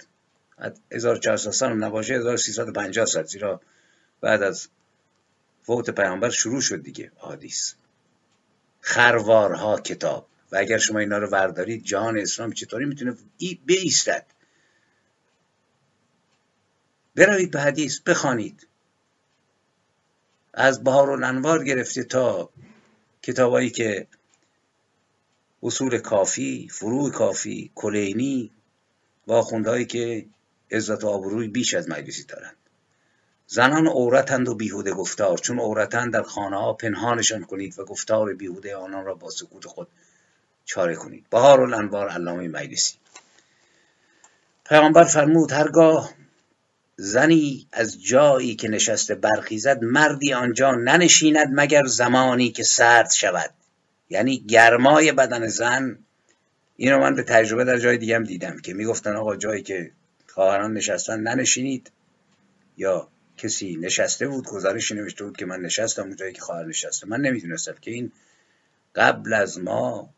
1400 0.92 1.52
سال 1.52 1.74
نباشه 1.74 2.14
1350 2.14 3.06
سال. 3.06 3.24
زیرا 3.24 3.62
بعد 4.22 4.44
از 4.44 4.68
فوت 5.64 5.90
پیامبر 5.90 6.30
شروع 6.30 6.62
شد 6.62 6.84
دیگه 6.84 7.12
حادیث 7.18 7.74
خروارها 8.82 9.80
کتاب. 9.80 10.28
و 10.52 10.56
اگر 10.56 10.78
شما 10.78 11.00
اینا 11.00 11.18
رو 11.18 11.28
وردارید 11.28 11.84
جهان 11.84 12.20
اسلام 12.20 12.52
چطوری 12.52 12.86
می‌تونه 12.86 13.18
بیستد؟ 13.66 14.26
بروید 17.16 17.52
به 17.52 17.62
حدیث 17.62 18.00
بخوانید. 18.00 18.68
از 20.54 20.84
بهار 20.84 21.10
و 21.10 21.14
الانوار 21.14 21.64
گرفته 21.64 22.04
تا 22.04 22.50
کتابایی 23.22 23.70
که 23.70 24.08
اصول 25.64 25.98
کافی 25.98 26.68
فروع 26.72 27.12
کافی 27.12 27.72
کلینی 27.76 28.52
و 29.28 29.34
آخوندهایی 29.34 29.86
که 29.86 30.26
عزت 30.72 31.04
و 31.04 31.08
آبروی 31.08 31.48
بیش 31.48 31.74
از 31.74 31.90
مجلسی 31.90 32.24
دارند. 32.24 32.56
زنان 33.48 33.88
عورتند 33.88 34.50
و 34.50 34.56
بیهوده 34.56 34.92
گفتار. 34.92 35.38
چون 35.38 35.60
عورتند 35.60 36.14
در 36.14 36.24
خانه 36.24 36.58
ها 36.58 36.74
پنهانشان 36.74 37.44
کنید 37.44 37.80
و 37.80 37.86
گفتار 37.86 38.34
بیهوده 38.34 38.76
آنان 38.76 39.06
را 39.06 39.14
با 39.14 39.30
سکوت 39.30 39.66
خود 39.66 39.88
چاره 40.66 40.96
کنید. 40.96 41.26
بهار 41.30 41.62
الانوار 41.62 42.10
علامه 42.10 42.48
مجلسی. 42.48 42.96
پیامبر 44.66 45.04
فرمود 45.04 45.52
هرگاه 45.52 46.14
زنی 46.96 47.68
از 47.72 48.04
جایی 48.04 48.56
که 48.56 48.68
نشسته 48.68 49.16
برخیزد 49.16 49.84
مردی 49.84 50.34
آنجا 50.34 50.72
ننشیند 50.72 51.48
مگر 51.52 51.86
زمانی 51.86 52.52
که 52.52 52.64
سرد 52.64 53.12
شود. 53.12 53.54
یعنی 54.10 54.38
گرمای 54.38 55.12
بدن 55.12 55.48
زن. 55.48 56.00
اینو 56.78 57.00
من 57.00 57.16
به 57.16 57.24
تجربه 57.24 57.64
در 57.64 57.78
جای 57.78 57.98
دیگه 57.98 58.16
هم 58.16 58.24
دیدم 58.24 58.60
که 58.60 58.74
می‌گفتن 58.74 59.16
آقا 59.16 59.36
جایی 59.36 59.64
که 59.64 59.92
خواهران 60.28 60.74
نشستن 60.74 61.20
ننشینید. 61.20 61.92
یا 62.78 63.08
کسی 63.38 63.76
نشسته 63.76 64.28
بود 64.28 64.48
گزارشی 64.48 64.96
نوشته 64.96 65.24
بود 65.24 65.38
که 65.38 65.46
من 65.46 65.60
نشستم 65.60 66.04
اون 66.04 66.16
جایی 66.16 66.34
که 66.34 66.42
خواهر 66.42 66.66
نشسته. 66.66 67.08
من 67.08 67.22
نمی‌دونستم 67.22 67.76
که 67.82 67.92
این 67.92 68.12
قبل 68.96 69.34
از 69.34 69.60
ما 69.60 70.10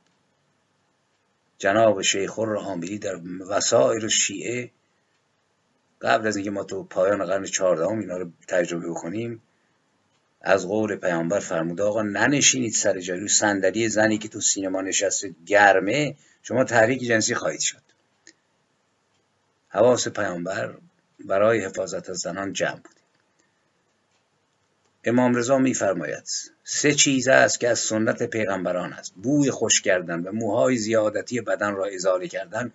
جناب 1.58 2.02
شیخ 2.02 2.40
الرحاملی 2.40 3.00
در 3.00 3.20
وسائل 3.50 4.08
شیعه 4.08 4.72
قبل 6.02 6.28
از 6.28 6.36
اینکه 6.36 6.52
ما 6.52 6.64
تو 6.64 6.84
پایان 6.84 7.26
قرن 7.26 7.46
چهاردهم 7.46 8.00
اینا 8.00 8.18
رو 8.18 8.32
تجربه 8.48 8.90
بکنیم 8.90 9.42
از 10.46 10.68
قول 10.68 10.96
پیامبر 10.96 11.39
فرموده 11.39 11.84
آقا 11.84 12.02
ننشینید 12.02 12.74
سر 12.74 13.00
جلو 13.00 13.28
صندلی 13.28 13.89
زنی 13.89 14.18
که 14.18 14.28
تو 14.28 14.41
سینما 14.41 14.82
نشسته 14.82 15.36
گرمه 15.46 16.16
شما 16.43 16.64
تحریک 16.64 17.02
جنسی 17.02 17.36
خواهید 17.36 17.60
شد. 17.60 17.82
حواس 19.70 20.08
پیامبر 20.08 20.76
برای 21.20 21.60
حفاظت 21.60 22.10
از 22.10 22.18
زنان 22.18 22.54
جمع 22.54 22.80
بود 22.80 22.96
امام 25.04 25.36
رضا 25.36 25.58
میفرماید 25.58 26.24
سه 26.64 26.93
چیز 26.93 27.28
است 27.28 27.60
که 27.60 27.70
از 27.70 27.80
سنت 27.80 28.24
پیغمبران 28.24 28.93
است. 28.93 29.14
بوی 29.16 29.52
خوش 29.52 29.82
کردن 29.82 30.20
و 30.20 30.32
موهای 30.32 30.78
زیادتی 30.78 31.41
بدن 31.41 31.76
را 31.76 31.86
ازاله 31.86 32.28
کردن 32.28 32.72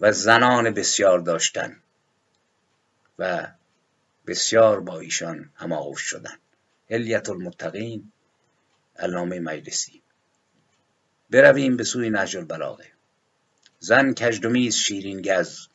و 0.00 0.12
زنان 0.12 0.70
بسیار 0.70 1.18
داشتن 1.18 1.76
و 3.18 3.46
بسیار 4.26 4.80
با 4.80 5.00
ایشان 5.00 5.50
هماغوش 5.56 6.00
شدن. 6.00 6.38
هلیت 6.94 7.28
المتقین 7.28 8.12
علامه 8.96 9.40
مجلسی. 9.40 10.02
برویم 11.30 11.76
به 11.76 11.84
سوی 11.84 12.10
نهج 12.10 12.36
البلاغه. 12.36 12.86
زن 13.78 14.14
کژدمیز 14.14 14.76
شیرین 14.76 15.22
گز. 15.22 15.68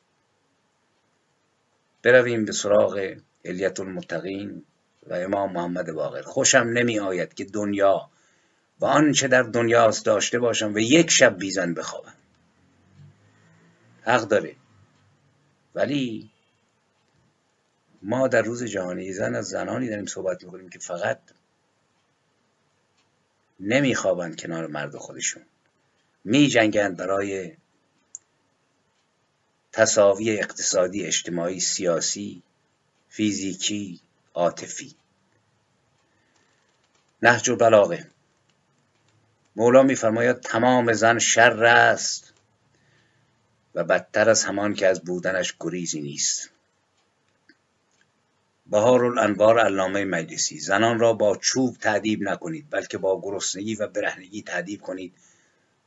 برویم 2.04 2.46
به 2.46 2.52
سراغ 2.52 3.16
هلیت 3.46 3.80
المتقین 3.80 4.66
و 5.08 5.14
امام 5.14 5.54
محمد 5.54 5.92
باقر 5.92 6.22
خوشم 6.22 6.68
نمی 6.74 7.00
آید 7.00 7.34
که 7.34 7.46
دنیا 7.46 8.10
و 8.80 8.86
آنچه 8.86 9.28
در 9.28 9.44
دنیاست 9.44 10.06
داشته 10.06 10.40
باشم 10.40 10.74
و 10.74 10.80
یک 10.80 11.12
شب 11.12 11.38
بیزن 11.38 11.74
بخوابم. 11.74 12.14
حق 14.02 14.28
داره. 14.28 14.56
ولی 15.76 16.32
ما 18.02 18.28
در 18.28 18.42
روز 18.42 18.64
جهانی 18.64 19.14
زن 19.14 19.36
از 19.36 19.48
زنانی 19.48 19.90
داریم 19.90 20.06
صحبت 20.06 20.44
می‌کنیم 20.44 20.70
که 20.70 20.80
فقط 20.80 21.20
نمیخوابند 23.60 24.42
کنار 24.42 24.68
مرد 24.68 24.98
خودشون. 24.98 25.44
می 26.24 26.48
جنگند 26.48 26.98
برای 26.98 27.54
تصاوی 29.72 30.40
اقتصادی 30.40 31.06
اجتماعی 31.06 31.60
سیاسی 31.60 32.44
فیزیکی 33.10 34.00
عاطفی. 34.34 34.96
نهج 37.22 37.50
البلاغه. 37.50 38.08
مولا 39.56 39.84
میفرماید 39.84 40.40
تمام 40.40 40.94
زن 40.94 41.20
شر 41.20 41.64
است 41.64 42.34
و 43.76 43.84
بدتر 43.84 44.30
از 44.30 44.44
همان 44.44 44.74
که 44.74 44.88
از 44.88 45.02
بودنش 45.04 45.56
گریزی 45.60 46.02
نیست. 46.02 46.50
بهار 48.72 49.06
الانوار 49.06 49.60
علامه 49.60 50.06
مجلسی. 50.06 50.60
زنان 50.60 51.00
را 51.00 51.14
با 51.14 51.36
چوب 51.36 51.78
تعدیب 51.78 52.22
نکنید 52.22 52.70
بلکه 52.70 52.98
با 52.98 53.22
گرسنگی 53.22 53.76
و 53.76 53.88
برهنگی 53.88 54.42
تعدیب 54.42 54.82
کنید 54.82 55.14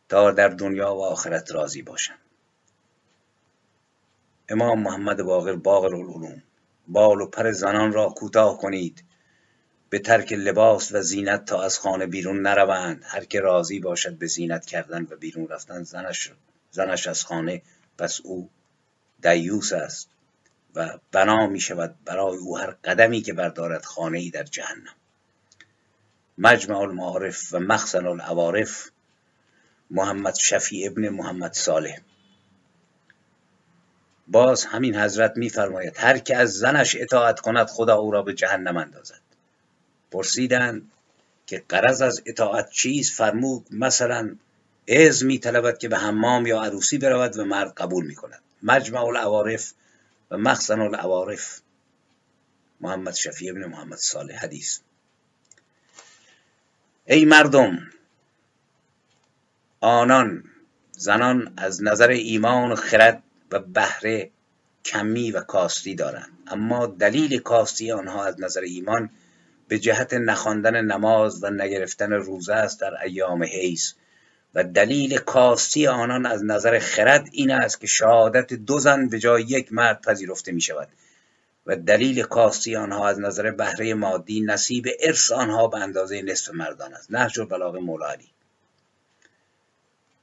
تا 0.09 0.30
در 0.30 0.49
دنیا 0.49 0.95
و 0.95 1.05
آخرت 1.05 1.53
راضی 1.53 1.83
باشند. 1.83 2.18
امام 4.49 4.83
محمد 4.83 5.22
باقر 5.22 5.57
باقر 5.57 5.95
العلوم 5.95 6.43
بال 6.89 7.20
و 7.20 7.26
پر 7.26 7.53
زنان 7.53 7.93
را 7.93 8.09
کوتاه 8.09 8.59
کنید. 8.59 9.05
به 9.91 9.99
ترک 9.99 10.33
لباس 10.33 10.93
و 10.93 11.03
زینت 11.03 11.45
تا 11.45 11.62
از 11.62 11.78
خانه 11.78 12.07
بیرون 12.07 12.43
نروند. 12.43 13.03
هر 13.07 13.24
که 13.24 13.41
راضی 13.41 13.80
باشد 13.80 14.18
به 14.18 14.26
زینت 14.26 14.66
کردن 14.66 15.03
و 15.11 15.16
بیرون 15.16 15.49
رفتن 15.49 15.83
زنش, 15.83 16.33
زنش 16.70 17.07
از 17.07 17.24
خانه. 17.24 17.62
پس 17.99 18.20
او 18.24 18.51
دیوس 19.22 19.72
است. 19.72 20.11
و 20.75 20.99
بنا 21.12 21.47
می 21.47 21.61
شود 21.61 21.97
برای 22.05 22.37
او 22.37 22.59
هر 22.59 22.70
قدمی 22.70 23.23
که 23.23 23.33
بردارد 23.33 23.85
خانه 23.85 24.18
ای 24.18 24.31
در 24.31 24.43
جهنم. 24.43 24.95
مجمع 26.39 26.79
المعارف 26.79 27.55
و 27.55 27.59
مخزن 27.59 28.07
العوارف 28.07 28.91
محمد 29.91 30.35
شفیع 30.35 30.91
ابن 30.91 31.09
محمد 31.09 31.53
صالح. 31.53 31.99
باز 34.29 34.64
همین 34.64 34.97
حضرت 34.97 35.37
میفرماید 35.37 35.97
هر 35.97 36.18
که 36.18 36.37
از 36.37 36.53
زنش 36.53 36.97
اطاعت 37.01 37.41
کند 37.41 37.66
خدا 37.66 37.97
او 37.97 38.11
را 38.11 38.23
به 38.23 38.35
جهنم 38.35 38.77
اندازد. 38.77 39.20
پرسیدند 40.11 40.91
که 41.47 41.64
قرض 41.68 42.03
از 42.03 42.23
اطاعت 42.27 42.70
چیز 42.70 43.12
فرمود 43.12 43.66
مثلا 43.70 44.37
از 44.89 45.25
می 45.25 45.39
طلبد 45.39 45.79
که 45.79 45.89
به 45.89 45.99
حمام 45.99 46.47
یا 46.47 46.62
عروسی 46.62 46.99
برود 46.99 47.39
و 47.39 47.45
مرد 47.45 47.75
قبول 47.75 48.07
می 48.07 48.14
کند. 48.14 48.43
مجمع 48.62 49.05
العوارف 49.05 49.73
و 50.33 50.39
مخزن 50.39 50.80
العوارف. 50.80 51.61
محمد 52.80 53.14
شفیع 53.14 53.51
ابن 53.51 53.64
محمد 53.64 53.99
صالح. 53.99 54.37
حدیث. 54.37 54.78
ای 57.07 57.24
مردم 57.24 57.78
آنان 59.80 60.45
زنان 60.93 61.55
از 61.57 61.83
نظر 61.83 62.09
ایمان 62.09 62.72
و 62.72 62.74
خرد 62.74 63.22
و 63.51 63.59
بهره 63.59 64.30
کمی 64.85 65.30
و 65.30 65.41
کاستی 65.41 65.95
دارند. 65.95 66.39
اما 66.47 66.87
دلیل 66.87 67.39
کاستی 67.39 67.93
آنها 67.93 68.24
از 68.24 68.41
نظر 68.41 68.61
ایمان 68.61 69.11
به 69.68 69.78
جهت 69.78 70.14
نخواندن 70.14 70.85
نماز 70.85 71.45
و 71.45 71.51
نگرفتن 71.51 72.12
روزه 72.12 72.55
است 72.55 72.80
در 72.80 73.03
ایام 73.03 73.43
حیز 73.43 73.95
و 74.55 74.64
دلیل 74.64 75.18
کاستی 75.18 75.86
آنان 75.86 76.26
از 76.26 76.44
نظر 76.44 76.78
خرد 76.78 77.28
این 77.32 77.50
است 77.50 77.80
که 77.80 77.86
شهادت 77.86 78.53
دو 78.53 78.78
زن 78.78 79.09
به 79.09 79.18
جای 79.18 79.42
یک 79.42 79.72
مرد 79.72 80.03
پذیرفته 80.03 80.53
می 80.53 80.61
شود 80.61 80.88
و 81.66 81.76
دلیل 81.76 82.22
کاستی 82.22 82.76
آنها 82.76 83.09
از 83.09 83.20
نظر 83.20 83.50
بهره 83.50 83.94
مادی 83.94 84.40
نصیب 84.40 84.86
ارث 85.00 85.32
آنها 85.32 85.66
به 85.66 85.78
اندازه 85.78 86.22
نصف 86.22 86.50
مردان 86.55 86.94
است. 86.94 87.11
نهج 87.11 87.40
البلاغه 87.40 87.78
مولالی 87.78 88.28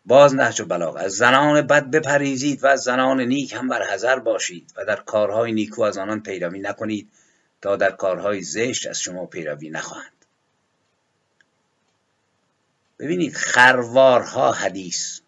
باز 0.05 0.35
نهج 0.35 0.61
بلاغ 0.61 0.95
از 0.95 1.11
زنان 1.11 1.61
بد 1.61 1.91
بپریزید 1.91 2.63
و 2.63 2.67
از 2.67 2.81
زنان 2.81 3.21
نیک 3.21 3.53
هم 3.53 3.67
بر 3.67 3.83
حذر 3.83 4.19
باشید 4.19 4.73
و 4.77 4.85
در 4.85 4.95
کارهای 4.95 5.51
نیکو 5.51 5.81
از 5.81 5.97
آنان 5.97 6.23
پیروی 6.23 6.59
نکنید 6.59 7.09
تا 7.61 7.75
در 7.75 7.91
کارهای 7.91 8.41
زشت 8.41 8.87
از 8.87 9.01
شما 9.01 9.25
پیروی 9.25 9.69
نخواهند. 9.69 10.18
ببینید 12.99 13.33
خروارها 13.35 14.51
حدیث. 14.51 15.21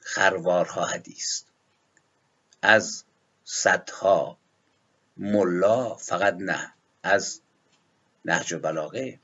خروارها 0.00 0.84
حدیث. 0.84 1.42
از 2.62 3.04
صدها. 3.44 4.38
ملا 5.16 5.94
فقط 5.94 6.34
نه. 6.34 6.74
از 7.02 7.40
نهج 8.24 8.52
و 8.52 8.58
بلاغه. 8.58 9.20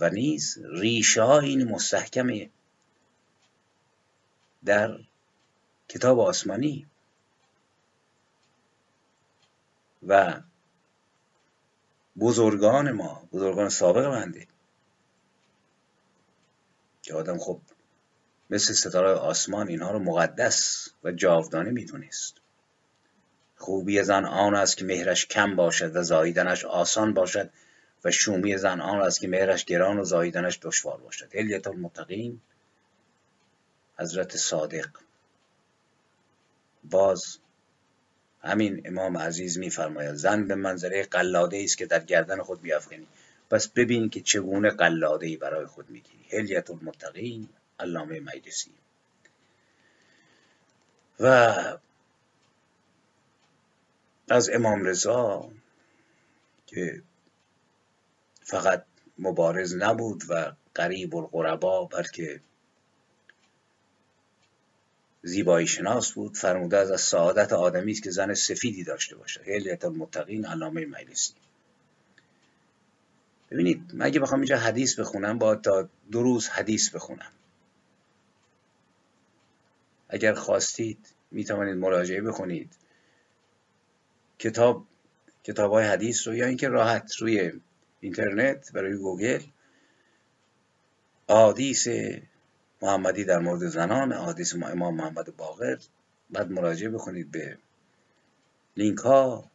و 0.00 0.10
نیز 0.10 0.58
ریشه 0.64 1.22
ها 1.22 1.38
این 1.38 1.64
مستحکمه. 1.64 2.50
در 4.64 4.98
کتاب 5.88 6.20
آسمانی. 6.20 6.86
و 10.06 10.40
بزرگان 12.18 12.92
ما 12.92 13.28
بزرگان 13.32 13.68
سابق 13.68 14.06
بنده 14.10 14.48
که 17.04 17.14
آدم 17.14 17.38
خب 17.38 17.60
مثل 18.50 18.72
ستاره 18.72 19.08
آسمان 19.08 19.68
اینها 19.68 19.90
رو 19.90 19.98
مقدس 19.98 20.88
و 21.04 21.12
جاودانه 21.12 21.70
می‌دونست. 21.70 22.34
خوبی 23.56 24.02
زن 24.02 24.24
آن 24.24 24.54
است 24.54 24.76
که 24.76 24.84
مهرش 24.84 25.26
کم 25.26 25.56
باشد 25.56 25.96
و 25.96 26.02
زاییدنش 26.02 26.64
آسان 26.64 27.14
باشد 27.14 27.50
و 28.04 28.10
شومی 28.10 28.58
زن 28.58 28.80
آن 28.80 29.00
است 29.00 29.20
که 29.20 29.28
مهرش 29.28 29.64
گران 29.64 29.98
و 29.98 30.04
زاییدنش 30.04 30.58
دشوار 30.62 30.96
باشد. 30.96 31.36
هلیت 31.36 31.66
المتقین 31.66 32.40
حضرت 33.98 34.36
صادق. 34.36 34.88
باز 36.84 37.38
همین 38.42 38.82
امام 38.84 39.18
عزیز 39.18 39.58
میفرماید 39.58 40.14
زن 40.14 40.48
به 40.48 40.54
منظره 40.54 41.02
قلاده 41.02 41.60
است 41.64 41.78
که 41.78 41.86
در 41.86 42.00
گردن 42.00 42.42
خود 42.42 42.62
بیافکنی 42.62 43.06
پس 43.50 43.68
ببین 43.68 44.10
که 44.10 44.20
چگونه 44.20 44.70
قلاده 44.70 45.26
ای 45.26 45.36
برای 45.36 45.66
خود 45.66 45.90
می‌گیری. 45.90 46.24
هلیت 46.38 46.70
المتقین 46.70 47.48
علامه 47.80 48.20
مجلسی. 48.20 48.70
و 51.20 51.78
از 54.28 54.50
امام 54.50 54.84
رضا 54.84 55.50
که 56.66 57.02
فقط 58.40 58.84
مبارز 59.18 59.74
نبود 59.74 60.22
و 60.28 60.52
قریب 60.74 61.16
القربا 61.16 61.84
بلکه 61.84 62.40
زیبایی 65.22 65.66
شناس 65.66 66.12
بود 66.12 66.36
فرموده 66.36 66.76
از 66.76 67.00
سعادت 67.00 67.52
آدمی 67.52 67.92
است 67.92 68.02
که 68.02 68.10
زن 68.10 68.34
سفیدی 68.34 68.84
داشته 68.84 69.16
باشه 69.16 69.40
هلیت 69.42 69.84
المتقین 69.84 70.46
علامه 70.46 70.86
مجلسی. 70.86 71.32
ببینید 73.54 73.94
من 73.94 74.06
اگه 74.06 74.20
بخوام 74.20 74.40
اینجا 74.40 74.58
حدیث 74.58 74.98
بخونم 74.98 75.38
با 75.38 75.54
تا 75.54 75.88
دو 76.10 76.22
روز 76.22 76.48
حدیث 76.48 76.90
بخونم. 76.90 77.32
اگر 80.08 80.34
خواستید 80.34 80.98
می 81.30 81.44
توانید 81.44 81.74
مراجعه 81.76 82.22
بخونید 82.22 82.72
کتاب 84.38 84.86
کتاب 85.44 85.72
های 85.72 85.84
حدیث 85.84 86.28
رو 86.28 86.34
یا 86.34 86.46
اینکه 86.46 86.68
راحت 86.68 87.16
روی 87.16 87.52
اینترنت 88.00 88.72
برای 88.72 88.96
گوگل. 88.96 89.42
آدیس 91.26 91.86
محمدی 92.82 93.24
در 93.24 93.38
مورد 93.38 93.66
زنان 93.66 94.12
حدیث 94.12 94.54
امام 94.54 94.94
محمد 94.94 95.36
باقر. 95.36 95.78
بعد 96.30 96.50
مراجعه 96.50 96.90
بکنید 96.90 97.30
به 97.30 97.58
لینک 98.76 98.98
ها 98.98 99.50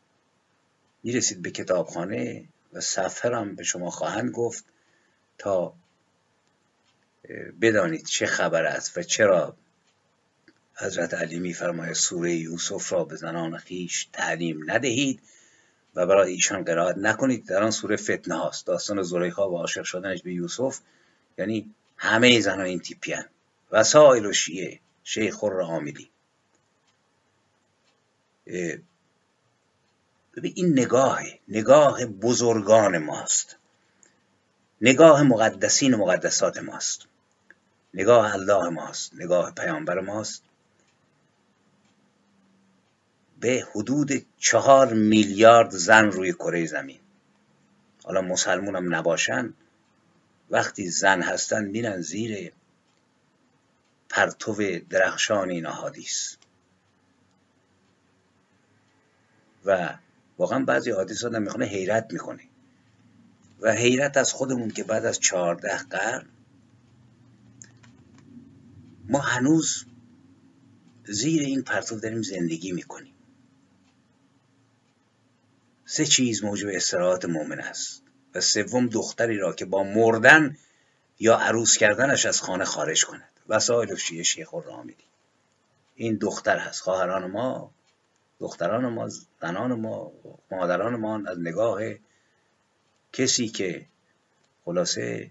می‌رسید 1.03 1.41
به 1.41 1.51
کتابخانه. 1.51 2.47
و 2.73 2.79
صفحه 2.79 3.35
هم 3.35 3.55
به 3.55 3.63
شما 3.63 3.89
خواهند 3.89 4.31
گفت 4.31 4.65
تا 5.37 5.73
بدانید 7.61 8.05
چه 8.05 8.25
خبر 8.25 8.65
است 8.65 8.97
و 8.97 9.03
چرا 9.03 9.55
حضرت 10.75 11.13
علی 11.13 11.39
میفرماید 11.39 11.93
سوره 11.93 12.35
یوسف 12.35 12.93
را 12.93 13.03
به 13.03 13.15
زنان 13.15 13.57
خیش 13.57 14.07
تعلیم 14.13 14.71
ندهید 14.71 15.21
و 15.95 16.05
برای 16.05 16.31
ایشان 16.31 16.63
قرائت 16.63 16.97
نکنید. 16.97 17.45
در 17.45 17.63
آن 17.63 17.71
سوره 17.71 17.95
فتنه 17.95 18.35
هاست. 18.35 18.67
داستان 18.67 19.01
زلیخا 19.01 19.51
و 19.51 19.57
عاشق 19.57 19.83
شدنش 19.83 20.21
به 20.21 20.33
یوسف 20.33 20.79
یعنی 21.37 21.75
همه 21.97 22.39
زنها 22.39 22.63
این 22.63 22.79
تیپیان. 22.79 23.25
وسائل 23.71 24.25
و 24.25 24.33
شیعه 24.33 24.79
شیخ 25.03 25.33
خور 25.33 25.61
عاملی 25.61 26.09
ببین 30.35 30.53
این 30.55 30.71
نگاه 30.71 31.21
نگاه 31.47 32.05
بزرگان 32.05 32.97
ماست. 32.97 33.55
نگاه 34.81 35.23
مقدسین 35.23 35.93
و 35.93 35.97
مقدسات 35.97 36.57
ماست. 36.57 37.05
نگاه 37.93 38.33
الله 38.33 38.69
ماست 38.69 39.13
نگاه 39.15 39.51
پیامبر 39.51 39.99
ماست. 39.99 40.43
به 43.39 43.67
حدود 43.71 44.25
چهار 44.37 44.93
میلیارد 44.93 45.69
زن 45.71 46.05
روی 46.05 46.33
کره 46.33 46.65
زمین. 46.65 46.99
حالا 48.03 48.21
مسلمون 48.21 48.75
هم 48.75 48.95
نباشن 48.95 49.53
وقتی 50.49 50.89
زن 50.89 51.21
هستن 51.21 51.65
میرن 51.65 52.01
زیر 52.01 52.51
پرتو 54.09 54.79
درخشان 54.89 55.49
این 55.49 55.65
احادیث 55.65 56.35
و 59.65 59.97
واقعا 60.39 60.65
بعضی 60.65 60.91
حادث 60.91 61.25
آدم 61.25 61.41
می‌خونه 61.41 61.65
حیرت 61.65 62.13
می‌کنه. 62.13 62.43
و 63.61 63.73
حیرت 63.73 64.17
از 64.17 64.33
خودمون 64.33 64.71
که 64.71 64.83
بعد 64.83 65.05
از 65.05 65.19
چهارده 65.19 65.77
قرن 65.77 66.25
ما 69.09 69.19
هنوز 69.19 69.85
زیر 71.05 71.41
این 71.41 71.61
پرتو 71.61 71.99
داریم 71.99 72.21
زندگی 72.21 72.71
می‌کنیم. 72.71 73.13
سه 75.85 76.05
چیز 76.05 76.43
موجب 76.43 76.67
استراحت 76.73 77.25
مؤمن 77.25 77.59
است 77.59 78.03
و 78.35 78.41
سوم 78.41 78.87
دختری 78.87 79.37
را 79.37 79.53
که 79.53 79.65
با 79.65 79.83
مردن 79.83 80.57
یا 81.19 81.37
عروس 81.37 81.77
کردنش 81.77 82.25
از 82.25 82.41
خانه 82.41 82.65
خارج 82.65 83.05
کند. 83.05 83.29
وسایل 83.47 83.95
شیعه 83.95 84.23
شیخ 84.23 84.53
الرامدی 84.53 85.03
این 85.95 86.15
دختر 86.15 86.57
هست. 86.57 86.81
خواهران 86.81 87.31
ما 87.31 87.71
دختران 88.39 88.85
ما 88.85 89.07
زنان 89.41 89.73
ما 89.73 90.11
مادران 90.51 90.95
ما 90.95 91.23
از 91.27 91.39
نگاه 91.39 91.81
کسی 93.13 93.47
که 93.47 93.85
خلاصه 94.65 95.29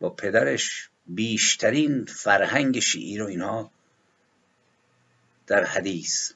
با 0.00 0.10
پدرش 0.10 0.90
بیشترین 1.06 2.04
فرهنگ 2.04 2.78
شیعی 2.78 3.18
رو 3.18 3.26
اینها 3.26 3.70
در 5.46 5.64
حدیث 5.64 6.32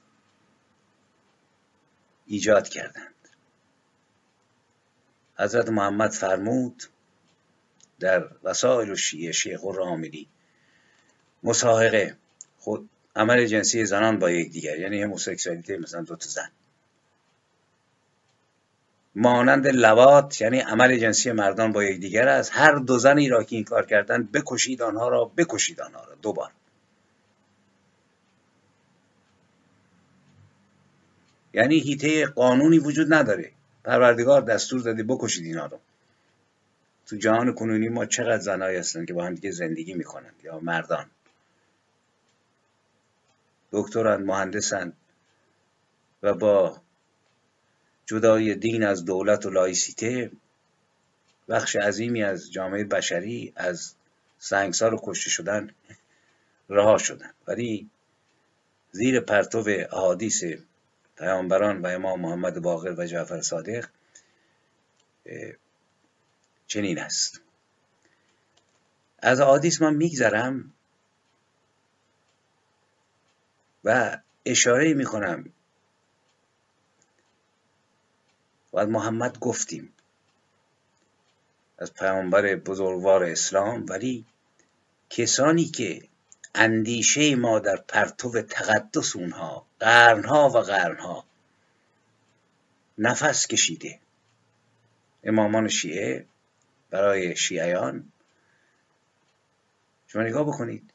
ایجاد 2.26 2.68
کردند. 2.68 3.14
حضرت 5.38 5.68
محمد 5.68 6.10
فرمود 6.10 6.82
در 8.00 8.28
وسائل 8.42 8.90
و 8.90 8.96
شیعه 8.96 9.32
شیخ 9.32 9.64
الراملی 9.64 10.28
مصاحقه 11.42 12.16
خود 12.58 12.90
عمل 13.20 13.46
جنسی 13.46 13.84
زنان 13.84 14.18
با 14.18 14.30
یکدیگر 14.30 14.78
یعنی 14.78 15.02
هموسکسوالیته 15.02 15.78
مثلا 15.78 16.02
دو 16.02 16.16
تا 16.16 16.28
زن. 16.28 16.50
مانند 19.14 19.66
لوات 19.66 20.40
یعنی 20.40 20.58
عمل 20.60 20.98
جنسی 20.98 21.32
مردان 21.32 21.72
با 21.72 21.84
یکدیگر 21.84 22.28
است. 22.28 22.50
هر 22.54 22.74
دو 22.74 22.98
زنی 22.98 23.28
را 23.28 23.44
که 23.44 23.56
این 23.56 23.64
کار 23.64 23.86
کردن 23.86 24.22
بکشید 24.22 24.82
آنها 24.82 25.08
را 25.08 25.24
بکشید 25.24 25.80
آنها 25.80 26.04
را. 26.04 26.14
دوبار 26.22 26.50
یعنی 31.54 31.78
هیته 31.78 32.26
قانونی 32.26 32.78
وجود 32.78 33.14
نداره. 33.14 33.50
پروردگار 33.84 34.40
دستور 34.40 34.80
داده 34.80 35.02
بکشید 35.02 35.44
اینا 35.46 35.66
رو. 35.66 35.78
تو 37.06 37.16
جهان 37.16 37.54
کنونی 37.54 37.88
ما 37.88 38.06
چقدر 38.06 38.38
زنایی 38.38 38.78
هستن 38.78 39.04
که 39.04 39.14
با 39.14 39.24
هم 39.24 39.34
دیگه 39.34 39.50
زندگی 39.50 39.94
می‌کنند 39.94 40.34
یا 40.44 40.58
مردان. 40.58 41.06
دکتران 43.72 44.22
مهندسند 44.22 44.96
و 46.22 46.34
با 46.34 46.82
جدای 48.06 48.54
دین 48.54 48.84
از 48.84 49.04
دولت 49.04 49.46
و 49.46 49.50
لایسیته 49.50 50.30
بخش 51.48 51.76
عظیمی 51.76 52.22
از 52.22 52.52
جامعه 52.52 52.84
بشری 52.84 53.52
از 53.56 53.94
سنگسار 54.38 54.94
و 54.94 55.00
کشته 55.02 55.30
شدن 55.30 55.74
رها 56.68 56.98
شدن. 56.98 57.30
ولی 57.46 57.90
زیر 58.92 59.20
پرتو 59.20 59.64
احادیث 59.66 60.44
پیامبران 61.18 61.82
و 61.82 61.86
امام 61.86 62.20
محمد 62.20 62.62
باقر 62.62 62.94
و 62.98 63.06
جعفر 63.06 63.40
صادق 63.40 63.88
چنین 66.66 66.98
است. 66.98 67.40
از 69.18 69.40
احادیث 69.40 69.82
من 69.82 69.94
میگذرم. 69.94 70.72
و 73.84 74.18
اشاره 74.46 74.94
می‌کنم. 74.94 75.52
و 78.72 78.78
از 78.78 78.88
محمد 78.88 79.38
گفتیم. 79.38 79.92
از 81.78 81.94
پیامبر 81.94 82.54
بزرگوار 82.54 83.24
اسلام. 83.24 83.86
ولی 83.88 84.24
کسانی 85.10 85.64
که 85.64 86.08
اندیشه 86.54 87.36
ما 87.36 87.58
در 87.58 87.76
پرتو 87.76 88.42
تقدس 88.42 89.16
اونها 89.16 89.66
قرنها 89.80 90.48
و 90.48 90.58
قرنها 90.58 91.24
نفس 92.98 93.46
کشیده. 93.46 93.98
امامان 95.24 95.68
شیعه 95.68 96.26
برای 96.90 97.36
شیعیان. 97.36 98.12
شما 100.06 100.22
نگاه 100.22 100.46
بکنید. 100.46 100.92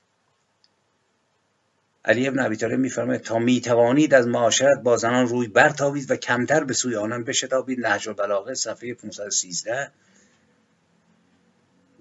علی 2.05 2.27
ابن 2.27 2.39
ابی 2.39 2.55
طالب 2.55 2.79
میفرماید 2.79 3.21
تا 3.21 3.39
می‌توانید 3.39 4.13
از 4.13 4.27
معاشرت 4.27 4.79
با 4.83 4.97
زنان 4.97 5.27
روی 5.27 5.47
برتابید 5.47 6.11
و 6.11 6.15
کمتر 6.15 6.63
به 6.63 6.73
سوی 6.73 6.95
آنان 6.95 7.23
بشتابید. 7.23 7.87
نهج 7.87 8.09
البلاغه 8.09 8.53
صفحه 8.53 8.93
513 8.93 9.91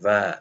و 0.03 0.35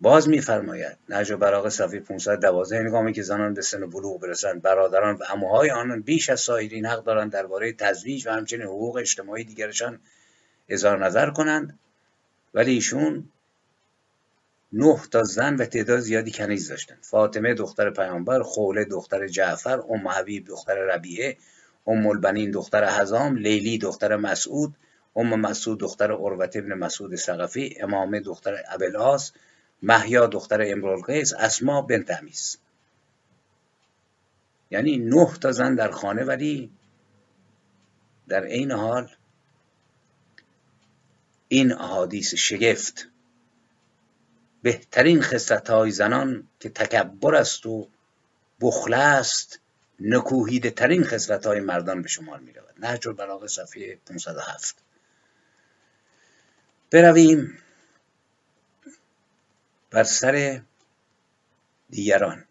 باز 0.00 0.28
میفرماید 0.28 0.96
نهج 1.08 1.32
البلاغه 1.32 1.70
صفحه 1.70 2.00
512 2.00 2.82
نگامی 2.82 3.12
که 3.12 3.22
زنان 3.22 3.54
به 3.54 3.62
سن 3.62 3.90
بلوغ 3.90 4.20
برسند 4.20 4.62
برادران 4.62 5.16
و 5.16 5.24
عموهای 5.24 5.70
آنان 5.70 6.00
بیش 6.00 6.30
از 6.30 6.40
سایرین 6.40 6.86
حق 6.86 7.04
دارند 7.04 7.32
درباره 7.32 7.72
تزویج 7.72 8.26
و 8.26 8.30
همچنین 8.30 8.62
حقوق 8.62 8.96
اجتماعی 8.96 9.44
دیگرشان 9.44 10.00
اظهار 10.68 11.04
نظر 11.06 11.30
کنند. 11.30 11.78
ولی 12.54 12.72
ایشون 12.72 13.28
نه 14.74 15.00
تا 15.10 15.22
زن 15.22 15.56
و 15.56 15.64
تعداد 15.64 16.00
زیادی 16.00 16.30
کنیز 16.30 16.68
داشتن. 16.68 16.96
فاطمه 17.00 17.54
دختر 17.54 17.90
پیامبر 17.90 18.42
خوله 18.42 18.84
دختر 18.84 19.28
جعفر 19.28 19.80
ام 19.90 20.08
حبیب 20.08 20.46
دختر 20.46 20.74
ربیعه 20.74 21.36
ام 21.86 22.06
البنین 22.06 22.50
دختر 22.50 23.00
حزام 23.00 23.36
لیلی 23.36 23.78
دختر 23.78 24.16
مسعود 24.16 24.74
ام 25.16 25.40
مسعود 25.40 25.80
دختر 25.80 26.12
عروت 26.12 26.56
ابن 26.56 26.74
مسعود 26.74 27.14
سقفی 27.14 27.76
امامه 27.80 28.20
دختر 28.20 28.62
ابلاس 28.68 29.32
محیا 29.82 30.26
دختر 30.26 30.72
امرالقیس 30.72 31.32
اسما 31.32 31.82
بنت 31.82 32.10
امیس. 32.10 32.56
یعنی 34.70 34.98
نه 34.98 35.28
تا 35.40 35.52
زن 35.52 35.74
در 35.74 35.90
خانه 35.90 36.24
ولی 36.24 36.70
در 38.28 38.44
عین 38.44 38.70
حال 38.70 39.10
این 41.48 41.72
احادیث 41.72 42.34
شگفت. 42.34 43.08
بهترین 44.64 45.22
خصلت 45.22 45.70
های 45.70 45.90
زنان 45.90 46.48
که 46.60 46.68
تکبر 46.68 47.34
است 47.34 47.66
و 47.66 47.88
بخل 48.60 48.94
است 48.94 49.60
نکوهیده 50.00 50.70
ترین 50.70 51.04
خصلت 51.04 51.46
های 51.46 51.60
مردان 51.60 52.02
به 52.02 52.08
شمار 52.08 52.38
می 52.38 52.52
رود 52.52 52.74
نهج 52.78 53.08
البلاغه 53.08 53.46
صفحه 53.46 53.96
507 53.96 54.76
برویم 56.90 57.58
بر 59.90 60.04
سر 60.04 60.62
دیگران. 61.90 62.44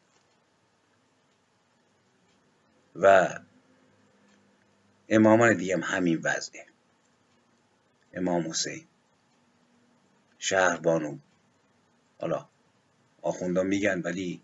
و 2.95 3.30
امامان 5.09 5.57
دیگه 5.57 5.78
همین 5.78 6.20
وضعه. 6.24 6.66
امام 8.14 8.49
حسین 8.49 8.88
شهربانو 10.39 11.18
حالا 12.24 12.47
آخوندان 13.21 13.67
میگن 13.67 14.01
ولی 14.01 14.41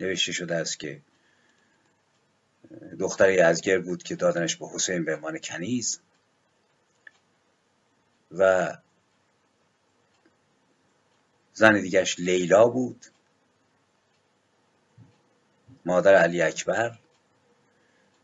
نوشته 0.00 0.32
شده 0.32 0.54
است 0.54 0.80
که 0.80 1.02
دختر 2.98 3.40
ازگر 3.40 3.78
بود 3.78 4.02
که 4.02 4.16
دادنش 4.16 4.56
به 4.56 4.66
حسین 4.74 5.04
به 5.04 5.14
عنوان 5.14 5.38
کنیز 5.38 6.00
و 8.32 8.72
زن 11.52 11.80
دیگرش 11.80 12.20
لیلا 12.20 12.68
بود 12.68 13.06
مادر 15.84 16.14
علی 16.14 16.42
اکبر 16.42 16.98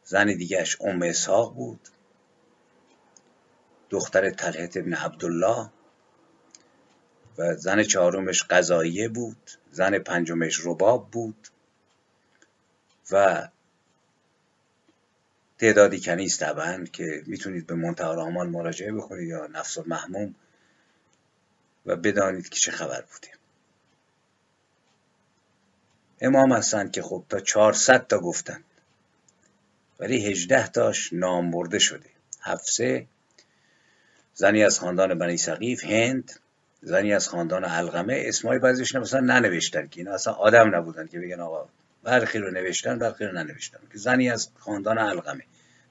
زن 0.04 0.26
دیگرش 0.26 0.80
ام 0.80 1.02
اسحاق 1.02 1.54
بود 1.54 1.88
دختر 3.90 4.30
طلحت 4.30 4.76
ابن 4.76 4.94
عبدالله. 4.94 5.70
و 7.38 7.54
زن 7.54 7.82
چهارمش 7.82 8.42
قضاییه 8.42 9.08
بود 9.08 9.50
زن 9.70 9.98
پنجمش 9.98 10.60
رباب 10.66 11.10
بود 11.10 11.48
و 13.10 13.48
تعدادی 15.58 16.00
کنیز 16.00 16.38
طبعا 16.38 16.84
که 16.92 17.22
می‌تونید 17.26 17.66
به 17.66 17.74
منتهى 17.74 18.06
آمال 18.06 18.48
مراجعه 18.48 18.92
بکنید 18.92 19.28
یا 19.28 19.46
نفس 19.46 19.78
محموم 19.78 20.34
و 21.86 21.96
بدانید 21.96 22.48
که 22.48 22.60
چه 22.60 22.72
خبر 22.72 23.00
بوده. 23.12 23.28
امام 26.20 26.52
هستند 26.52 26.92
که 26.92 27.02
خب 27.02 27.24
تا 27.28 27.40
400 27.40 28.06
تا 28.06 28.18
گفتند 28.18 28.64
ولی 30.00 30.26
18 30.26 30.68
تاش 30.68 31.12
نام 31.12 31.50
برده 31.50 31.78
شده. 31.78 32.10
حفصه 32.40 33.06
زنی 34.34 34.64
از 34.64 34.78
خاندان 34.78 35.18
بنی 35.18 35.36
سقیف 35.36 35.84
هند. 35.84 36.40
زنی 36.82 37.14
از 37.14 37.28
خاندان 37.28 37.64
علقمه 37.64 38.22
اسمای 38.26 38.58
بعضیش 38.58 38.94
مثلا 38.94 39.20
ننوشتن 39.20 39.86
که 39.86 40.00
اینا 40.00 40.14
اصلا 40.14 40.32
آدم 40.32 40.74
نبودن 40.74 41.06
که 41.06 41.20
بگن 41.20 41.40
آقا 41.40 41.68
برخی 42.02 42.38
رو 42.38 42.50
نوشتن 42.50 42.98
برخی 42.98 43.24
رو 43.24 43.32
ننوشتن. 43.32 43.78
که 43.92 43.98
زنی 43.98 44.30
از 44.30 44.48
خاندان 44.58 44.98
علقمه 44.98 45.44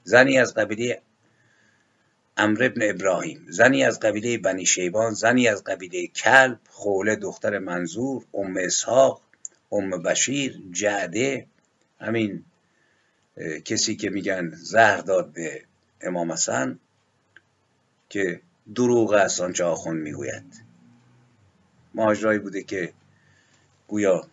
زنی 0.04 0.38
از 0.38 0.54
قبیله 0.54 1.02
امر 2.36 2.64
ابن 2.64 2.90
ابراهیم. 2.90 3.46
زنی 3.48 3.84
از 3.84 4.00
قبیله 4.00 4.38
بنی 4.38 4.66
شیبان. 4.66 5.14
زنی 5.14 5.48
از 5.48 5.64
قبیله 5.64 6.06
کلب 6.06 6.58
خوله 6.68 7.16
دختر 7.16 7.58
منظور 7.58 8.24
ام 8.34 8.56
اسحاق 8.56 9.22
ام 9.72 10.02
بشیر 10.02 10.62
جعده. 10.72 11.46
همین 12.00 12.44
کسی 13.64 13.96
که 13.96 14.10
میگن 14.10 14.50
زهر 14.54 15.00
داد 15.00 15.32
به 15.32 15.62
امام 16.00 16.32
حسن 16.32 16.78
که 18.08 18.40
دروغ 18.74 19.12
است 19.12 19.40
آنچه 19.40 19.64
آخون 19.64 19.96
می‌گوید. 19.96 20.71
ماجرایی 21.94 22.38
بوده 22.38 22.62
که 22.62 22.92
گویا 23.88 24.28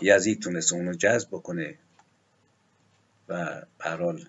یزید 0.00 0.42
تونست 0.42 0.72
اونو 0.72 0.94
جذب 0.94 1.28
بکنه 1.28 1.78
و 3.28 3.62
حال 3.80 4.28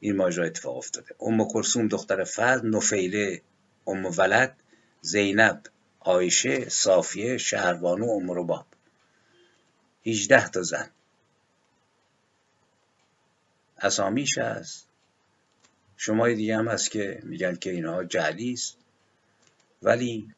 این 0.00 0.16
ماجرا 0.16 0.44
اتفاق 0.44 0.76
افتاده. 0.76 1.14
ام 1.20 1.48
کرسوم 1.48 1.88
دختر 1.88 2.24
فرد 2.24 2.66
نفیله 2.66 3.42
ام 3.86 4.06
ولد 4.06 4.56
زینب 5.00 5.62
آیشه 6.00 6.68
صافیه 6.68 7.38
شهربانو 7.38 8.10
ام 8.10 8.30
رباب. 8.30 8.66
18 10.06 10.48
تا 10.48 10.62
زن. 10.62 10.90
اسامیش 13.78 14.38
هست. 14.38 14.86
شما 15.96 16.28
دیگه 16.28 16.56
هم 16.56 16.68
هست 16.68 16.90
که 16.90 17.20
میگن 17.22 17.54
که 17.54 17.70
اینها 17.70 18.04
جعلی 18.04 18.58
ولی 19.82 20.34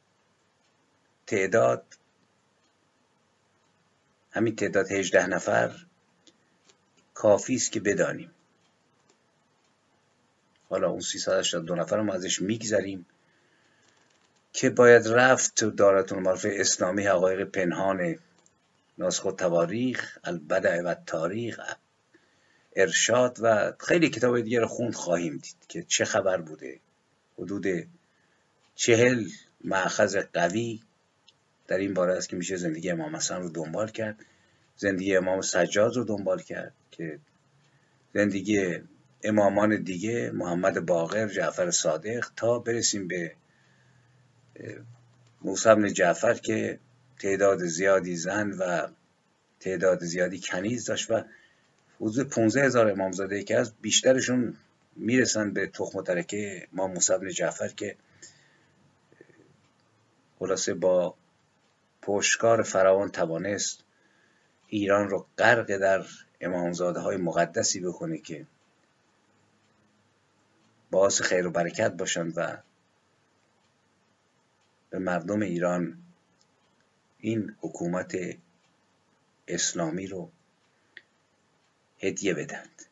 تعداد 1.26 1.84
همین 4.30 4.56
تعداد 4.56 4.92
18 4.92 5.26
نفر 5.26 5.86
کافی 7.14 7.54
است 7.54 7.72
که 7.72 7.80
بدانیم. 7.80 8.30
حالا 10.68 10.90
اون 10.90 11.00
382 11.00 11.74
نفر 11.74 11.96
رو 11.96 12.12
ازش 12.12 12.42
میگذریم 12.42 13.06
که 14.52 14.70
باید 14.70 15.08
رفت 15.08 15.54
تو 15.54 15.70
دارتون 15.70 16.22
معرف 16.22 16.46
اسلامی 16.48 17.06
حقایق 17.06 17.44
پنهان 17.44 18.18
ناسخ 18.98 19.24
و 19.24 19.32
تواریخ 19.32 20.18
البدع 20.24 20.82
و 20.82 20.94
تاریخ 20.94 21.60
ارشاد 22.76 23.38
و 23.42 23.72
خیلی 23.80 24.10
کتاب 24.10 24.40
دیگه 24.40 24.60
رو 24.60 24.66
خوند 24.66 24.94
خواهیم 24.94 25.36
دید 25.36 25.56
که 25.68 25.82
چه 25.82 26.04
خبر 26.04 26.40
بوده 26.40 26.80
حدود 27.38 27.66
چهل 28.74 29.24
معخذ 29.64 30.16
قوی 30.32 30.80
در 31.68 31.76
این 31.76 31.94
باره 31.94 32.16
است 32.16 32.28
که 32.28 32.36
میشه 32.36 32.56
زندگی 32.56 32.90
امام 32.90 33.16
حسن 33.16 33.42
رو 33.42 33.48
دنبال 33.48 33.88
کرد. 33.88 34.24
زندگی 34.76 35.16
امام 35.16 35.40
سجاد 35.40 35.96
رو 35.96 36.04
دنبال 36.04 36.42
کرد 36.42 36.72
که 36.90 37.18
زندگی 38.14 38.78
امامان 39.24 39.82
دیگه 39.82 40.30
محمد 40.30 40.86
باقر 40.86 41.28
جعفر 41.28 41.70
صادق 41.70 42.28
تا 42.36 42.58
برسیم 42.58 43.08
به 43.08 43.32
موسی 45.42 45.90
جعفر 45.90 46.34
که 46.34 46.78
تعداد 47.18 47.64
زیادی 47.64 48.16
زن 48.16 48.50
و 48.50 48.88
تعداد 49.60 50.04
زیادی 50.04 50.40
کنیز 50.40 50.84
داشت 50.84 51.10
و 51.10 51.22
حدود 52.00 52.28
15 52.28 52.64
هزار 52.64 52.90
امامزاده 52.90 53.42
که 53.42 53.56
از 53.56 53.72
بیشترشون 53.82 54.56
می‌رسن 54.96 55.52
به 55.52 55.66
تخم 55.66 55.98
و 55.98 56.02
ترکه 56.02 56.68
ما 56.72 56.86
موسی 56.86 57.12
بن 57.18 57.28
جعفر 57.28 57.68
که 57.68 57.96
خلاصه 60.38 60.74
با 60.74 61.14
پشتکار 62.06 62.62
فراوان 62.62 63.10
توانست 63.10 63.84
ایران 64.66 65.08
رو 65.08 65.26
غرق 65.38 65.76
در 65.76 66.04
امامزاده 66.40 67.00
های 67.00 67.16
مقدسی 67.16 67.80
بکنه 67.80 68.18
که 68.18 68.46
باعث 70.90 71.22
خیر 71.22 71.46
و 71.46 71.50
برکت 71.50 71.92
باشند 71.92 72.32
و 72.36 72.56
به 74.90 74.98
مردم 74.98 75.40
ایران 75.40 75.98
این 77.20 77.56
حکومت 77.60 78.16
اسلامی 79.48 80.06
رو 80.06 80.30
هدیه 81.98 82.34
بدند 82.34 82.82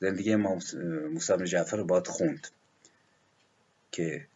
زندگی 0.00 0.36
موسی 0.36 1.44
جعفر 1.44 1.76
رو 1.76 1.84
باید 1.84 2.06
خوند 2.06 2.48
که 3.90 4.26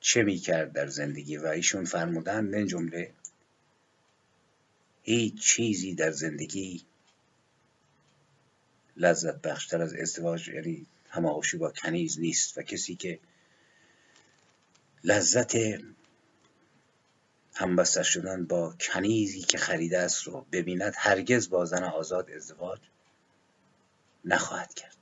چه 0.00 0.22
می 0.22 0.38
کرد 0.38 0.72
در 0.72 0.86
زندگی 0.86 1.36
و 1.36 1.46
ایشون 1.46 1.84
فرمودن 1.84 2.44
من 2.44 2.66
جمله 2.66 3.12
هیچ 5.02 5.42
چیزی 5.42 5.94
در 5.94 6.10
زندگی 6.10 6.84
لذت 8.96 9.42
بخشتر 9.42 9.82
از 9.82 9.94
ازدواج 9.94 10.48
یعنی 10.48 10.86
هماغوشی 11.08 11.56
با 11.56 11.70
کنیز 11.70 12.20
نیست 12.20 12.58
و 12.58 12.62
کسی 12.62 12.96
که 12.96 13.18
لذت 15.04 15.54
همبستر 17.54 18.02
شدن 18.02 18.46
با 18.46 18.74
کنیزی 18.80 19.40
که 19.40 19.58
خریده 19.58 19.98
است 19.98 20.22
رو 20.22 20.46
ببیند 20.52 20.94
هرگز 20.96 21.50
با 21.50 21.64
زن 21.64 21.84
آزاد 21.84 22.30
ازدواج 22.30 22.80
نخواهد 24.24 24.74
کرد. 24.74 24.96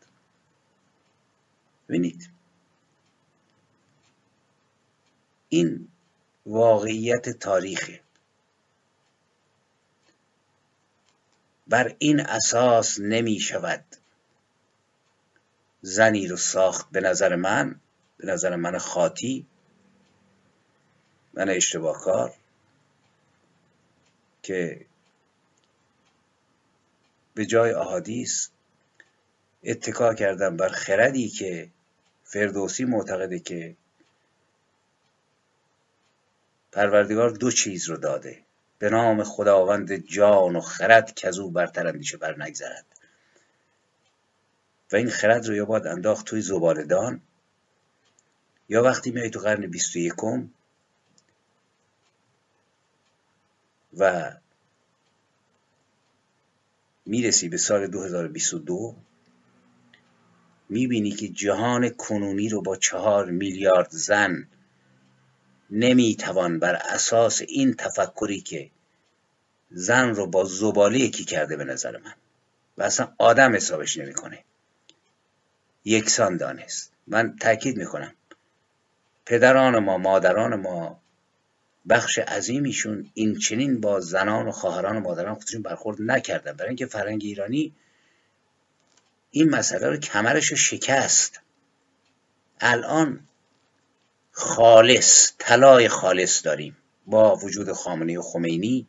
ببینید 1.89 2.38
این 5.49 5.89
واقعیت 6.47 7.29
تاریخه. 7.29 8.01
بر 11.67 11.95
این 11.99 12.21
اساس 12.21 12.99
نمی 13.01 13.41
شود 13.41 13.85
زنی 15.83 16.27
رو 16.27 16.37
ساخت 16.37 16.91
به 16.91 17.01
نظر 17.01 17.37
من 17.37 17.81
به 18.17 18.27
نظر 18.27 18.57
من 18.57 18.79
خاطی 18.79 19.47
من 21.35 21.49
اشتباه 21.49 22.01
کار 22.01 22.35
که 24.43 24.87
به 27.35 27.47
جای 27.47 27.73
احادیث 27.73 28.49
اتکا 29.65 30.15
کردم 30.15 30.57
بر 30.57 30.69
خردی 30.69 31.29
که 31.29 31.69
فردوسی 32.25 32.85
معتقده 32.85 33.39
که 33.39 33.77
پروردگار 36.73 37.31
دو 37.31 37.51
چیز 37.51 37.89
رو 37.89 37.97
داده. 37.97 38.45
به 38.79 38.91
نام 38.91 39.23
خداوند 39.23 39.97
جان 39.97 40.57
و 40.57 40.61
خرد 40.61 41.15
که 41.15 41.29
از 41.29 41.39
او 41.39 41.51
برتر 41.51 41.87
اندیشه 41.87 42.17
بر 42.17 42.43
نگذرد. 42.43 42.85
و 44.93 44.97
این 44.97 45.11
خرد 45.11 45.47
رو 45.47 45.55
یا 45.55 45.65
باید 45.65 45.87
انداخت 45.87 46.27
توی 46.27 46.41
زبالدان 46.41 47.21
یا 48.69 48.83
وقتی 48.83 49.11
میای 49.11 49.31
تو 49.31 49.41
قرن 49.41 49.67
بیست 49.67 49.97
و 49.97 49.99
یکم 49.99 50.51
و 53.97 54.33
می‌رسی 57.07 57.49
به 57.49 57.57
سال 57.57 57.87
2022 57.87 58.97
می‌بینی 60.69 61.11
که 61.11 61.29
جهان 61.29 61.89
کنونی 61.89 62.49
رو 62.49 62.63
با 62.63 62.77
چهار 62.77 63.31
میلیارد 63.31 63.91
زن 63.91 64.49
نمی‌توان 65.71 66.59
بر 66.59 66.75
اساس 66.75 67.43
این 67.49 67.75
تفکری 67.75 68.41
که 68.41 68.71
زن 69.71 70.15
رو 70.15 70.27
با 70.27 70.45
زباله 70.45 70.99
یکی 70.99 71.25
کرده 71.25 71.57
به 71.57 71.65
نظر 71.65 71.97
من. 71.97 72.15
و 72.79 72.83
اصلا 72.83 73.13
آدم 73.19 73.55
حسابش 73.55 73.97
نمی‌کنه. 73.97 74.45
یکسان 75.85 76.37
دانست. 76.37 76.93
من 77.07 77.37
تاکید 77.37 77.77
می‌کنم. 77.77 78.15
پدران 79.27 79.79
ما 79.79 79.99
مادران 79.99 80.55
ما 80.55 81.01
بخش 81.89 82.19
عظیمیشون 82.19 83.11
این 83.15 83.39
چنین 83.39 83.81
با 83.81 84.01
زنان 84.01 84.49
و 84.49 84.53
خواهران 84.53 84.97
و 84.97 85.01
مادران 85.01 85.35
خودشون 85.35 85.63
برخورد 85.63 85.97
نکردن. 86.01 86.53
برای 86.53 86.69
اینکه 86.69 86.87
فرهنگ 86.87 87.21
ایرانی 87.25 87.75
این 89.31 89.51
مسئله 89.51 89.87
رو 89.87 89.97
کمرش 89.97 90.53
شکست. 90.53 91.41
الان 92.61 93.29
خالص 94.39 95.33
طلای 95.39 95.89
خالص 95.89 96.45
داریم 96.47 96.77
با 97.07 97.37
وجود 97.37 97.73
خامنه 97.73 98.19
و 98.19 98.23
خمینی 98.23 98.87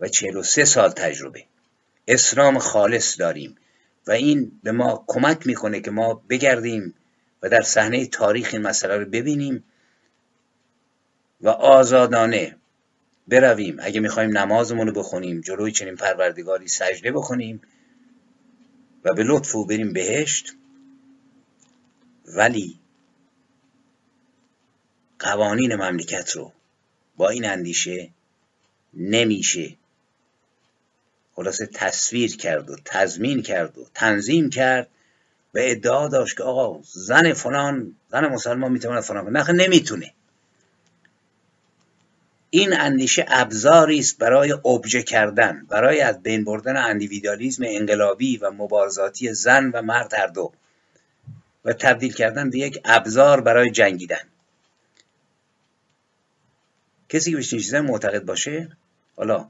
و 0.00 0.08
43 0.08 0.64
سال 0.64 0.90
تجربه. 0.90 1.44
اسلام 2.08 2.58
خالص 2.58 3.20
داریم 3.20 3.56
و 4.06 4.10
این 4.12 4.60
به 4.62 4.72
ما 4.72 5.04
کمک 5.06 5.46
می‌کنه 5.46 5.80
که 5.80 5.90
ما 5.90 6.14
بگردیم 6.14 6.94
و 7.42 7.48
در 7.48 7.60
صحنه 7.60 8.06
تاریخ 8.06 8.50
این 8.52 8.62
مسئله 8.62 8.96
رو 8.96 9.04
ببینیم 9.04 9.64
و 11.40 11.48
آزادانه 11.48 12.56
برویم. 13.28 13.76
اگه 13.80 14.00
می‌خوایم 14.00 14.38
نمازمون 14.38 14.86
رو 14.86 14.92
بخونیم 14.92 15.40
جلوی 15.40 15.72
چنین 15.72 15.96
پروردگاری 15.96 16.68
سجده 16.68 17.12
بکنیم 17.12 17.60
و 19.04 19.14
به 19.14 19.22
لطف 19.22 19.56
او 19.56 19.66
بریم 19.66 19.92
بهشت. 19.92 20.52
ولی 22.26 22.80
قوانین 25.26 25.74
مملکت 25.74 26.30
رو 26.30 26.52
با 27.16 27.28
این 27.28 27.44
اندیشه 27.44 28.10
نمیشه. 28.94 29.76
خلاصه 31.34 31.66
تصویر 31.66 32.36
کرد 32.36 32.70
و 32.70 32.76
تضمین 32.84 33.42
کرد 33.42 33.78
و 33.78 33.86
تنظیم 33.94 34.50
کرد 34.50 34.88
و 35.54 35.58
ادعا 35.62 36.08
داشت 36.08 36.36
که 36.36 36.42
آقا 36.42 36.80
زن 36.82 37.32
فلان 37.32 37.96
زن 38.10 38.26
مسلمان 38.26 38.72
می‌تواند 38.72 39.02
فلان 39.02 39.24
کنه 39.24 39.42
نه 39.42 39.52
نمی‌تونه. 39.52 40.12
این 42.50 42.80
اندیشه 42.80 43.24
ابزاری 43.28 43.98
است 43.98 44.18
برای 44.18 44.52
ابژه 44.52 45.02
کردن 45.02 45.66
برای 45.68 46.00
از 46.00 46.22
بین 46.22 46.44
بردن 46.44 46.76
اندیویدالیزم 46.76 47.64
انقلابی 47.66 48.36
و 48.36 48.50
مبارزاتی 48.50 49.34
زن 49.34 49.70
و 49.70 49.82
مرد 49.82 50.14
هر 50.14 50.26
دو 50.26 50.52
و 51.64 51.72
تبدیل 51.72 52.12
کردن 52.12 52.50
به 52.50 52.58
یک 52.58 52.80
ابزار 52.84 53.40
برای 53.40 53.70
جنگیدن. 53.70 54.24
کسی 57.08 57.30
که 57.30 57.36
به 57.36 57.42
چیزا 57.42 57.82
معتقد 57.82 58.24
باشه؟ 58.24 58.76
حالا 59.16 59.48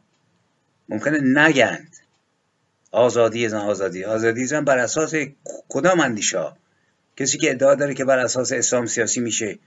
ممکنه 0.88 1.20
نگند. 1.20 1.96
آزادی 2.92 3.48
زن 3.48 3.58
آزادی. 3.58 4.04
آزادی 4.04 4.46
زن 4.46 4.64
بر 4.64 4.78
اساس 4.78 5.14
کدام 5.68 6.00
اندیشه؟ 6.00 6.52
کسی 7.16 7.38
که 7.38 7.50
ادعا 7.50 7.74
داره 7.74 7.94
که 7.94 8.04
بر 8.04 8.18
اساس 8.18 8.52
اسلام 8.52 8.86
سیاسی 8.86 9.20
میشه 9.20 9.58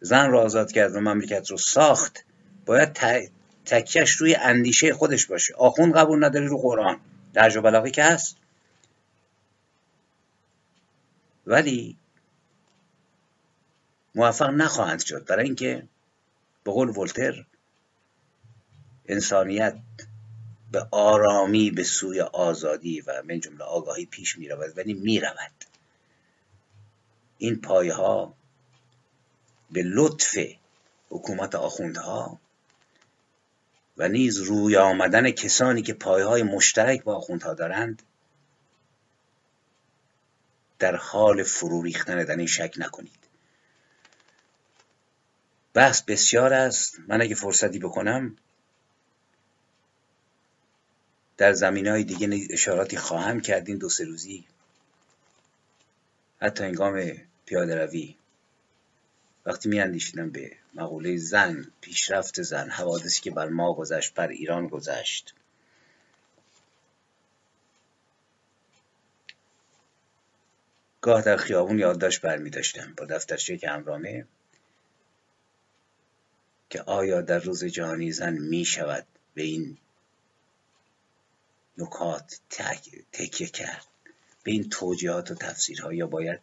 زن 0.00 0.30
رو 0.30 0.38
آزاد 0.38 0.72
کرد 0.72 0.96
و 0.96 1.00
مملکت 1.00 1.50
رو 1.50 1.56
ساخت 1.56 2.24
باید 2.66 2.98
تکیش 3.64 4.10
روی 4.10 4.34
اندیشه 4.34 4.94
خودش 4.94 5.26
باشه. 5.26 5.54
آخون 5.54 5.92
قبول 5.92 6.24
نداره 6.24 6.46
رو 6.46 6.58
قرآن. 6.58 7.00
درج 7.34 7.56
و 7.56 7.60
بلاغی 7.60 7.90
که 7.90 8.04
هست. 8.04 8.36
ولی 11.46 11.96
موفق 14.14 14.50
نخواهند 14.50 15.00
شد. 15.00 15.24
برای 15.24 15.44
اینکه 15.44 15.82
به 16.68 16.74
قول 16.74 16.88
ولتر 16.88 17.46
انسانیت 19.06 19.78
به 20.72 20.86
آرامی 20.90 21.70
به 21.70 21.84
سوی 21.84 22.20
آزادی 22.20 23.00
و 23.00 23.22
من 23.22 23.40
جمله 23.40 23.64
آگاهی 23.64 24.06
پیش 24.06 24.38
می 24.38 24.48
رود 24.48 24.78
ولی 24.78 24.94
می 24.94 25.20
رود 25.20 25.64
این 27.38 27.60
پایه 27.60 27.94
ها 27.94 28.34
به 29.70 29.82
لطف 29.82 30.38
حکومت 31.08 31.54
آخوندها 31.54 32.40
و 33.96 34.08
نیز 34.08 34.38
روی 34.38 34.76
آمدن 34.76 35.30
کسانی 35.30 35.82
که 35.82 35.94
پایه 35.94 36.24
های 36.24 36.42
مشترک 36.42 37.02
با 37.02 37.16
آخوندها 37.16 37.54
دارند 37.54 38.02
در 40.78 40.96
حال 40.96 41.42
فرو 41.42 41.82
ریختن 41.82 42.24
در 42.24 42.36
این 42.36 42.46
شک 42.46 42.74
نکنید. 42.76 43.27
بحث 45.78 46.02
بسیار 46.02 46.52
است. 46.52 46.96
من 47.08 47.22
اگه 47.22 47.34
فرصتی 47.34 47.78
بکنم 47.78 48.36
در 51.36 51.52
زمین 51.52 51.86
های 51.86 52.04
دیگه 52.04 52.46
اشاراتی 52.50 52.96
خواهم 52.96 53.40
کرد 53.40 53.68
این 53.68 53.78
دو 53.78 53.88
سه 53.88 54.04
روزی. 54.04 54.44
حتی 56.40 56.64
انگام 56.64 57.12
پیاده 57.46 57.74
روی. 57.74 58.16
وقتی 59.46 59.68
می 59.68 59.80
اندیشیدم 59.80 60.30
به 60.30 60.52
مقوله 60.74 61.16
زن 61.16 61.72
پیشرفت 61.80 62.42
زن 62.42 62.70
حوادثی 62.70 63.22
که 63.22 63.30
بر 63.30 63.48
ما 63.48 63.74
گذشت 63.74 64.14
بر 64.14 64.28
ایران 64.28 64.66
گذشت. 64.68 65.34
گاه 71.00 71.22
در 71.22 71.36
خیابون 71.36 71.78
یادداشت 71.78 72.20
برمی 72.20 72.50
داشتم 72.50 72.94
با 72.96 73.04
دفترچه 73.04 73.56
که 73.56 73.68
همرامه 73.68 74.26
که 76.70 76.82
آیا 76.82 77.20
در 77.20 77.38
روز 77.38 77.64
جهانی 77.64 78.12
زن 78.12 78.32
می 78.32 78.64
شود 78.64 79.06
به 79.34 79.42
این 79.42 79.78
نکات 81.78 82.40
تکیه 83.12 83.46
کرد 83.46 83.86
به 84.42 84.50
این 84.50 84.68
توجیهات 84.68 85.30
و 85.30 85.34
تفسیرها 85.34 85.92
یا 85.92 86.06
باید 86.06 86.40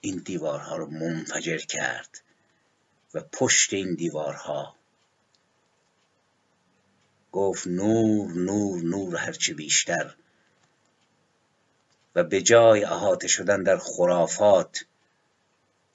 این 0.00 0.16
دیوارها 0.16 0.76
رو 0.76 0.86
منفجر 0.86 1.58
کرد 1.58 2.20
و 3.14 3.20
پشت 3.20 3.72
این 3.72 3.94
دیوارها 3.94 4.76
گفت 7.32 7.66
نور 7.66 8.32
نور 8.32 8.82
نور 8.82 9.16
هرچه 9.16 9.54
بیشتر. 9.54 10.14
و 12.14 12.24
به 12.24 12.42
جای 12.42 12.84
احاطه 12.84 13.28
شدن 13.28 13.62
در 13.62 13.78
خرافات 13.78 14.84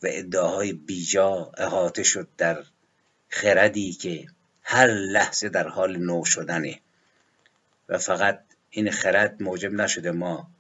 و 0.04 0.08
ادعاهای 0.10 0.74
بیجا 0.74 1.52
احاطه 1.58 2.04
شد 2.04 2.28
در 2.38 2.64
خردی 3.30 3.94
که 3.94 4.28
هر 4.62 4.88
لحظه 4.88 5.50
در 5.50 5.68
حال 5.68 5.98
نو 5.98 6.26
شدنه. 6.26 6.80
و 7.90 7.98
فقط 7.98 8.44
این 8.70 8.92
خرد 8.92 9.44
موجب 9.44 9.74
نشده 9.74 10.12
ما 10.12 10.52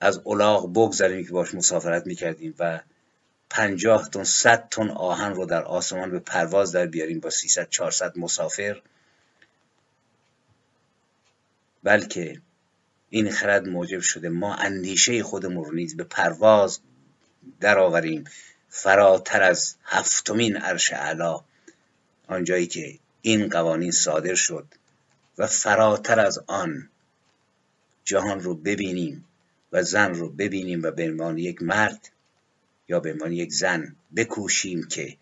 از 0.00 0.20
الاغ 0.26 0.72
بگذاریم 0.72 1.26
که 1.26 1.32
باش 1.32 1.54
مسافرت 1.54 2.06
می‌کردیم 2.06 2.54
و 2.58 2.80
پنجاه 3.50 4.08
تن 4.08 4.24
صد 4.24 4.68
تن 4.68 4.90
آهن 4.90 5.34
رو 5.34 5.46
در 5.46 5.62
آسمان 5.62 6.10
به 6.10 6.18
پرواز 6.18 6.72
در 6.72 6.86
بیاریم 6.86 7.20
با 7.20 7.30
300 7.30 7.68
400 7.68 8.18
مسافر. 8.18 8.82
بلکه 11.82 12.40
این 13.10 13.30
خرد 13.30 13.68
موجب 13.68 14.00
شده 14.00 14.28
ما 14.28 14.54
اندیشه 14.54 15.22
خودمون 15.22 15.64
رو 15.64 15.74
نیز 15.74 15.96
به 15.96 16.04
پرواز 16.04 16.80
درآوریم. 17.60 18.24
فراتر 18.68 19.42
از 19.42 19.74
هفتمین 19.84 20.56
عرش 20.56 20.92
اعلا 20.92 21.40
آنجایی 22.26 22.66
که 22.66 22.98
این 23.22 23.48
قوانین 23.48 23.90
صادر 23.90 24.34
شد 24.34 24.66
و 25.38 25.46
فراتر 25.46 26.20
از 26.20 26.38
آن 26.46 26.88
جهان 28.04 28.40
رو 28.40 28.54
ببینیم 28.54 29.24
و 29.72 29.82
زن 29.82 30.14
رو 30.14 30.28
ببینیم 30.28 30.82
و 30.82 30.90
به 30.90 31.08
عنوان 31.08 31.38
یک 31.38 31.62
مرد 31.62 32.10
یا 32.88 33.00
به 33.00 33.12
عنوان 33.12 33.32
یک 33.32 33.52
زن 33.52 33.96
بکوشیم 34.16 34.88
که 34.88 35.16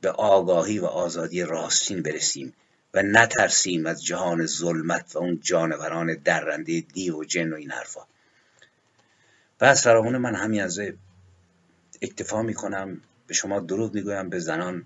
به 0.00 0.10
آگاهی 0.10 0.78
و 0.78 0.86
آزادی 0.86 1.42
راستین 1.42 2.02
برسیم 2.02 2.54
و 2.94 3.02
نترسیم 3.02 3.86
از 3.86 4.04
جهان 4.04 4.46
ظلمت 4.46 5.16
و 5.16 5.18
اون 5.18 5.40
جانوران 5.40 6.14
درنده 6.14 6.80
دیو 6.80 7.16
و 7.16 7.24
جن 7.24 7.52
و 7.52 7.56
این 7.56 7.70
حرفا. 7.70 8.00
پس 9.62 9.84
فرامون 9.84 10.16
من 10.16 10.34
همین 10.34 10.62
از 10.62 10.80
اکتفا 12.02 12.42
می‌کنم 12.42 13.00
به 13.26 13.34
شما 13.34 13.60
درود 13.60 13.94
می‌گویم 13.94 14.28
به 14.28 14.38
زنان 14.38 14.84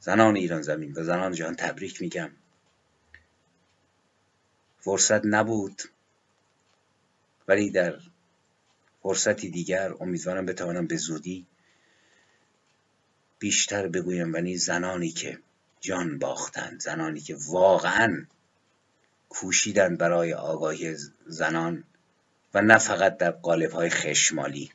زنان 0.00 0.36
ایران 0.36 0.62
زمین 0.62 0.92
و 0.96 1.04
زنان 1.04 1.32
جهان 1.32 1.54
تبریک 1.54 2.02
میگم 2.02 2.30
فرصت 4.80 5.26
نبود 5.26 5.82
ولی 7.48 7.70
در 7.70 7.98
فرصتی 9.02 9.50
دیگر 9.50 9.94
امیدوارم 10.00 10.46
بتوانم 10.46 10.86
به 10.86 10.96
زودی 10.96 11.46
بیشتر 13.38 13.88
بگویم 13.88 14.34
و 14.34 14.36
نیز 14.36 14.64
زنانی 14.64 15.10
که 15.10 15.38
جان 15.80 16.18
باختند 16.18 16.80
زنانی 16.80 17.20
که 17.20 17.36
واقعا 17.48 18.26
کوشیدند 19.28 19.98
برای 19.98 20.34
آگاهی 20.34 20.96
زنان 21.26 21.84
و 22.54 22.62
نه 22.62 22.78
فقط 22.78 23.16
در 23.16 23.30
قالب 23.30 23.70
های 23.70 23.90
خشمالی. 23.90 24.72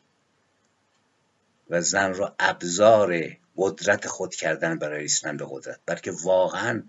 و 1.69 1.82
زن 1.82 2.13
را 2.13 2.36
ابزار 2.39 3.38
قدرت 3.57 4.07
خود 4.07 4.36
کردن 4.36 4.80
برای 4.80 5.03
رسیدن 5.03 5.38
به 5.38 5.45
قدرت 5.49 5.80
بلکه 5.86 6.11
واقعا 6.23 6.84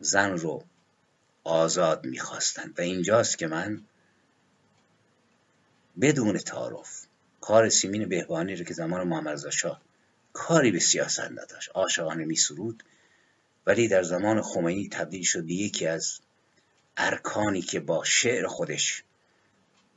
زن 0.00 0.30
رو 0.30 0.64
آزاد 1.44 2.06
می‌خواستند 2.06 2.78
و 2.78 2.82
اینجاست 2.82 3.38
که 3.38 3.46
من 3.46 3.82
بدون 6.00 6.38
تعارف 6.38 7.06
کار 7.40 7.68
سیمین 7.68 8.08
بهبانی 8.08 8.56
رو 8.56 8.64
که 8.64 8.74
زمان 8.74 9.08
محمد 9.08 9.50
شاه 9.50 9.80
کاری 10.32 10.70
به 10.70 10.78
سیاست 10.78 11.20
نداشت. 11.30 11.70
عاشقانه 11.74 12.24
میسرود 12.24 12.82
ولی 13.66 13.88
در 13.88 14.02
زمان 14.02 14.42
خمینی 14.42 14.88
تبدیل 14.88 15.22
شد 15.22 15.44
به 15.44 15.52
یکی 15.52 15.86
از 15.86 16.20
ارکانی 16.96 17.62
که 17.62 17.80
با 17.80 18.04
شعر 18.04 18.46
خودش 18.46 19.04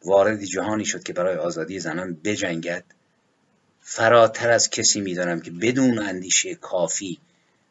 وارد 0.06 0.44
جهانی 0.44 0.86
شد 0.86 1.04
که 1.04 1.14
برای 1.14 1.36
آزادی 1.36 1.80
زنان 1.80 2.14
بجنگد. 2.24 2.84
فراتر 3.82 4.52
از 4.52 4.70
کسی 4.70 5.02
می‌دانم 5.02 5.42
که 5.42 5.52
بدون 5.52 6.00
اندیشه 6.00 6.56
کافی 6.56 7.20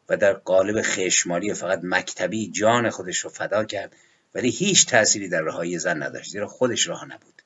و 0.09 0.17
در 0.17 0.33
قالب 0.33 0.81
خشمالی 0.81 1.53
فقط 1.53 1.79
مکتبی 1.83 2.51
جان 2.51 2.89
خودش 2.89 3.17
رو 3.17 3.29
فدا 3.29 3.63
کرد 3.63 3.95
ولی 4.35 4.49
هیچ 4.49 4.87
تأثیری 4.87 5.29
در 5.29 5.41
رهایی 5.41 5.79
زن 5.79 6.03
نداشت 6.03 6.31
زیرا 6.31 6.47
خودش 6.47 6.87
راه 6.87 7.05
نبود. 7.05 7.41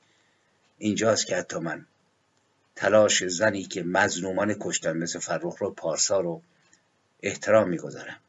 اینجاست 0.78 1.26
که 1.26 1.36
حتی 1.36 1.58
من 1.58 1.86
تلاش 2.76 3.24
زنی 3.24 3.64
که 3.64 3.82
مظلومان 3.82 4.56
کشتن 4.60 4.96
مثل 4.96 5.18
فرخ 5.18 5.56
رو 5.58 5.70
پارسا 5.70 6.20
رو 6.20 6.42
احترام 7.22 7.68
می‌گذارم. 7.68 8.20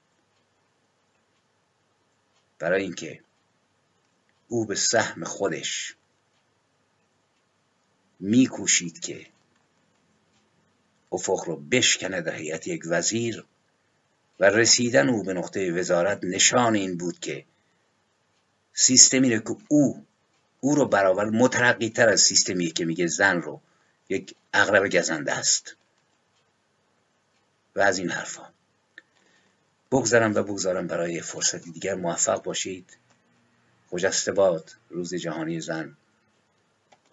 برای 2.60 2.82
اینکه 2.82 3.20
او 4.48 4.66
به 4.66 4.76
سهم 4.76 5.24
خودش 5.24 5.96
میکوشید 8.20 9.00
که 9.00 9.26
افق 11.12 11.44
رو 11.46 11.56
بشکنه 11.56 12.22
در 12.22 12.36
هیئت 12.36 12.68
یک 12.68 12.84
وزیر 12.86 13.46
و 14.40 14.46
رسیدن 14.46 15.10
او 15.10 15.24
به 15.24 15.34
نقطه 15.34 15.72
وزارت 15.72 16.20
نشان 16.24 16.76
این 16.76 16.98
بود 16.98 17.20
که 17.20 17.46
سیستمی 18.74 19.36
رو 19.36 19.40
که 19.40 19.64
او 19.68 20.06
او 20.60 20.76
رو 20.76 20.86
برابر 20.86 21.26
مترقی 21.26 21.90
تر 21.90 22.10
از 22.10 22.22
سیستمی 22.22 22.72
که 22.72 22.86
میگه 22.86 23.08
زن 23.08 23.42
رو 23.42 23.62
یک 24.10 24.36
اغرب 24.54 24.96
گزنده 24.98 25.34
است. 25.34 25.76
و 27.76 27.82
از 27.82 27.98
این 27.98 28.10
حرفا. 28.10 28.50
بگذارم 29.92 30.36
و 30.36 30.44
بگذارم 30.44 30.88
برای 30.88 31.22
فرصتی 31.22 31.72
دیگر 31.72 31.96
موفق 31.96 32.44
باشید. 32.44 32.98
خجسته 33.90 34.32
باد 34.32 34.76
روز 34.90 35.16
جهانی 35.16 35.62
زن. 35.62 35.98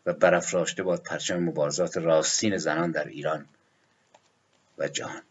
و 0.07 0.13
برافراشته 0.13 0.83
باد 0.83 1.03
پرچم 1.03 1.39
مبارزات 1.43 1.97
راستین 1.97 2.57
زنان 2.57 2.91
در 2.91 3.05
ایران 3.05 3.47
و 4.79 4.89
جهان. 4.89 5.23